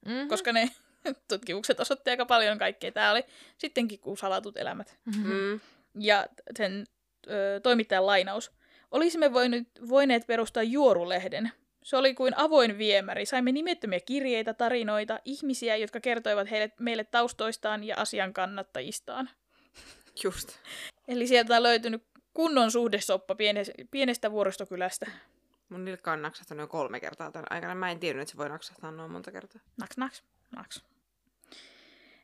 Mm-hmm. 0.05 0.27
koska 0.27 0.51
ne 0.51 0.69
tutkimukset 1.29 1.79
osoitti 1.79 2.09
aika 2.09 2.25
paljon 2.25 2.57
kaikkea. 2.57 2.91
Tämä 2.91 3.11
oli 3.11 3.23
sittenkin 3.57 3.99
kuin 3.99 4.17
salatut 4.17 4.57
elämät. 4.57 4.97
Mm-hmm. 5.05 5.33
Mm. 5.33 5.59
Ja 5.99 6.27
sen 6.57 6.85
ö, 7.27 7.59
toimittajan 7.63 8.05
lainaus. 8.05 8.51
Olisimme 8.91 9.33
voineet, 9.33 9.67
voineet 9.89 10.27
perustaa 10.27 10.63
juorulehden. 10.63 11.51
Se 11.83 11.97
oli 11.97 12.13
kuin 12.13 12.37
avoin 12.37 12.77
viemäri. 12.77 13.25
Saimme 13.25 13.51
nimettömiä 13.51 13.99
kirjeitä, 13.99 14.53
tarinoita, 14.53 15.19
ihmisiä, 15.25 15.75
jotka 15.75 15.99
kertoivat 15.99 16.51
heille, 16.51 16.71
meille 16.79 17.03
taustoistaan 17.03 17.83
ja 17.83 17.95
asian 17.97 18.33
kannattajistaan. 18.33 19.29
Just. 20.23 20.49
Eli 21.07 21.27
sieltä 21.27 21.57
on 21.57 21.63
löytynyt 21.63 22.03
kunnon 22.33 22.71
suhdesoppa 22.71 23.35
pienestä, 23.35 23.73
pienestä 23.91 24.31
vuoristokylästä. 24.31 25.11
Mun 25.69 25.85
nilkka 25.85 26.11
on 26.11 26.21
naksahtanut 26.21 26.63
jo 26.63 26.67
kolme 26.67 26.99
kertaa 26.99 27.31
tämän 27.31 27.47
aikana. 27.49 27.75
Mä 27.75 27.91
en 27.91 27.99
tiennyt, 27.99 28.21
että 28.21 28.31
se 28.31 28.37
voi 28.37 28.49
naksahtaa 28.49 28.91
noin 28.91 29.11
monta 29.11 29.31
kertaa. 29.31 29.61
Naks, 29.77 29.97
naks, 29.97 30.23
naks. 30.55 30.83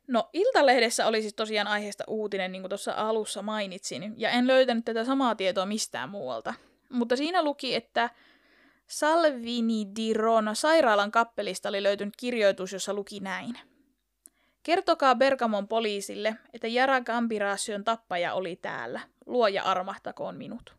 No, 0.08 0.30
Iltalehdessä 0.34 1.08
oli 1.08 1.22
siis 1.22 1.34
tosiaan 1.34 1.68
aiheesta 1.68 2.04
uutinen, 2.08 2.52
niin 2.52 2.62
kuin 2.62 2.70
tuossa 2.70 2.94
alussa 2.94 3.42
mainitsin, 3.42 4.14
ja 4.18 4.30
en 4.30 4.48
löytänyt 4.48 4.86
tätä 4.86 5.06
samaa 5.06 5.36
tietoa 5.36 5.66
mistään 5.66 6.10
muualta. 6.10 6.54
Mutta 6.90 7.16
siinä 7.16 7.44
luki, 7.44 7.76
että 7.76 8.10
Salvini 8.88 9.88
di 9.96 10.14
Rona 10.14 10.54
sairaalan 10.54 11.12
kappelista 11.12 11.70
oli 11.70 11.84
löytynyt 11.84 12.14
kirjoitus, 12.18 12.74
jossa 12.74 12.94
luki 12.94 13.20
näin. 13.20 13.58
Kertokaa 14.68 15.16
Bergamon 15.16 15.68
poliisille, 15.68 16.36
että 16.54 16.68
Jara 16.68 17.02
Gambirasion 17.02 17.84
tappaja 17.84 18.34
oli 18.34 18.56
täällä. 18.56 19.00
Luoja 19.26 19.64
armahtakoon 19.64 20.36
minut. 20.36 20.76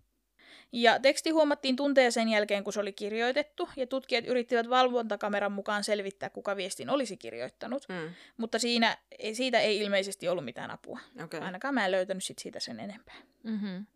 Ja 0.73 0.99
teksti 0.99 1.31
huomattiin 1.31 1.77
tunteja 1.77 2.11
sen 2.11 2.29
jälkeen, 2.29 2.65
kun 2.65 2.73
se 2.73 2.81
oli 2.81 2.93
kirjoitettu, 2.93 3.69
ja 3.77 3.87
tutkijat 3.87 4.27
yrittivät 4.27 4.71
valvontakameran 4.71 5.53
mukaan 5.53 5.85
selvittää, 5.85 6.31
kuka 6.31 6.57
viestin 6.57 6.91
olisi 6.91 7.17
kirjoittanut. 7.17 7.87
Mm. 7.89 8.11
Mutta 8.37 8.59
siinä, 8.59 8.97
siitä 9.33 9.61
ei 9.61 9.79
ilmeisesti 9.79 10.29
ollut 10.29 10.45
mitään 10.45 10.71
apua. 10.71 10.99
Okay. 11.25 11.41
Ainakaan 11.41 11.75
mä 11.75 11.85
en 11.85 11.93
löytänyt 11.93 12.25
sit 12.25 12.39
siitä 12.39 12.61
sen 12.61 12.81
enempää. 12.81 13.17
Mm-hmm. 13.43 13.87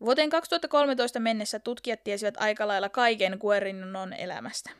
Vuoteen 0.00 0.30
2013 0.30 1.20
mennessä 1.20 1.58
tutkijat 1.58 2.04
tiesivät 2.04 2.36
aika 2.36 2.68
lailla 2.68 2.88
kaiken 2.88 3.36
Guerinon 3.40 4.12
elämästä. 4.12 4.70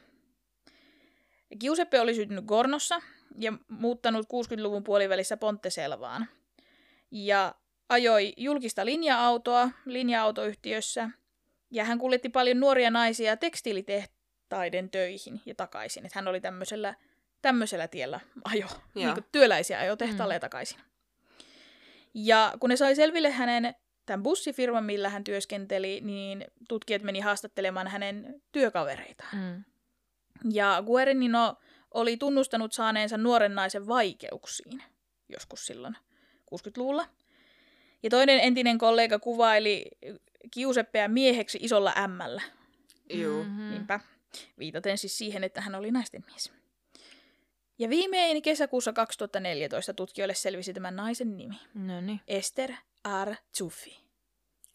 Giuseppe 1.60 2.00
oli 2.00 2.14
syntynyt 2.14 2.44
Gornossa 2.44 3.00
ja 3.38 3.52
muuttanut 3.68 4.26
60-luvun 4.26 4.84
puolivälissä 4.84 5.36
Ponteselvaan. 5.36 6.28
Ja 7.10 7.54
ajoi 7.88 8.32
julkista 8.36 8.84
linja-autoa 8.84 9.70
linja-autoyhtiössä. 9.84 11.10
Ja 11.70 11.84
hän 11.84 11.98
kuljetti 11.98 12.28
paljon 12.28 12.60
nuoria 12.60 12.90
naisia 12.90 13.36
tekstiilitehtaiden 13.36 14.90
töihin 14.90 15.40
ja 15.46 15.54
takaisin. 15.54 16.06
Että 16.06 16.18
hän 16.18 16.28
oli 16.28 16.40
tämmöisellä, 16.40 16.94
tämmöisellä 17.42 17.88
tiellä 17.88 18.20
ajo. 18.44 18.66
Niin 18.94 19.14
kuin 19.14 19.24
työläisiä 19.32 19.78
ajo 19.78 19.96
tehtaalle 19.96 20.34
mm. 20.34 20.40
takaisin. 20.40 20.78
Ja 22.14 22.52
kun 22.60 22.70
ne 22.70 22.76
sai 22.76 22.96
selville 22.96 23.30
hänen 23.30 23.74
tämän 24.06 24.22
bussifirman, 24.22 24.84
millä 24.84 25.08
hän 25.08 25.24
työskenteli, 25.24 26.00
niin 26.00 26.44
tutkijat 26.68 27.02
meni 27.02 27.20
haastattelemaan 27.20 27.88
hänen 27.88 28.42
työkavereitaan. 28.52 29.36
Mm. 29.36 29.64
Ja 30.52 30.82
Guerinino 30.86 31.56
oli 31.94 32.16
tunnustanut 32.16 32.72
saaneensa 32.72 33.16
nuoren 33.16 33.54
naisen 33.54 33.86
vaikeuksiin 33.86 34.82
joskus 35.28 35.66
silloin 35.66 35.96
60-luvulla. 36.54 37.06
Ja 38.02 38.10
toinen 38.10 38.40
entinen 38.40 38.78
kollega 38.78 39.18
kuvaili 39.18 39.84
Giuseppeä 40.52 41.08
mieheksi 41.08 41.58
isolla 41.62 41.92
ämmällä. 41.98 42.42
Juu. 43.12 43.44
Mhm. 43.44 43.70
Niinpä. 43.70 44.00
Viitaten 44.58 44.98
siis 44.98 45.18
siihen, 45.18 45.44
että 45.44 45.60
hän 45.60 45.74
oli 45.74 45.90
naisten 45.90 46.24
mies. 46.26 46.52
Ja 47.78 47.88
viimein 47.88 48.42
kesäkuussa 48.42 48.92
2014 48.92 49.94
tutkijoille 49.94 50.34
selvisi 50.34 50.72
tämän 50.72 50.96
naisen 50.96 51.36
nimi. 51.36 51.60
No 51.74 52.00
niin. 52.00 52.20
Esther 52.28 52.72
R. 53.24 53.34
Zuffi. 53.58 53.98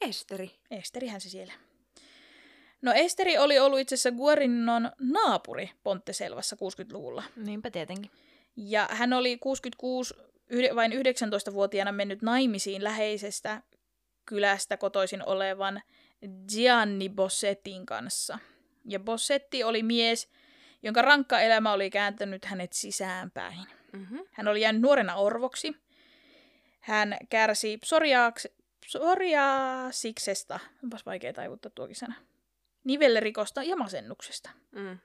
Esteri. 0.02 0.52
Esterihän 0.72 1.22
se 1.22 1.30
siellä. 1.30 1.54
No 2.82 2.94
Esteri 2.96 3.38
oli 3.38 3.60
ollut 3.60 3.80
itse 3.80 3.96
asiassa 3.96 4.12
Guarinon 4.12 4.92
naapuri 5.00 5.72
Pontteselvassa 5.84 6.56
60-luvulla. 6.56 7.24
Niinpä 7.36 7.72
tietenkin. 7.72 8.12
Ja 8.56 8.88
hän 8.92 9.14
oli 9.14 9.38
66 9.38 10.14
yhde- 10.50 10.76
vain 10.76 10.92
19-vuotiaana 10.92 11.92
mennyt 11.92 12.22
naimisiin 12.22 12.84
läheisestä 12.84 13.62
kylästä 14.26 14.78
kotoisin 14.78 15.26
olevan 15.26 15.82
Gianni 16.54 17.10
Bossettin 17.10 17.86
kanssa. 17.86 18.40
Ja 18.86 19.00
Bossetti 19.00 19.64
oli 19.64 19.84
mies, 19.84 20.30
jonka 20.84 21.02
rankka 21.02 21.40
elämä 21.40 21.74
oli 21.74 21.90
kääntänyt 21.90 22.46
hänet 22.46 22.74
sisäänpäin. 22.74 23.60
Mm-hmm. 23.94 24.20
Hän 24.32 24.48
oli 24.48 24.62
jäänyt 24.62 24.82
nuorena 24.82 25.16
orvoksi. 25.16 25.76
Hän 26.80 27.18
kärsi 27.30 27.80
psoriaaks- 27.86 28.62
psoriasiksesta, 28.86 30.60
onpas 30.84 31.06
vaikea 31.06 31.34
taivuttaa 31.34 31.72
tuokin 31.76 31.96
sana, 31.96 32.16
nivellerikosta 32.84 33.64
ja 33.64 33.76
masennuksesta. 33.76 34.50
Mm. 34.72 34.98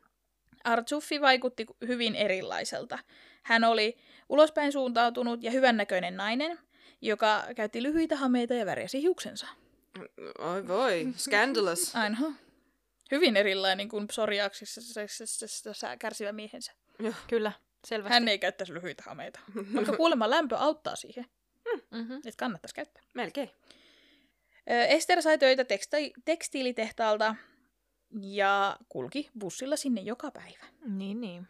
Artsuffi 0.65 1.21
vaikutti 1.21 1.67
hyvin 1.87 2.15
erilaiselta. 2.15 2.99
Hän 3.43 3.65
oli 3.65 3.97
ulospäin 4.29 4.73
suuntautunut 4.73 5.43
ja 5.43 5.51
hyvännäköinen 5.51 6.17
nainen, 6.17 6.59
joka 7.01 7.45
käytti 7.57 7.83
lyhyitä 7.83 8.17
hameita 8.17 8.55
ja 8.55 8.67
värjäsi 8.67 9.03
hiuksensa. 9.03 9.47
Oi 10.39 10.69
voi, 10.69 11.07
scandalous. 11.17 11.95
Aina. 11.97 12.19
Hyvin 13.11 13.37
erilainen 13.37 13.89
kuin 13.89 14.09
psoriaksisesta 14.09 15.97
kärsivä 15.99 16.33
miehensä. 16.33 16.73
Kyllä, 17.29 17.53
selvästi. 17.87 18.13
Hän 18.13 18.29
ei 18.29 18.39
käyttäisi 18.39 18.75
lyhyitä 18.75 19.03
hameita. 19.07 19.41
Vaikka 19.75 19.97
kuulemma 19.97 20.31
lämpö 20.31 20.57
auttaa 20.57 20.97
siihen, 20.97 21.27
Mm-hmm. 21.91 22.17
että 22.17 22.31
kannattaisi 22.39 22.75
käyttää. 22.75 23.03
Melkein. 23.15 23.51
Ö, 24.71 24.85
Ester 24.85 25.23
sai 25.23 25.39
töitä 25.39 25.63
teksta- 25.65 26.21
tekstiilitehtaalta 26.25 27.35
ja 28.23 28.77
kulki 28.89 29.31
bussilla 29.39 29.77
sinne 29.77 30.01
joka 30.01 30.31
päivä. 30.31 30.65
Niin, 30.87 31.21
niin. 31.21 31.49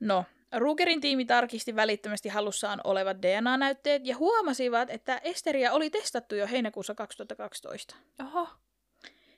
No, 0.00 0.24
Rugerin 0.56 1.00
tiimi 1.00 1.24
tarkisti 1.24 1.76
välittömästi 1.76 2.28
hallussaan 2.28 2.80
olevat 2.84 3.22
DNA-näytteet 3.22 4.06
ja 4.06 4.16
huomasivat, 4.16 4.90
että 4.90 5.20
Esteriä 5.24 5.72
oli 5.72 5.90
testattu 5.90 6.34
jo 6.34 6.46
heinäkuussa 6.46 6.94
2012. 6.94 7.96
Oho. 8.20 8.48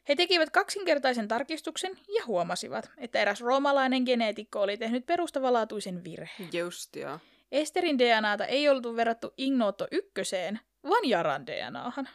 He 0.09 0.15
tekivät 0.15 0.51
kaksinkertaisen 0.51 1.29
tarkistuksen 1.29 1.99
ja 2.15 2.25
huomasivat, 2.27 2.91
että 2.99 3.19
eräs 3.19 3.41
roomalainen 3.41 4.03
geneetikko 4.03 4.61
oli 4.61 4.77
tehnyt 4.77 5.07
perustavanlaatuisen 5.07 6.05
virheen. 6.05 6.51
Just 6.53 6.97
joo. 6.97 7.19
Esterin 7.53 7.99
DNAta 7.99 8.47
ei 8.47 8.69
oltu 8.69 8.97
verrattu 8.97 9.35
Ignoto 9.37 9.87
ykköseen, 9.91 10.61
vaan 10.89 11.09
Jaran 11.09 11.47
DNAhan. 11.47 12.09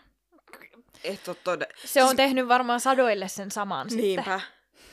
Et 1.03 1.27
oo 1.27 1.35
tode... 1.43 1.67
Se 1.85 2.03
on 2.03 2.15
tehnyt 2.15 2.47
varmaan 2.47 2.79
sadoille 2.79 3.27
sen 3.27 3.51
saman 3.51 3.89
sitten. 3.89 4.05
Niinpä. 4.05 4.41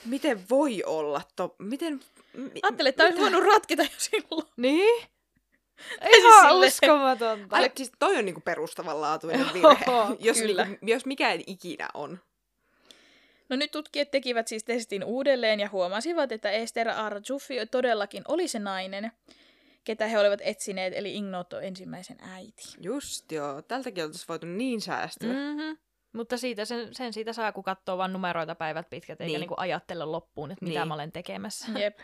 Miten 0.05 0.49
voi 0.51 0.83
olla 0.87 1.23
to... 1.37 1.57
Miten... 1.59 2.01
Mi... 2.33 2.51
Ajattelin, 2.63 2.89
että 2.91 2.97
tämä 2.97 3.09
olisi 3.09 3.21
voinut 3.23 3.53
ratketa 3.55 3.83
jo 3.83 3.89
silloin. 3.99 4.47
Niin? 4.57 5.05
Ei 6.01 6.21
Ihan 6.21 6.33
siis 6.63 6.77
silleen- 6.77 6.99
uskomatonta. 6.99 7.57
Ai, 7.57 7.71
siis 7.77 7.93
toi 7.99 8.17
on 8.17 8.25
niinku 8.25 8.41
perustavanlaatuinen 8.41 9.47
virhe, 9.55 9.85
Joo, 9.87 10.17
jos, 10.21 10.39
kyllä. 10.39 10.65
niinku, 10.65 10.87
jos 10.87 11.07
mikään 11.07 11.41
ikinä 11.47 11.89
on. 11.95 12.21
No 13.49 13.57
nyt 13.57 13.71
tutkijat 13.71 14.11
tekivät 14.11 14.49
siis 14.49 14.65
testin 14.65 15.05
uudelleen 15.05 15.61
ja 15.61 15.69
huomasivat, 15.69 16.33
että 16.33 16.51
Esther 16.51 16.89
Arjuffi 16.89 17.55
todellakin 17.71 18.23
oli 18.29 18.49
se 18.49 18.59
nainen, 18.59 19.13
ketä 19.85 20.07
he 20.07 20.19
olivat 20.19 20.41
etsineet, 20.43 20.93
eli 20.97 21.17
Ignoto 21.17 21.61
ensimmäisen 21.61 22.17
äiti. 22.21 22.63
Just 22.81 23.33
joo. 23.33 23.63
Tältäkin 23.63 24.05
oltaisiin 24.05 24.29
voitu 24.29 24.47
niin 24.47 24.81
säästyä. 24.81 25.33
Mm. 25.33 25.39
Mm-hmm. 25.39 25.77
Mutta 26.15 26.37
siitä, 26.37 26.65
sen, 26.65 26.95
sen 26.95 27.13
siitä 27.13 27.33
saa, 27.33 27.53
kun 27.53 27.65
katsoo 27.65 27.99
vain 27.99 28.13
numeroita 28.13 28.55
päivät 28.55 28.91
pitkät, 28.91 29.21
eikä 29.21 29.31
Niin. 29.31 29.41
niinku 29.41 29.55
ajattele 29.57 30.05
loppuun, 30.05 30.51
että 30.51 30.65
mitä 30.65 30.79
Niin. 30.81 30.89
mä 30.89 30.95
olen 30.95 31.13
tekemässä. 31.13 31.67
Jep. 31.79 31.99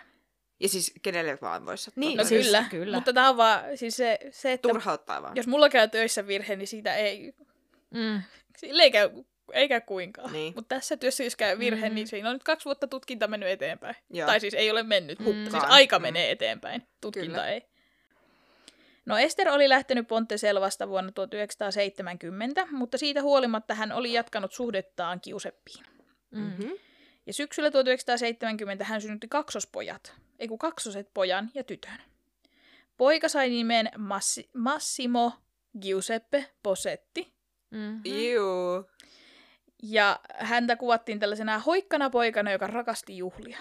Ja 0.60 0.68
siis 0.68 0.94
kenelle 1.02 1.38
vaan 1.42 1.66
voisi 1.66 1.84
sattua. 1.84 2.00
Niin, 2.00 2.16
No 2.18 2.24
siis 2.24 2.46
kyllä, 2.46 2.64
kyllä. 2.70 2.96
mutta 2.96 3.12
tämä 3.12 3.28
on 3.28 3.36
vaan 3.36 3.76
siis 3.78 3.96
se, 3.96 4.18
se 4.30 4.52
että 4.52 4.68
Turhauttaa 4.68 5.22
vaan. 5.22 5.36
jos 5.36 5.46
mulla 5.46 5.68
käy 5.68 5.88
töissä 5.88 6.26
virhe, 6.26 6.56
niin 6.56 6.68
siitä 6.68 6.96
ei, 6.96 7.32
Mm. 7.90 8.22
sille 8.56 8.82
ei 8.82 8.90
käy, 8.90 9.10
ei 9.52 9.68
käy 9.68 9.80
kuinkaan. 9.80 10.32
Niin. 10.32 10.52
Mutta 10.56 10.74
tässä 10.74 10.96
työssä, 10.96 11.24
jos 11.24 11.36
käy 11.36 11.58
virhe, 11.58 11.86
Mhm. 11.86 11.94
niin 11.94 12.06
siinä 12.08 12.28
on 12.28 12.34
nyt 12.34 12.42
kaksi 12.44 12.64
vuotta 12.64 12.86
tutkinta 12.86 13.28
mennyt 13.28 13.48
eteenpäin. 13.48 13.94
Joo. 14.10 14.26
Tai 14.26 14.40
siis 14.40 14.54
ei 14.54 14.70
ole 14.70 14.82
mennyt, 14.82 15.18
mutta 15.18 15.36
Mm. 15.36 15.42
siis 15.42 15.54
Hukkaan. 15.54 15.72
aika 15.72 15.98
Mm. 15.98 16.02
menee 16.02 16.30
eteenpäin. 16.30 16.82
Tutkinta 17.00 17.26
Kyllä. 17.30 17.48
ei. 17.48 17.62
No 19.06 19.18
Ester 19.18 19.48
oli 19.48 19.68
lähtenyt 19.68 20.08
Ponteselvasta 20.08 20.88
vuonna 20.88 21.12
1970, 21.12 22.66
mutta 22.70 22.98
siitä 22.98 23.22
huolimatta 23.22 23.74
hän 23.74 23.92
oli 23.92 24.12
jatkanut 24.12 24.52
suhdettaan 24.52 25.20
Kiuseppiin. 25.20 25.84
Mm. 26.30 26.40
Mm-hmm. 26.40 26.70
Ja 27.26 27.32
syksyllä 27.32 27.70
1970 27.70 28.84
hän 28.84 29.00
synnytti 29.00 29.28
kaksospojat, 29.28 30.14
ei 30.38 30.48
kun 30.48 30.58
kaksoset 30.58 31.10
pojan 31.14 31.50
ja 31.54 31.64
tytön. 31.64 31.98
Poika 32.96 33.28
sai 33.28 33.48
nimen 33.50 33.90
Massi- 33.96 34.50
Massimo 34.54 35.32
Giuseppe 35.80 36.46
Posetti, 36.62 37.32
Mm-hmm. 37.70 38.00
Juu. 38.32 38.90
ja 39.82 40.20
häntä 40.34 40.76
kuvattiin 40.76 41.18
tällaisena 41.18 41.58
hoikkana 41.58 42.10
poikana, 42.10 42.52
joka 42.52 42.66
rakasti 42.66 43.16
juhlia. 43.16 43.58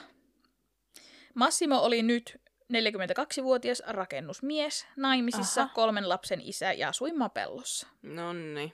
Massimo 1.33 1.79
oli 1.79 2.01
nyt 2.01 2.41
42-vuotias 2.73 3.83
rakennusmies, 3.87 4.87
naimisissa, 4.95 5.61
Aha. 5.61 5.71
kolmen 5.73 6.09
lapsen 6.09 6.41
isä 6.41 6.73
ja 6.73 6.89
asui 6.89 7.11
Mapellossa. 7.13 7.87
Nonni. 8.01 8.73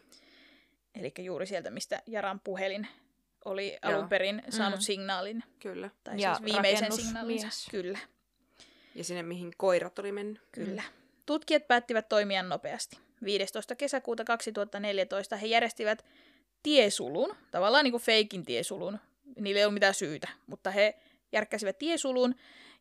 Eli 0.96 1.14
juuri 1.20 1.46
sieltä, 1.48 1.70
mistä 1.72 2.02
Jaran 2.08 2.39
puhelin 2.39 2.88
oli 3.46 3.68
Joo. 3.84 3.93
alun 3.96 4.10
perin 4.10 4.41
saanut 4.50 4.80
Mm. 4.80 4.84
signaalin, 4.84 5.43
Kyllä. 5.60 5.89
tai 6.04 6.22
Ja 6.22 6.36
siis 6.36 6.54
viimeisen 6.54 6.91
signaalinsa. 6.91 7.72
Kyllä. 7.72 8.00
Ja 8.96 9.04
sinne, 9.04 9.24
mihin 9.24 9.52
koirat 9.58 10.00
oli 10.00 10.12
mennyt. 10.12 10.41
Kyllä. 10.52 10.84
Tutkijat 11.26 11.68
päättivät 11.68 12.10
toimia 12.10 12.43
nopeasti. 12.43 12.98
15. 13.24 13.76
kesäkuuta 13.76 14.24
2014 14.24 15.36
he 15.38 15.48
järjestivät 15.48 16.06
tiesulun, 16.64 17.36
tavallaan 17.52 17.84
niin 17.84 17.91
kuin 17.91 18.04
feikin 18.04 18.46
tiesulun. 18.46 19.00
Niillä 19.39 19.60
ei 19.60 19.66
ollut 19.66 19.74
mitään 19.74 19.93
syytä, 19.93 20.28
mutta 20.48 20.72
he 20.72 20.96
järkkäsivät 21.32 21.78
tiesulun, 21.80 22.36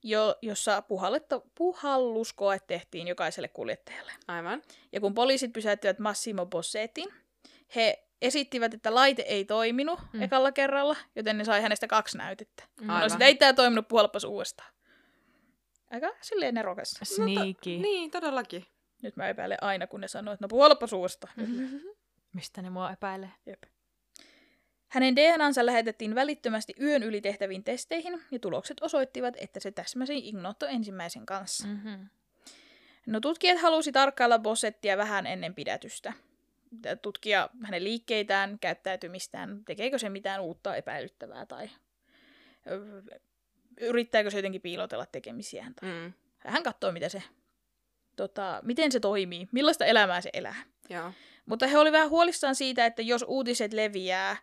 jo, 0.05 0.35
jossa 0.43 0.83
puhalletta, 0.83 1.41
puhalluskoe 1.55 2.59
tehtiin 2.67 3.09
jokaiselle 3.09 3.49
kuljettajalle. 3.49 4.13
Aivan. 4.29 4.63
Ja 4.93 5.01
kun 5.01 5.15
poliisit 5.15 5.53
pysäyttivät 5.53 5.99
Massimo 5.99 6.47
Bossetin, 6.47 7.09
he 7.75 8.05
esittivät, 8.23 8.75
että 8.75 8.95
laite 8.95 9.23
ei 9.23 9.45
toiminut 9.45 10.01
Mm. 10.13 10.23
ekalla 10.23 10.53
kerralla, 10.53 10.97
joten 11.17 11.39
ne 11.39 11.45
sai 11.45 11.61
hänestä 11.63 11.87
kaksi 11.87 12.19
näytettä. 12.19 12.65
Aivan. 12.81 13.01
No 13.03 13.09
sitä 13.09 13.25
ei 13.27 13.35
tämä 13.35 13.53
toiminut, 13.53 13.89
puhalpas 13.89 14.25
uudestaan. 14.25 14.73
Aika 15.91 16.11
silleen 16.21 16.55
nerokas. 16.55 16.91
Sneaky. 17.03 17.71
Niin, 17.83 18.11
todellakin. 18.11 18.67
Nyt 19.03 19.17
mä 19.17 19.29
epäilen 19.29 19.59
aina, 19.61 19.87
kun 19.87 20.01
ne 20.01 20.09
sanoo, 20.09 20.35
että 20.35 20.45
no 20.45 20.49
puhalapa 20.49 20.87
suusta. 20.87 21.29
Mm-hmm. 21.37 21.81
Mistä 22.35 22.63
ne 22.63 22.71
mua 22.71 22.91
epäilee? 22.93 23.31
Jep. 23.47 23.63
Hänen 24.95 25.17
DNAnsa 25.17 25.67
lähetettiin 25.67 26.15
välittömästi 26.15 26.75
yön 26.81 27.03
yli 27.03 27.21
tehtäviin 27.21 27.65
testeihin, 27.65 28.23
ja 28.31 28.39
tulokset 28.39 28.77
osoittivat, 28.81 29.35
että 29.37 29.61
se 29.61 29.71
täsmäsi 29.71 30.29
Ignoto 30.29 30.67
ensimmäisen 30.67 31.27
kanssa. 31.27 31.69
Mm-hmm. 31.69 32.09
No 33.07 33.21
tutkijat 33.21 33.61
halusi 33.61 33.93
tarkkailla 33.93 34.39
Bossettia 34.39 34.97
vähän 34.97 35.27
ennen 35.27 35.55
pidätystä. 35.55 36.13
Tutkia 37.03 37.49
hänen 37.63 37.85
liikkeitään, 37.85 38.59
käyttäytymistään, 38.59 39.65
tekeekö 39.65 39.99
se 39.99 40.09
mitään 40.09 40.41
uutta 40.41 40.77
epäilyttävää 40.77 41.47
tai 41.47 41.71
yrittääkö 43.81 44.31
se 44.31 44.39
jotenkin 44.39 44.63
piilotella 44.63 45.07
tekemisiään. 45.07 45.75
Tai... 45.75 45.89
Mm. 45.89 46.13
Hän 46.39 46.63
katsoi, 46.63 46.93
mitä 46.93 47.09
se, 47.09 47.23
tota, 48.17 48.61
miten 48.63 48.93
se 48.93 49.01
toimii, 49.01 49.49
millaista 49.53 49.85
elämää 49.85 50.21
se 50.21 50.31
elää. 50.33 50.63
Joo. 50.91 51.13
Mutta 51.47 51.67
he 51.67 51.79
olivat 51.79 51.93
vähän 51.93 52.11
huolissaan 52.11 52.55
siitä, 52.55 52.87
että 52.87 53.03
jos 53.03 53.25
uutiset 53.29 53.73
leviää 53.73 54.37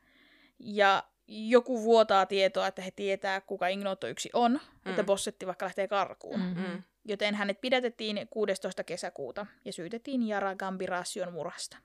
ja 0.63 1.03
joku 1.27 1.83
vuotaa 1.83 2.25
tietoa, 2.25 2.67
että 2.67 2.81
he 2.81 2.91
tietää, 2.91 3.41
kuka 3.41 3.67
Ignoto 3.67 4.07
yksi 4.07 4.29
on, 4.33 4.51
mm. 4.51 4.89
että. 4.89 5.03
Bossetti 5.03 5.47
vaikka 5.47 5.65
lähtee 5.65 5.87
karkuun. 5.87 6.39
Mm. 6.39 6.45
Mm-hmm. 6.45 6.65
Mm. 6.65 6.83
Joten 7.05 7.35
hänet 7.35 7.61
pidätettiin 7.61 8.27
16. 8.29 8.83
kesäkuuta 8.83 9.45
ja 9.65 9.73
syytettiin 9.73 10.27
Jara 10.27 10.55
Gambirasion 10.55 11.33
murhasta. 11.33 11.77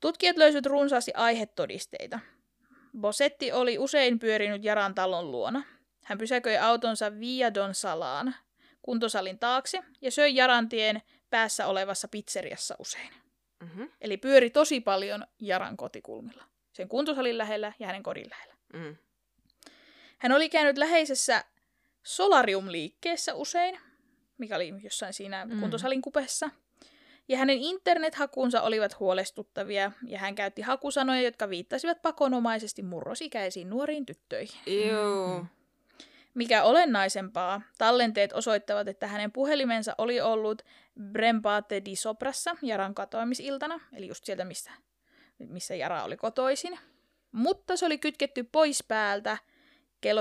Tutkijat 0.00 0.36
löysivät 0.36 0.66
runsaasti 0.66 1.12
aihetodisteita. 1.14 2.20
Bosetti 3.00 3.52
oli 3.52 3.78
usein 3.78 4.18
pyörinyt 4.18 4.64
Jaran 4.64 4.94
talon 4.94 5.30
luona. 5.30 5.62
Hän 6.04 6.18
pysäköi 6.18 6.56
autonsa 6.56 7.20
Via 7.20 7.54
Don 7.54 7.74
Salaan, 7.74 8.34
kuntosalin 8.82 9.38
taakse, 9.38 9.82
ja 10.00 10.10
söi 10.10 10.36
Jarantien 10.36 11.02
päässä 11.30 11.66
olevassa 11.66 12.08
pizzeriassa 12.08 12.76
usein. 12.78 13.10
Mm-hmm. 13.60 13.90
Eli 14.00 14.16
pyöri 14.16 14.50
tosi 14.50 14.80
paljon 14.80 15.26
Jaran 15.40 15.76
kotikulmilla. 15.76 16.44
Sen 16.74 16.88
kuntosalin 16.88 17.38
lähellä 17.38 17.72
ja 17.78 17.86
hänen 17.86 18.02
kodin 18.02 18.30
lähellä. 18.30 18.54
Mm. 18.72 18.96
Hän 20.18 20.32
oli 20.32 20.48
käynyt 20.48 20.78
läheisessä 20.78 21.44
solarium-liikkeessä 22.02 23.34
usein, 23.34 23.80
mikä 24.38 24.56
oli 24.56 24.74
jossain 24.82 25.12
siinä 25.12 25.44
Mm. 25.44 25.60
kuntosalin 25.60 26.02
kupessa. 26.02 26.50
Ja 27.28 27.38
hänen 27.38 27.58
internethakunsa 27.58 28.62
olivat 28.62 29.00
huolestuttavia, 29.00 29.92
ja 30.06 30.18
hän 30.18 30.34
käytti 30.34 30.62
hakusanoja, 30.62 31.20
jotka 31.22 31.48
viittasivat 31.48 32.02
pakonomaisesti 32.02 32.82
murrosikäisiin 32.82 33.70
nuoriin 33.70 34.06
tyttöihin. 34.06 34.88
Joo. 34.88 35.44
Mikä 36.34 36.62
olennaisempaa, 36.62 37.62
tallenteet 37.78 38.32
osoittavat, 38.32 38.88
että 38.88 39.06
hänen 39.06 39.32
puhelimensa 39.32 39.94
oli 39.98 40.20
ollut 40.20 40.62
Brembate 41.12 41.82
di 41.84 41.96
Soprassa 41.96 42.56
Jaran 42.62 42.94
katoamisiltana, 42.94 43.80
eli 43.92 44.08
just 44.08 44.24
sieltä, 44.24 44.44
missä, 44.44 44.70
missä 45.50 45.74
Jara 45.74 46.04
oli 46.04 46.16
kotoisin. 46.16 46.78
Mutta 47.32 47.76
se 47.76 47.86
oli 47.86 47.98
kytketty 47.98 48.44
pois 48.52 48.84
päältä 48.88 49.38
kello 50.00 50.20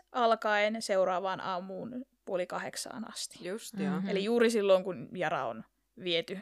17.45 0.00 0.04
alkaen 0.12 0.82
seuraavaan 0.82 1.40
aamuun 1.40 2.06
puoli 2.24 2.46
kahdeksaan 2.46 3.10
asti. 3.12 3.48
Just 3.48 3.74
joo. 3.78 4.00
Mhm. 4.00 4.08
Eli 4.08 4.24
juuri 4.24 4.50
silloin, 4.50 4.84
kun 4.84 5.08
Jara 5.12 5.46
on 5.46 5.64
viety 6.04 6.38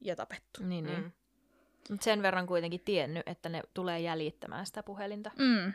ja 0.00 0.16
tapettu. 0.16 0.62
Niin, 0.62 0.84
niin. 0.84 1.02
Mm. 1.02 1.12
Mut 1.90 2.02
sen 2.02 2.22
verran 2.22 2.46
kuitenkin 2.46 2.80
tiennyt, 2.80 3.22
että 3.28 3.48
ne 3.48 3.62
tulee 3.74 4.00
jäljittämään 4.00 4.66
sitä 4.66 4.82
puhelinta. 4.82 5.30
Mm. 5.38 5.72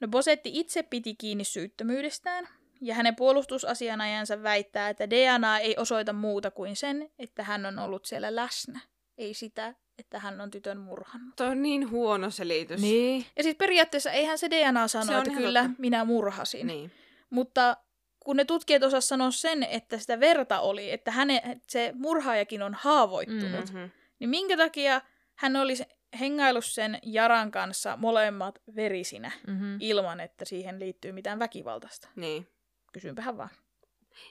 No 0.00 0.08
Bosetti 0.08 0.50
itse 0.52 0.82
piti 0.82 1.14
kiinni 1.14 1.44
syyttömyydestään, 1.44 2.48
ja 2.80 2.94
hänen 2.94 3.16
puolustusasianajansa 3.16 4.42
väittää, 4.42 4.88
että 4.88 5.10
DNA 5.10 5.58
ei 5.58 5.76
osoita 5.78 6.12
muuta 6.12 6.50
kuin 6.50 6.76
sen, 6.76 7.10
että 7.18 7.42
hän 7.42 7.66
on 7.66 7.78
ollut 7.78 8.04
siellä 8.04 8.36
läsnä. 8.36 8.80
Ei 9.18 9.34
sitä, 9.34 9.74
että 9.98 10.18
hän 10.18 10.40
on 10.40 10.50
tytön 10.50 10.78
murhannut. 10.78 11.36
Toi 11.36 11.46
on 11.48 11.62
niin 11.62 11.90
huono 11.90 12.30
selitys. 12.30 12.80
Niin. 12.80 13.26
Ja 13.36 13.42
siis 13.42 13.56
periaatteessa 13.56 14.10
eihän 14.10 14.38
se 14.38 14.50
DNA 14.50 14.88
sano, 14.88 15.04
Se 15.04 15.12
on 15.16 15.18
että 15.26 15.38
kyllä 15.38 15.62
totta. 15.62 15.76
minä 15.80 16.04
murhasin. 16.04 16.66
Niin. 16.66 16.92
Mutta 17.30 17.76
kun 18.20 18.36
ne 18.36 18.44
tutkijat 18.44 18.82
osas 18.82 19.08
sanoa 19.08 19.30
sen, 19.30 19.62
että 19.62 19.98
sitä 19.98 20.20
verta 20.20 20.60
oli, 20.60 20.90
että 20.90 21.10
häne, 21.10 21.60
se 21.68 21.92
murhaajakin 21.94 22.62
on 22.62 22.74
haavoittunut, 22.74 23.72
Mm-hmm. 23.72 23.90
niin 24.18 24.30
minkä 24.30 24.56
takia 24.56 25.00
hän 25.34 25.56
olisi 25.56 25.84
hengaillut 26.20 26.64
sen 26.64 26.98
Jaran 27.02 27.50
kanssa 27.50 27.96
molemmat 27.96 28.58
verisinä 28.76 29.32
Mm-hmm. 29.46 29.76
ilman, 29.80 30.20
että 30.20 30.44
siihen 30.44 30.80
liittyy 30.80 31.12
mitään 31.12 31.38
väkivaltaista? 31.38 32.08
Niin. 32.16 32.46
Kysynpähän 32.92 33.36
vaan. 33.38 33.50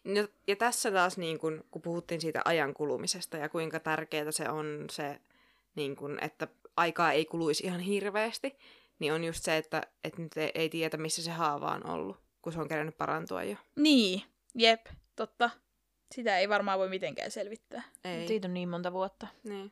No, 0.03 0.27
ja 0.47 0.55
tässä 0.55 0.91
taas, 0.91 1.17
niin 1.17 1.39
kun, 1.39 1.63
kun 1.71 1.81
puhuttiin 1.81 2.21
siitä 2.21 2.41
ajan 2.45 2.73
kulumisesta 2.73 3.37
ja 3.37 3.49
kuinka 3.49 3.79
tärkeää 3.79 4.31
se 4.31 4.49
on 4.49 4.85
se, 4.91 5.19
niin 5.75 5.95
kun, 5.95 6.17
että 6.21 6.47
aikaa 6.77 7.11
ei 7.11 7.25
kuluisi 7.25 7.65
ihan 7.65 7.79
hirveästi, 7.79 8.57
niin 8.99 9.13
on 9.13 9.23
just 9.23 9.43
se, 9.43 9.57
että, 9.57 9.81
että 10.03 10.21
nyt 10.21 10.37
ei, 10.37 10.51
ei 10.55 10.69
tiedä, 10.69 10.97
missä 10.97 11.23
se 11.23 11.31
haava 11.31 11.71
on 11.71 11.89
ollut, 11.89 12.17
kun 12.41 12.53
se 12.53 12.59
on 12.59 12.67
kerännyt 12.67 12.97
parantua 12.97 13.43
jo. 13.43 13.55
Niin, 13.75 14.23
jep, 14.55 14.85
totta. 15.15 15.49
Sitä 16.15 16.37
ei 16.37 16.49
varmaan 16.49 16.79
voi 16.79 16.89
mitenkään 16.89 17.31
selvittää. 17.31 17.83
Ei. 18.03 18.27
Siitä 18.27 18.47
on 18.47 18.53
niin 18.53 18.69
monta 18.69 18.93
vuotta. 18.93 19.27
Niin. 19.43 19.71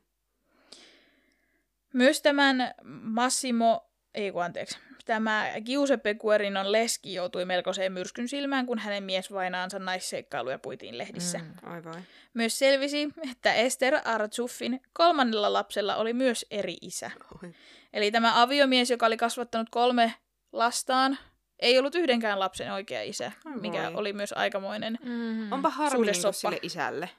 Myös 1.94 2.22
tämän 2.22 2.74
Massimo, 3.02 3.92
ei 4.14 4.32
kun 4.32 4.44
anteeksi, 4.44 4.78
tämä 5.06 5.48
Giuseppe 5.66 6.14
Guerinon 6.14 6.72
leski 6.72 7.14
joutui 7.14 7.46
melkoiseen 7.46 7.92
myrskyn 7.94 8.28
silmään, 8.28 8.66
kun 8.66 8.80
hänen 8.80 9.04
miesvainaansa 9.04 9.80
naisseikkailuja 9.80 10.60
puitiin 10.60 10.98
lehdissä. 10.98 11.38
Mm. 11.38 11.46
Mm. 11.46 11.72
Ai 11.72 11.84
vai. 11.84 12.02
Myös 12.34 12.60
selvisi, 12.60 13.10
että 13.32 13.54
Esther 13.54 14.00
Arzuffin 14.06 14.82
kolmannella 14.94 15.54
lapsella 15.54 15.96
oli 15.96 16.14
myös 16.14 16.46
eri 16.52 16.78
isä. 16.82 17.12
Oi. 17.44 17.54
Eli 17.94 18.12
tämä 18.12 18.42
aviomies, 18.42 18.90
joka 18.90 19.06
oli 19.06 19.18
kasvattanut 19.18 19.68
kolme 19.70 20.14
lastaan, 20.52 21.18
ei 21.60 21.80
ollut 21.80 21.96
yhdenkään 21.96 22.40
lapsen 22.40 22.72
oikea 22.74 23.02
isä, 23.02 23.32
Ai 23.46 23.58
mikä 23.60 23.84
voi. 23.84 23.92
oli 23.96 24.14
myös 24.14 24.34
aikamoinen. 24.34 24.98
Mm-hmm. 25.04 25.52
Onpa 25.52 25.70
harmi 25.70 26.06
niin 26.06 26.16
Suhdesoppa. 26.16 26.34
sille 26.34 26.60
isälle. 26.62 27.10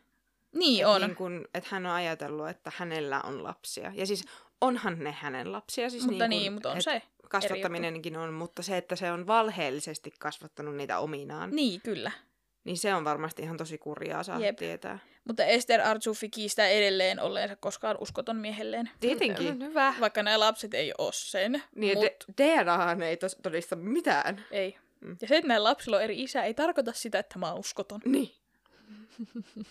Niin 0.54 0.80
Et 0.84 0.86
on. 0.90 1.00
Niin 1.00 1.14
kun, 1.16 1.48
että 1.54 1.68
hän 1.72 1.86
on 1.86 1.92
ajatellut, 1.92 2.48
että 2.48 2.72
hänellä 2.76 3.20
on 3.20 3.44
lapsia. 3.44 3.92
Ja 3.94 4.06
siis 4.06 4.24
onhan 4.60 4.98
ne 4.98 5.12
hänen 5.20 5.52
lapsia. 5.52 5.90
Siis 5.90 6.06
mutta 6.06 6.28
niin, 6.28 6.38
niin, 6.40 6.44
kun, 6.44 6.54
mutta 6.54 6.70
on 6.70 6.76
et 6.76 6.82
se. 6.84 7.02
Kasvattaminenkin 7.32 8.16
on, 8.16 8.32
mutta 8.32 8.62
se, 8.62 8.76
että 8.76 8.96
se 8.96 9.12
on 9.12 9.26
valheellisesti 9.26 10.12
kasvattanut 10.18 10.76
niitä 10.76 10.98
ominaan, 10.98 11.50
niin, 11.50 11.80
kyllä. 11.80 12.10
niin 12.64 12.78
se 12.78 12.94
on 12.94 13.04
varmasti 13.04 13.42
ihan 13.42 13.56
tosi 13.56 13.78
kurjaa 13.78 14.22
saada 14.22 14.44
Jep. 14.44 14.56
tietää. 14.56 14.98
Mutta 15.24 15.44
Esther 15.44 15.80
Arzuffi 15.80 16.28
kiistää 16.28 16.68
edelleen 16.68 17.20
olleensa 17.20 17.56
koskaan 17.56 17.96
uskoton 18.00 18.36
miehelleen. 18.36 18.90
Tietenkin. 19.00 19.62
Hyvä. 19.62 19.94
Vaikka 20.00 20.22
nämä 20.22 20.40
lapset 20.40 20.74
ei 20.74 20.92
ole 20.98 21.12
sen. 21.12 21.62
Niin, 21.74 21.98
mut 21.98 22.04
Mut... 22.04 22.36
DNAhan 22.38 23.02
ei 23.02 23.16
tos, 23.16 23.36
todista 23.42 23.76
mitään. 23.76 24.44
ei. 24.50 24.78
Mm. 25.00 25.16
Ja 25.20 25.28
se, 25.28 25.36
että 25.36 25.48
näillä 25.48 25.68
lapsilla 25.68 25.96
on 25.96 26.02
eri 26.02 26.22
isä, 26.22 26.42
ei 26.42 26.54
tarkoita 26.54 26.92
sitä, 26.92 27.18
että 27.18 27.38
mä 27.38 27.50
oon 27.50 27.60
uskoton. 27.60 28.00
Niin. 28.04 28.30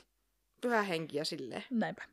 Pyhä 0.61 0.81
henki 0.81 1.17
ja 1.17 1.25
silleen. 1.25 1.63
Näinpä. 1.69 2.03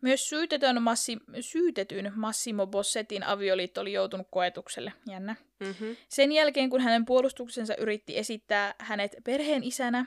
Myös 0.00 0.28
syytetyn, 0.28 0.82
massi, 0.82 1.18
syytetyn 1.40 2.12
Massimo 2.16 2.66
Bossetin 2.66 3.22
avioliitto 3.22 3.80
oli 3.80 3.92
joutunut 3.92 4.26
koetukselle. 4.30 4.92
Jännä. 5.08 5.36
Mm-hmm. 5.60 5.96
Sen 6.08 6.32
jälkeen, 6.32 6.70
kun 6.70 6.80
hänen 6.80 7.04
puolustuksensa 7.04 7.74
yritti 7.76 8.18
esittää 8.18 8.74
hänet 8.78 9.16
perheen 9.24 9.64
isänä, 9.64 10.06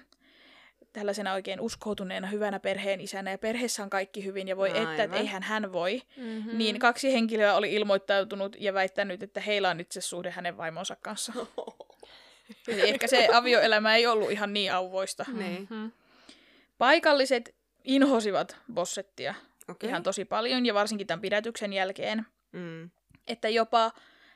tällaisena 0.93 1.33
oikein 1.33 1.59
uskoutuneena 1.59 2.27
hyvänä 2.27 2.59
perheen 2.59 3.01
isänä, 3.01 3.31
ja 3.31 3.37
perheessä 3.37 3.83
on 3.83 3.89
kaikki 3.89 4.25
hyvin, 4.25 4.47
ja 4.47 4.57
voi 4.57 4.71
Aivan. 4.71 4.89
että, 4.91 5.03
että 5.03 5.17
eihän 5.17 5.43
hän 5.43 5.73
voi, 5.73 6.01
Mm-hmm. 6.17 6.57
niin 6.57 6.79
kaksi 6.79 7.13
henkilöä 7.13 7.55
oli 7.55 7.73
ilmoittautunut 7.73 8.55
ja 8.59 8.73
väittänyt, 8.73 9.23
että 9.23 9.41
heillä 9.41 9.69
on 9.69 9.79
itse 9.79 10.01
suhde 10.01 10.31
hänen 10.31 10.57
vaimonsa 10.57 10.95
kanssa. 10.95 11.33
Eli 12.67 12.89
ehkä 12.89 13.07
se 13.07 13.27
avioelämä 13.33 13.95
ei 13.95 14.07
ollut 14.07 14.31
ihan 14.31 14.53
niin 14.53 14.73
auvoista. 14.73 15.25
Mm-hmm. 15.27 15.91
Paikalliset 16.77 17.55
inhosivat 17.83 18.57
Bossettia 18.73 19.33
Okei. 19.67 19.89
ihan 19.89 20.03
tosi 20.03 20.25
paljon, 20.25 20.65
ja 20.65 20.73
varsinkin 20.73 21.07
tämän 21.07 21.21
pidätyksen 21.21 21.73
jälkeen, 21.73 22.25
Mm. 22.51 22.89
että 23.27 23.49
jopa 23.49 23.91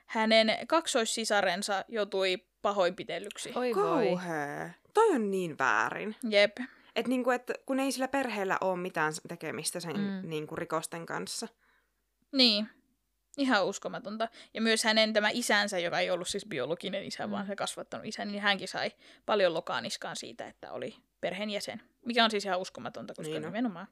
hänen 0.06 0.58
kaksoissisarensa 0.68 1.86
joutui 1.88 2.38
pahoinpitellyksi. 2.62 3.52
Oi 3.56 3.76
voi. 3.76 4.06
Kauhea. 4.08 4.70
Toi 4.94 5.10
on 5.10 5.32
niin 5.32 5.58
väärin. 5.58 6.16
Jep. 6.30 6.58
Et 6.96 7.08
niinku, 7.08 7.32
et 7.32 7.52
kun 7.66 7.80
ei 7.80 7.92
sillä 7.92 8.08
perheellä 8.08 8.58
ole 8.62 8.78
mitään 8.78 9.14
tekemistä 9.28 9.80
sen 9.80 10.00
Mm. 10.00 10.30
niinku, 10.30 10.56
rikosten 10.56 11.06
kanssa. 11.06 11.48
Niin. 12.32 12.70
Ihan 13.38 13.66
uskomatonta. 13.66 14.28
Ja 14.54 14.62
myös 14.62 14.84
hänen 14.84 15.14
tämä 15.14 15.30
isänsä, 15.34 15.80
joka 15.80 16.00
ei 16.00 16.12
ollut 16.12 16.28
siis 16.28 16.46
biologinen 16.46 17.04
isä, 17.04 17.28
Mm. 17.28 17.32
vaan 17.32 17.48
se 17.48 17.56
kasvattanut 17.56 18.06
isä, 18.06 18.26
niin 18.26 18.42
hänkin 18.42 18.68
sai 18.68 18.92
paljon 19.26 19.54
lokaaniskaan 19.54 20.16
siitä, 20.16 20.48
että 20.48 20.72
oli 20.72 20.96
perheenjäsen. 21.22 21.82
Mikä 22.06 22.24
on 22.24 22.32
siis 22.32 22.46
ihan 22.46 22.60
uskomatonta, 22.60 23.14
koska 23.14 23.24
Niin 23.24 23.34
niin 23.42 23.46
on. 23.48 23.54
nimenomaan. 23.54 23.88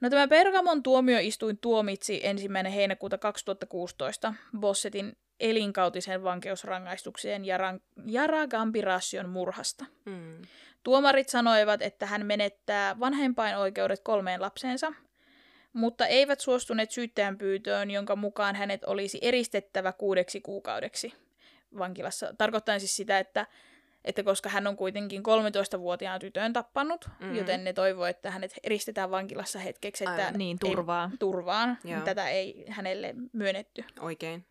No 0.00 0.10
tämä 0.10 0.28
Pergamon 0.28 0.82
tuomioistuin 0.82 1.58
tuomitsi 1.58 2.20
ensimmäinen 2.22 2.72
heinäkuuta 2.72 3.18
2016 3.18 4.34
Bossetin 4.58 5.16
elinkautisen 5.40 6.24
vankeusrangaistukseen 6.24 7.44
Jara, 7.44 7.74
Jara 8.06 8.46
Gambirasion 8.46 9.28
murhasta. 9.28 9.84
Mm. 10.04 10.42
Tuomarit 10.82 11.28
sanoivat, 11.28 11.82
että 11.82 12.06
hän 12.06 12.26
menettää 12.26 13.00
vanhempainoikeudet 13.00 14.00
kolmeen 14.00 14.40
lapseensa, 14.40 14.92
mutta 15.72 16.06
eivät 16.06 16.40
suostuneet 16.40 16.90
syyttäjän 16.90 17.38
pyytöön, 17.38 17.90
jonka 17.90 18.16
mukaan 18.16 18.56
hänet 18.56 18.84
olisi 18.84 19.18
eristettävä 19.22 19.92
kuudeksi 19.92 20.40
kuukaudeksi 20.40 21.12
vankilassa. 21.78 22.34
Tarkoittaen 22.38 22.80
siis 22.80 22.96
sitä, 22.96 23.18
että, 23.18 23.46
että 24.06 24.22
koska 24.22 24.48
hän 24.48 24.66
on 24.66 24.76
kuitenkin 24.76 25.22
13-vuotiaan 25.22 26.20
tytön 26.20 26.52
tappanut, 26.52 27.08
Mhm. 27.20 27.28
mm. 27.28 27.34
joten 27.36 27.64
ne 27.64 27.72
toivoo, 27.72 28.04
että 28.06 28.30
hänet 28.30 28.54
eristetään 28.62 29.10
vankilassa 29.10 29.58
hetkeksi, 29.58 30.04
että 30.04 30.24
Aivan. 30.26 30.38
Niin, 30.38 30.58
ei- 30.64 30.70
turvaa. 30.70 31.10
turvaan. 31.18 31.78
Joo. 31.84 32.00
Tätä 32.00 32.28
ei 32.28 32.64
hänelle 32.68 33.14
myönnetty. 33.32 33.84
Oikein. 34.00 34.44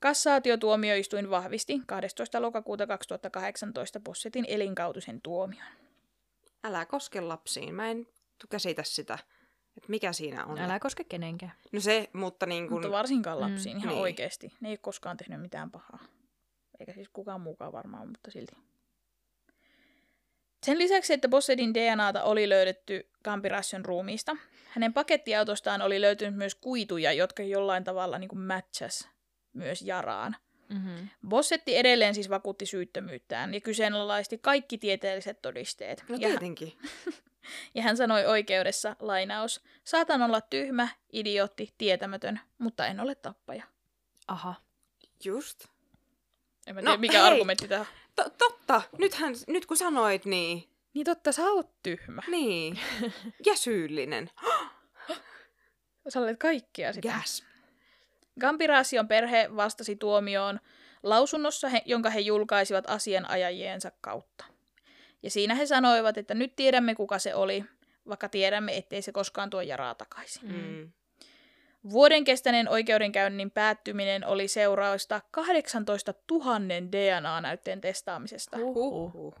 Kassaatiotuomioistuin 0.00 1.30
vahvisti 1.30 1.80
12. 1.86 2.42
lokakuuta 2.42 2.86
2018 2.86 4.00
Bossetin 4.00 4.44
elinkautisen 4.48 5.20
tuomion. 5.22 5.66
Älä 6.64 6.84
koske 6.86 7.20
lapsiin. 7.20 7.74
Mä 7.74 7.90
en 7.90 8.06
käsitä 8.50 8.82
sitä, 8.82 9.14
että 9.76 9.88
mikä 9.88 10.12
siinä 10.12 10.44
on. 10.46 10.58
Älä 10.58 10.78
koske 10.80 11.04
kenenkään. 11.04 11.52
No 11.72 11.80
se, 11.80 12.08
mutta 12.12 12.46
niin 12.46 12.68
kun... 12.68 12.72
Mutta 12.76 12.90
varsinkaan 12.90 13.38
Mm, 13.38 13.42
lapsiin 13.42 13.76
ihan 13.76 13.88
niin. 13.88 14.00
oikeasti. 14.00 14.52
Ne 14.60 14.68
ei 14.68 14.72
ole 14.72 14.78
koskaan 14.82 15.16
tehnyt 15.16 15.40
mitään 15.40 15.70
pahaa. 15.70 15.98
Eikä 16.80 16.92
siis 16.92 17.08
kukaan 17.12 17.40
muukaan 17.40 17.72
varmaan, 17.72 18.08
mutta 18.08 18.30
silti. 18.30 18.52
Sen 20.62 20.78
lisäksi, 20.78 21.12
että 21.12 21.28
Bossedin 21.28 21.74
DNAta 21.74 22.22
oli 22.22 22.48
löydetty 22.48 23.10
Gambirassion 23.24 23.84
ruumiista. 23.84 24.36
Hänen 24.68 24.92
pakettiautostaan 24.92 25.82
oli 25.82 26.00
löytynyt 26.00 26.34
myös 26.34 26.54
kuituja, 26.54 27.12
jotka 27.12 27.42
jollain 27.42 27.84
tavalla 27.84 28.18
niin 28.18 28.28
kuin 28.28 28.40
matchas 28.40 29.08
myös 29.52 29.82
Jaraan. 29.82 30.36
Mm-hmm. 30.68 31.08
Bossetti 31.28 31.76
edelleen 31.76 32.14
siis 32.14 32.30
vakuutti 32.30 32.66
syyttömyyttään 32.66 33.54
ja 33.54 33.60
kyseenalaisti 33.60 34.38
kaikki 34.38 34.78
tieteelliset 34.78 35.42
todisteet. 35.42 36.04
No 36.08 36.16
ja, 36.18 36.28
tietenkin. 36.28 36.72
ja 37.74 37.82
hän 37.82 37.96
sanoi 37.96 38.26
oikeudessa, 38.26 38.96
lainaus, 39.00 39.64
saatan 39.84 40.22
olla 40.22 40.40
tyhmä, 40.40 40.88
idiootti, 41.12 41.74
tietämätön, 41.78 42.40
mutta 42.58 42.86
en 42.86 43.00
ole 43.00 43.14
tappaja. 43.14 43.64
Aha. 44.28 44.54
Just. 45.24 45.64
En 46.66 46.74
mä 46.74 46.80
No, 46.80 46.90
tiedä, 46.90 47.00
mikä 47.00 47.18
hei! 47.18 47.26
argumentti 47.32 47.68
tämä 47.68 47.86
To- 48.24 48.30
totta. 48.38 48.82
Nythän, 48.98 49.34
nyt 49.46 49.66
kun 49.66 49.76
sanoit 49.76 50.24
niin. 50.24 50.64
Niin 50.94 51.04
totta, 51.04 51.32
sä 51.32 51.42
oot 51.42 51.82
tyhmä. 51.82 52.22
Niin. 52.28 52.80
Ja 53.46 53.56
syyllinen. 53.56 54.30
Sä 56.08 56.20
olet 56.20 56.38
kaikkea 56.38 56.92
sitä. 56.92 57.08
Gasp. 57.08 57.44
Gambirasion 58.40 59.08
perhe 59.08 59.48
vastasi 59.56 59.96
tuomioon 59.96 60.60
lausunnossa, 61.02 61.68
he, 61.68 61.82
jonka 61.84 62.10
he 62.10 62.20
julkaisivat 62.20 62.90
asianajajiensa 62.90 63.92
kautta. 64.00 64.44
Ja 65.22 65.30
siinä 65.30 65.54
he 65.54 65.66
sanoivat, 65.66 66.18
että 66.18 66.34
nyt 66.34 66.56
tiedämme 66.56 66.94
kuka 66.94 67.18
se 67.18 67.34
oli, 67.34 67.64
vaikka 68.08 68.28
tiedämme, 68.28 68.76
ettei 68.76 69.02
se 69.02 69.12
koskaan 69.12 69.50
tuo 69.50 69.60
Jaraa 69.60 69.94
takaisin. 69.94 70.52
Mm. 70.52 70.92
Vuoden 71.90 72.24
kestäneen 72.24 72.68
oikeudenkäynnin 72.68 73.50
päättyminen 73.50 74.26
oli 74.26 74.48
seurausta 74.48 75.20
18 75.30 76.14
000 76.30 76.60
DNA-näytteen 76.92 77.80
testaamisesta. 77.80 78.58
Huhhuh. 78.58 79.34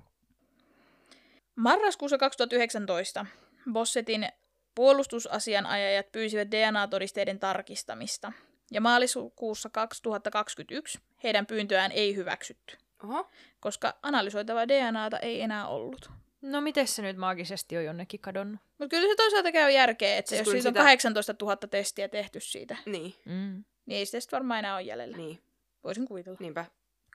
Marraskuussa 1.56 2.18
2019 2.18 3.26
Bossetin 3.72 4.28
puolustusasianajajat 4.74 6.12
pyysivät 6.12 6.48
DNA-todisteiden 6.50 7.38
tarkistamista. 7.38 8.32
Ja 8.70 8.80
maaliskuussa 8.80 9.70
2021 9.70 10.98
heidän 11.22 11.46
pyyntöään 11.46 11.92
ei 11.92 12.16
hyväksytty, 12.16 12.76
Oho. 13.04 13.30
koska 13.60 13.94
analysoitavaa 14.02 14.68
DNAta 14.68 15.18
ei 15.18 15.40
enää 15.40 15.68
ollut. 15.68 16.10
No 16.42 16.60
miten 16.60 16.88
se 16.88 17.02
nyt 17.02 17.16
maagisesti 17.16 17.76
on 17.76 17.84
jonnekin 17.84 18.20
kadonnut? 18.20 18.60
Mutta 18.78 18.88
kyllä 18.96 19.08
se 19.08 19.16
toisaalta 19.16 19.52
käy 19.52 19.70
järkeä, 19.70 20.16
että 20.16 20.28
Siis 20.28 20.38
jos 20.38 20.50
siitä 20.50 20.68
on 20.68 20.72
sitä- 20.72 20.80
18 20.82 21.34
000 21.42 21.56
testiä 21.56 22.08
tehty 22.08 22.40
siitä, 22.40 22.76
Niin. 22.86 23.14
Mm. 23.24 23.64
niin 23.86 23.98
ei 23.98 24.06
sitä 24.06 24.20
sitten 24.20 24.36
varmaan 24.36 24.58
enää 24.58 24.74
ole 24.74 24.82
jäljellä. 24.82 25.16
Niin. 25.16 25.42
Voisin 25.84 26.06
kuvitella. 26.06 26.36
Niin. 26.40 26.44
Niinpä. 26.44 26.64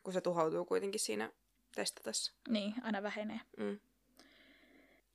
Kun 0.04 0.14
se 0.14 0.22
tuhoutuu 0.22 0.66
kuitenkin 0.66 1.00
siinä 1.00 1.32
testatessa. 1.76 2.34
niin, 2.50 2.74
aina 2.84 3.04
vähenee. 3.04 3.40
Mm. 3.58 3.80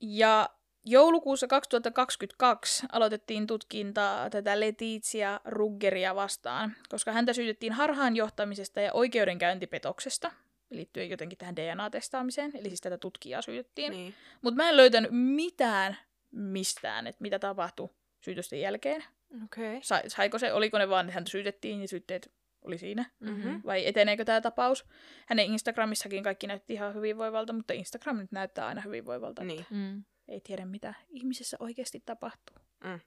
Ja 0.01 0.49
joulukuussa 0.85 1.47
2022 1.47 2.85
aloitettiin 2.91 3.47
tutkinta 3.47 4.27
tätä 4.31 4.59
Letizia 4.59 5.39
Ruggeria 5.45 6.15
vastaan, 6.15 6.75
koska 6.89 7.11
häntä 7.11 7.33
syytettiin 7.33 7.73
harhaanjohtamisesta 7.73 8.81
ja 8.81 8.93
oikeudenkäyntipetoksesta 8.93 10.31
liittyen 10.71 11.09
jotenkin 11.09 11.37
tähän 11.37 11.55
DNA-testaamiseen, 11.55 12.51
eli 12.53 12.69
siis 12.69 12.81
tätä 12.81 12.97
tutkijaa 12.97 13.41
syytettiin. 13.41 13.91
Niin. 13.91 14.03
Niin. 14.03 14.15
Mutta 14.41 14.55
mä 14.55 14.69
en 14.69 14.77
löytänyt 14.77 15.11
mitään 15.11 15.97
mistään, 16.31 17.07
että 17.07 17.21
mitä 17.21 17.39
tapahtui 17.39 17.89
syytösten 18.21 18.61
jälkeen. 18.61 19.03
Okei. 19.43 19.69
Okay. 19.69 19.79
Sa- 19.83 20.03
saiko 20.07 20.39
se, 20.39 20.53
oliko 20.53 20.77
ne 20.77 20.89
vaan, 20.89 21.05
että 21.05 21.13
häntä 21.13 21.31
syytettiin 21.31 21.81
ja 21.81 21.87
syytteet 21.87 22.31
oli 22.61 22.77
siinä? 22.77 23.05
Mm-hmm. 23.19 23.61
Vai 23.65 23.87
eteneekö 23.87 24.25
tämä 24.25 24.41
tapaus? 24.41 24.85
Hänen 25.27 25.45
Instagramissakin 25.45 26.23
kaikki 26.23 26.47
näytti 26.47 26.73
ihan 26.73 26.95
hyvinvoivalta, 26.95 27.53
mutta 27.53 27.73
Instagram 27.73 28.17
nyt 28.17 28.31
näyttää 28.31 28.67
aina 28.67 28.81
hyvinvoivalta. 28.81 29.43
Niin. 29.43 29.65
Mm. 29.69 30.03
Ei 30.27 30.41
tiedä, 30.41 30.65
mitä 30.65 30.93
ihmisessä 31.09 31.57
oikeasti 31.59 32.03
tapahtuu. 32.05 32.55
Mm. 32.83 32.99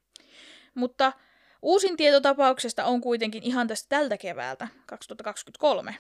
Mutta 0.75 1.13
uusin 1.63 1.97
tieto 1.97 2.21
tapauksesta 2.21 2.85
on 2.85 3.01
kuitenkin 3.01 3.43
ihan 3.43 3.69
tästä 3.69 3.87
tältä 3.89 4.17
keväältä, 4.17 4.69
2023. 4.87 5.95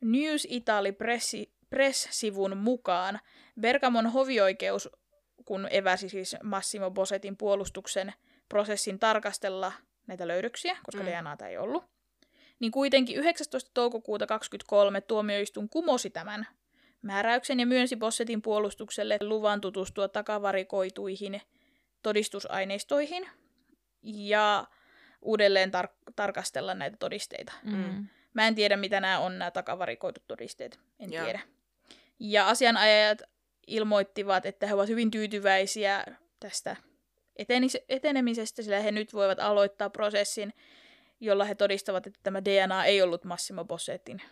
News 0.00 0.46
Italy 0.50 0.92
Pressi, 0.92 1.52
Press-sivun 1.70 2.56
mukaan 2.56 3.20
Bergamon 3.60 4.06
hovioikeus, 4.06 4.88
kun 5.44 5.68
eväsi 5.70 6.08
siis 6.08 6.36
Massimo 6.42 6.90
Bosetin 6.90 7.36
puolustuksen 7.36 8.12
prosessin 8.48 8.98
tarkastella 8.98 9.72
näitä 10.06 10.28
löydöksiä, 10.28 10.76
koska 10.84 11.02
Mm. 11.02 11.08
mm. 11.08 11.12
DNAta 11.12 11.46
ei 11.46 11.58
ollut, 11.58 11.84
niin 12.60 12.72
kuitenkin 12.72 13.16
19. 13.16 13.70
toukokuuta 13.74 14.26
2023 14.26 15.00
tuomioistuin 15.00 15.68
kumosi 15.68 16.10
tämän 16.10 16.46
määräyksen 17.02 17.60
ja 17.60 17.66
myönsi 17.66 17.96
Bossetin 17.96 18.42
puolustukselle 18.42 19.18
luvan 19.20 19.60
tutustua 19.60 20.08
takavarikoituihin 20.08 21.40
todistusaineistoihin 22.02 23.28
ja 24.02 24.66
uudelleen 25.22 25.70
tar- 25.70 26.12
tarkastella 26.16 26.74
näitä 26.74 26.96
todisteita. 26.96 27.52
Mm. 27.64 28.08
Mä 28.34 28.48
en 28.48 28.54
tiedä, 28.54 28.76
mitä 28.76 29.00
nämä 29.00 29.18
on, 29.18 29.38
nämä 29.38 29.50
takavarikoidut 29.50 30.22
todisteet. 30.28 30.78
En 30.98 31.12
Joo. 31.12 31.24
tiedä. 31.24 31.40
Ja 32.18 32.48
asianajajat 32.48 33.22
ilmoittivat, 33.66 34.46
että 34.46 34.66
he 34.66 34.74
ovat 34.74 34.88
hyvin 34.88 35.10
tyytyväisiä 35.10 36.04
tästä 36.40 36.76
etenis- 37.42 37.84
etenemisestä, 37.88 38.62
sillä 38.62 38.80
he 38.80 38.92
nyt 38.92 39.14
voivat 39.14 39.40
aloittaa 39.40 39.90
prosessin, 39.90 40.52
jolla 41.20 41.44
he 41.44 41.54
todistavat, 41.54 42.06
että 42.06 42.20
tämä 42.22 42.44
DNA 42.44 42.84
ei 42.84 43.02
ollut 43.02 43.24
Massimo 43.24 43.64
Bossetin. 43.64 44.22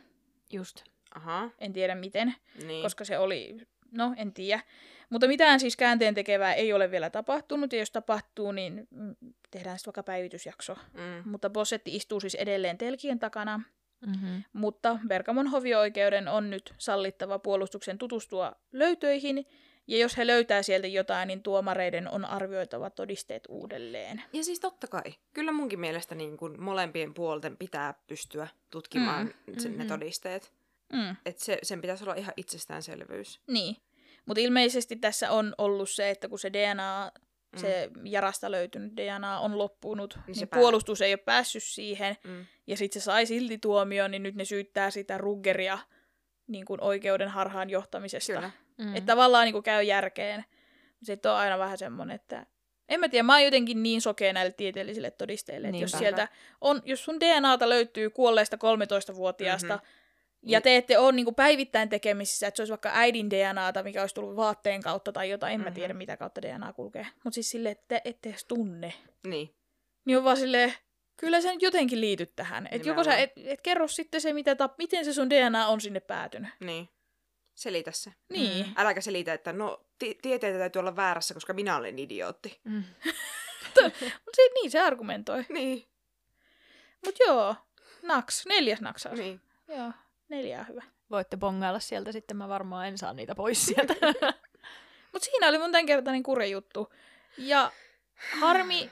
Just. 0.52 0.84
Aha. 1.14 1.50
En 1.58 1.72
tiedä 1.72 1.94
miten, 1.94 2.34
Niin. 2.66 2.82
koska 2.82 3.04
se 3.04 3.18
oli, 3.18 3.56
no 3.92 4.14
en 4.16 4.32
tiedä. 4.32 4.62
Mutta 5.10 5.26
mitään 5.28 5.60
siis 5.60 5.76
käänteen 5.76 6.14
tekevää 6.14 6.54
ei 6.54 6.72
ole 6.72 6.90
vielä 6.90 7.10
tapahtunut, 7.10 7.72
ja 7.72 7.78
jos 7.78 7.90
tapahtuu, 7.90 8.52
niin 8.52 8.88
mm, 8.90 9.16
tehdään 9.50 9.78
sitten 9.78 9.88
vaikka 9.90 10.02
päivitysjakso. 10.02 10.74
Mm. 10.94 11.30
Mutta 11.30 11.50
Bossetti 11.50 11.96
istuu 11.96 12.20
siis 12.20 12.34
edelleen 12.34 12.78
telkien 12.78 13.18
takana, 13.18 13.60
Mm-hmm. 14.06 14.42
mutta 14.52 14.98
Bergamon 15.08 15.46
hovioikeuden 15.46 16.28
on 16.28 16.50
nyt 16.50 16.74
sallittava 16.78 17.38
puolustuksen 17.38 17.98
tutustua 17.98 18.52
löytöihin, 18.72 19.46
ja 19.86 19.98
jos 19.98 20.16
he 20.16 20.26
löytää 20.26 20.62
sieltä 20.62 20.86
jotain, 20.86 21.26
niin 21.26 21.42
tuomareiden 21.42 22.08
on 22.08 22.24
arvioitava 22.24 22.90
todisteet 22.90 23.42
uudelleen. 23.48 24.22
Ja 24.32 24.44
siis 24.44 24.60
totta 24.60 24.86
kai. 24.86 25.14
Kyllä 25.34 25.52
munkin 25.52 25.80
mielestä 25.80 26.14
niin 26.14 26.36
kuin 26.36 26.62
molempien 26.62 27.14
puolten 27.14 27.56
pitää 27.56 27.94
pystyä 28.06 28.48
tutkimaan 28.70 29.34
mm. 29.46 29.54
sen, 29.58 29.78
ne 29.78 29.84
Mhm. 29.84 29.88
todisteet. 29.92 30.52
Mm, 30.92 31.16
Et 31.26 31.38
se, 31.38 31.58
sen 31.62 31.80
pitäisi 31.80 32.04
olla 32.04 32.14
ihan 32.14 32.34
itsestäänselvyys. 32.36 33.40
niin. 33.46 33.76
Mutta 34.26 34.40
ilmeisesti 34.40 34.96
tässä 34.96 35.30
on 35.30 35.54
ollut 35.58 35.90
se, 35.90 36.10
että 36.10 36.28
kun 36.28 36.38
se 36.38 36.52
DNA, 36.52 37.12
Mm. 37.52 37.58
se 37.60 37.90
Jarasta 38.04 38.50
löytynyt 38.50 38.96
DNA 38.96 39.40
on 39.40 39.58
loppunut, 39.58 40.18
niin, 40.26 40.34
se 40.34 40.40
niin 40.40 40.48
pää- 40.48 40.60
puolustus 40.60 41.00
ei 41.02 41.12
ole 41.12 41.16
päässyt 41.16 41.62
siihen, 41.62 42.16
Mm. 42.24 42.46
ja 42.66 42.76
sitten 42.76 43.02
se 43.02 43.04
sai 43.04 43.26
silti 43.26 43.58
tuomioon, 43.58 44.10
niin 44.10 44.22
nyt 44.22 44.34
ne 44.34 44.44
syyttää 44.44 44.90
sitä 44.90 45.18
Ruggeria 45.18 45.78
niin 46.46 46.64
kuin 46.64 46.80
oikeuden 46.80 47.28
harhaan 47.28 47.70
johtamisesta. 47.70 48.32
Kyllä. 48.32 48.50
Mm. 48.78 48.96
Että 48.96 49.12
tavallaan 49.12 49.44
niin 49.44 49.52
kuin 49.52 49.62
käy 49.62 49.82
järkeen. 49.82 50.44
Sitten 51.02 51.30
on 51.32 51.36
aina 51.38 51.58
vähän 51.58 51.78
semmoinen, 51.78 52.14
että 52.14 52.46
en 52.88 53.00
mä 53.00 53.08
tiedä, 53.08 53.22
mä 53.22 53.32
oon 53.34 53.44
jotenkin 53.44 53.82
niin 53.82 54.00
sokea 54.00 54.32
näille 54.32 54.52
tieteellisille 54.52 55.10
todisteille, 55.10 55.68
että 55.68 55.80
jos 55.80 55.92
Niinpä. 55.92 55.98
sieltä 55.98 56.28
on, 56.60 56.82
jos 56.84 57.04
sun 57.04 57.20
DNAta 57.20 57.68
löytyy 57.68 58.10
kuolleesta 58.10 58.56
13-vuotiaasta, 58.56 59.76
Mhm. 59.76 59.84
mm-hmm. 59.84 59.97
Ja 60.42 60.58
Niin. 60.58 60.62
te 60.62 60.76
ette 60.76 60.98
ole 60.98 61.12
niin 61.12 61.24
kuin 61.26 61.34
päivittäin 61.34 61.88
tekemisissä, 61.88 62.46
että 62.46 62.56
se 62.56 62.62
olisi 62.62 62.70
vaikka 62.70 62.90
äidin 62.92 63.30
DNAta, 63.30 63.82
mikä 63.82 64.00
olisi 64.00 64.14
tullut 64.14 64.36
vaatteen 64.36 64.82
kautta 64.82 65.12
tai 65.12 65.30
jotain, 65.30 65.54
en 65.54 65.60
mä 65.60 65.66
Mhm. 65.66 65.74
tiedä 65.74 65.94
mitä 65.94 66.16
kautta 66.16 66.42
DNA 66.42 66.72
kulkee. 66.72 67.06
Mutta 67.24 67.34
siis 67.34 67.50
silleen, 67.50 67.72
että 67.72 67.84
te 67.88 68.00
ette 68.04 68.28
edes 68.28 68.44
tunne. 68.44 68.94
Niin. 69.26 69.54
Niin 70.04 70.18
on 70.18 70.24
vaan 70.24 70.36
silleen, 70.36 70.74
kyllä 71.16 71.40
sä 71.40 71.52
nyt 71.52 71.62
jotenkin 71.62 72.00
liityt 72.00 72.36
tähän. 72.36 72.68
Että 72.70 72.88
joko 72.88 73.04
sä 73.04 73.16
et, 73.16 73.32
et 73.36 73.60
kerro 73.60 73.88
sitten 73.88 74.20
se, 74.20 74.32
mitä 74.32 74.54
tap, 74.54 74.78
miten 74.78 75.04
se 75.04 75.12
sun 75.12 75.30
DNA 75.30 75.66
on 75.68 75.80
sinne 75.80 76.00
päätynyt. 76.00 76.50
Niin. 76.60 76.88
Selitä 77.54 77.92
se. 77.92 78.12
Niin. 78.28 78.66
Mm. 78.66 78.72
Äläkä 78.76 79.00
selitä, 79.00 79.32
että 79.32 79.52
no 79.52 79.84
ti- 79.98 80.18
tieteitä 80.22 80.58
täytyy 80.58 80.80
olla 80.80 80.96
väärässä, 80.96 81.34
koska 81.34 81.52
minä 81.52 81.76
olen 81.76 81.98
idiootti. 81.98 82.60
Mm. 82.64 82.84
Mutta 83.64 83.80
se, 84.36 84.42
niin 84.54 84.70
se 84.70 84.80
argumentoi. 84.80 85.44
Niin. 85.48 85.88
Mut 87.04 87.14
joo, 87.26 87.54
naks, 88.02 88.46
neljäs 88.46 88.80
naksaus. 88.80 89.18
niin. 89.18 89.40
Joo, 89.68 89.92
neljä 90.28 90.60
on 90.60 90.68
hyvä. 90.68 90.82
Voitte 91.10 91.36
bongailla 91.36 91.80
sieltä 91.80 92.12
sitten, 92.12 92.36
mä 92.36 92.48
varmaan 92.48 92.86
en 92.88 92.98
saa 92.98 93.12
niitä 93.12 93.34
pois 93.34 93.66
sieltä. 93.66 93.94
Mut 95.12 95.22
siinä 95.22 95.48
oli 95.48 95.58
mun 95.58 95.72
tämänkertainen 95.72 96.22
kurjuttu. 96.22 96.92
Ja 97.38 97.72
harmi, 98.40 98.90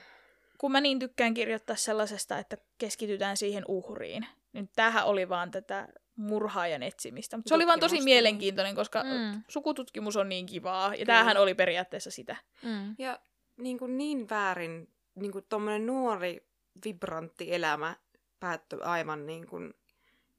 kun 0.57 0.71
mä 0.71 0.81
niin 0.81 0.99
tykkään 0.99 1.33
kirjoittaa 1.33 1.75
sellaisesta, 1.75 2.37
että 2.37 2.57
keskitytään 2.77 3.37
siihen 3.37 3.63
uhriin. 3.67 4.27
Niin 4.53 4.69
tämähän 4.75 5.05
oli 5.05 5.29
vaan 5.29 5.51
tätä 5.51 5.87
murhaajan 6.15 6.83
etsimistä. 6.83 7.37
Mutta 7.37 7.49
se 7.49 7.55
oli 7.55 7.67
vaan 7.67 7.79
tosi 7.79 8.01
mielenkiintoinen, 8.01 8.75
koska 8.75 9.03
Mm. 9.03 9.43
sukututkimus 9.47 10.15
on 10.15 10.29
niin 10.29 10.45
kivaa. 10.45 10.85
Ja 10.85 10.91
Kyllä. 10.91 11.05
tämähän 11.05 11.37
oli 11.37 11.53
periaatteessa 11.53 12.11
sitä. 12.11 12.35
mm. 12.63 12.95
Ja 12.97 13.19
niin, 13.57 13.77
kuin 13.79 13.97
niin 13.97 14.29
väärin, 14.29 14.93
niin 15.15 15.31
kuin 15.31 15.45
tommonen 15.49 15.85
nuori, 15.85 16.47
vibrantti 16.85 17.53
elämä 17.55 17.95
päättyi 18.39 18.79
aivan 18.81 19.25
niin 19.25 19.47
kuin 19.47 19.73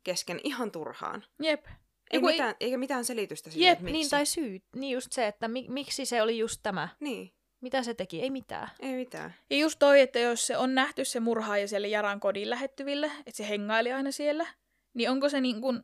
kesken 0.08 0.40
ihan 0.44 0.70
turhaan. 0.72 1.24
Jep. 1.42 1.66
Ei 1.66 1.72
Joku 2.16 2.28
ei- 2.28 2.32
mitään, 2.34 2.54
eikä 2.60 2.78
mitään 2.78 3.04
selitystä 3.04 3.50
sille, 3.50 3.66
Jep, 3.66 3.72
että 3.72 3.84
miksi. 3.84 3.92
Niin, 3.98 4.10
tai 4.10 4.26
syyt. 4.26 4.64
Niin 4.76 4.92
just 4.94 5.12
se, 5.12 5.26
että 5.26 5.48
mi- 5.48 5.66
miksi 5.68 6.06
se 6.06 6.22
oli 6.22 6.38
just 6.38 6.60
tämä. 6.62 6.88
Niin. 7.00 7.32
Mitä 7.60 7.82
se 7.82 7.94
teki? 7.94 8.22
Ei 8.22 8.30
mitään. 8.30 8.68
Ei 8.80 8.94
mitään. 8.96 9.34
Ja 9.50 9.56
just 9.56 9.78
toi, 9.78 10.00
että 10.00 10.18
jos 10.18 10.46
se 10.46 10.56
on 10.56 10.74
nähty 10.74 11.04
se 11.04 11.20
murhaaja 11.20 11.68
siellä 11.68 11.88
Jaran 11.88 12.20
kodin 12.20 12.50
lähettyville, 12.50 13.06
että 13.26 13.36
se 13.36 13.48
hengaili 13.48 13.92
aina 13.92 14.10
siellä, 14.10 14.46
niin 14.94 15.10
onko 15.10 15.28
se 15.28 15.40
niin 15.40 15.60
kuin, 15.60 15.80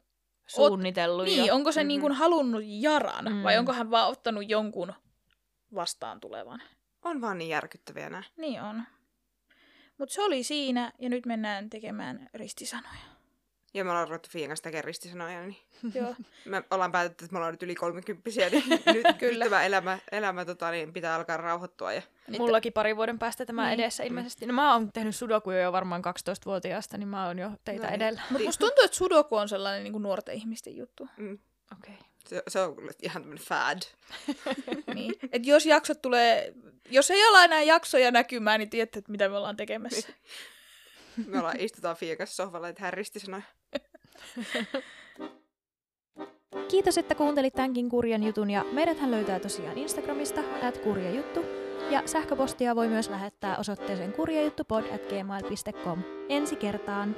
Suunnitellut 0.46 1.24
niin, 1.24 1.46
jo. 1.46 1.54
onko 1.54 1.72
se 1.72 1.80
Mhm. 1.80 1.88
niin 1.88 2.00
kuin 2.00 2.12
halunnut 2.12 2.62
Jaran, 2.66 3.24
Mm. 3.32 3.42
vai 3.42 3.58
onko 3.58 3.72
hän 3.72 3.90
vaan 3.90 4.08
ottanut 4.08 4.44
jonkun 4.50 4.92
vastaan 5.74 6.20
tulevan? 6.20 6.62
On 7.02 7.20
vaan 7.20 7.38
niin 7.38 7.48
järkyttäviä 7.48 8.10
nää. 8.10 8.22
Niin 8.36 8.62
on. 8.62 8.82
Mutta 9.98 10.14
se 10.14 10.22
oli 10.22 10.42
siinä, 10.42 10.92
ja 10.98 11.08
nyt 11.08 11.26
mennään 11.26 11.70
tekemään 11.70 12.28
ristisanoja. 12.34 13.13
Ja 13.74 13.84
me 13.84 13.90
ollaan 13.90 14.08
ruvettu 14.08 14.28
Fiin 14.32 14.48
kanssa 14.48 14.62
tekemään 14.62 14.84
ristisanoja, 14.84 15.42
niin 15.46 15.56
Joo. 15.94 16.14
me 16.44 16.62
ollaan 16.70 16.92
päätetty, 16.92 17.24
että 17.24 17.32
me 17.32 17.38
ollaan 17.38 17.52
nyt 17.54 17.62
yli 17.62 17.74
kolmekymppisiä, 17.74 18.50
niin 18.50 18.64
nyt, 18.94 19.06
Kyllä. 19.18 19.44
Tämä 19.44 19.62
elämä, 19.64 19.98
elämä 20.12 20.44
tota, 20.44 20.70
niin 20.70 20.92
pitää 20.92 21.14
alkaa 21.14 21.36
rauhoittua. 21.36 21.92
Ja... 21.92 22.02
Mullakin 22.38 22.72
pari 22.72 22.96
vuoden 22.96 23.18
päästä 23.18 23.46
tämä 23.46 23.66
Niin. 23.68 23.80
edessä 23.80 24.02
ilmeisesti. 24.04 24.46
No 24.46 24.52
mä 24.52 24.72
oon 24.72 24.92
tehnyt 24.92 25.16
sudokuja 25.16 25.60
jo 25.62 25.72
varmaan 25.72 26.02
12-vuotiaasta, 26.06 26.98
niin 26.98 27.08
mä 27.08 27.26
oon 27.26 27.38
jo 27.38 27.50
teitä 27.64 27.82
No 27.82 27.90
niin. 27.90 27.94
edellä. 28.02 28.20
Mutta 28.30 28.44
musta 28.46 28.66
tuntuu, 28.66 28.84
että 28.84 28.96
sudoku 28.96 29.36
on 29.36 29.48
sellainen 29.48 29.82
niin 29.84 29.92
kuin 29.92 30.02
nuorten 30.02 30.34
ihmisten 30.34 30.76
juttu. 30.76 31.08
Mm, 31.16 31.38
Okei. 31.78 31.94
se, 32.28 32.42
se 32.48 32.60
on 32.60 32.76
kyllä 32.76 32.92
ihan 33.02 33.22
tämmöinen 33.22 33.44
fad. 33.44 33.78
Niin. 34.94 35.14
Et 35.32 35.46
jos 35.46 35.66
jaksot 35.66 36.02
tulee, 36.02 36.52
jos 36.90 37.10
ei 37.10 37.28
ala 37.28 37.44
enää 37.44 37.62
jaksoja 37.62 38.10
näkymään, 38.10 38.58
niin 38.60 38.70
tiedätte, 38.70 38.98
että 38.98 39.12
mitä 39.12 39.28
me 39.28 39.36
ollaan 39.36 39.56
tekemässä. 39.56 40.08
Me 41.26 41.38
ollaan, 41.38 41.60
istutaan 41.60 41.96
Fiin 41.96 42.18
kanssa 42.18 42.44
sohvalla 42.44 42.66
ja 42.66 42.72
tehdään 42.72 42.92
ristisanoja. 42.92 43.42
Kiitos, 46.70 46.98
että 46.98 47.14
kuuntelit 47.14 47.54
tämänkin 47.54 47.88
kurjan 47.88 48.22
jutun 48.22 48.50
ja 48.50 48.64
meidäthän 48.72 49.10
löytää 49.10 49.40
tosiaan 49.40 49.78
Instagramista 49.78 50.40
at 50.62 50.78
kurjajuttu 50.78 51.44
ja 51.90 52.02
sähköpostia 52.06 52.76
voi 52.76 52.88
myös 52.88 53.10
lähettää 53.10 53.56
osoitteeseen 53.56 54.12
kurjajuttupod 54.12 54.84
at 54.94 55.02
gmail.com. 55.08 56.02
Ensi 56.28 56.56
kertaan! 56.56 57.16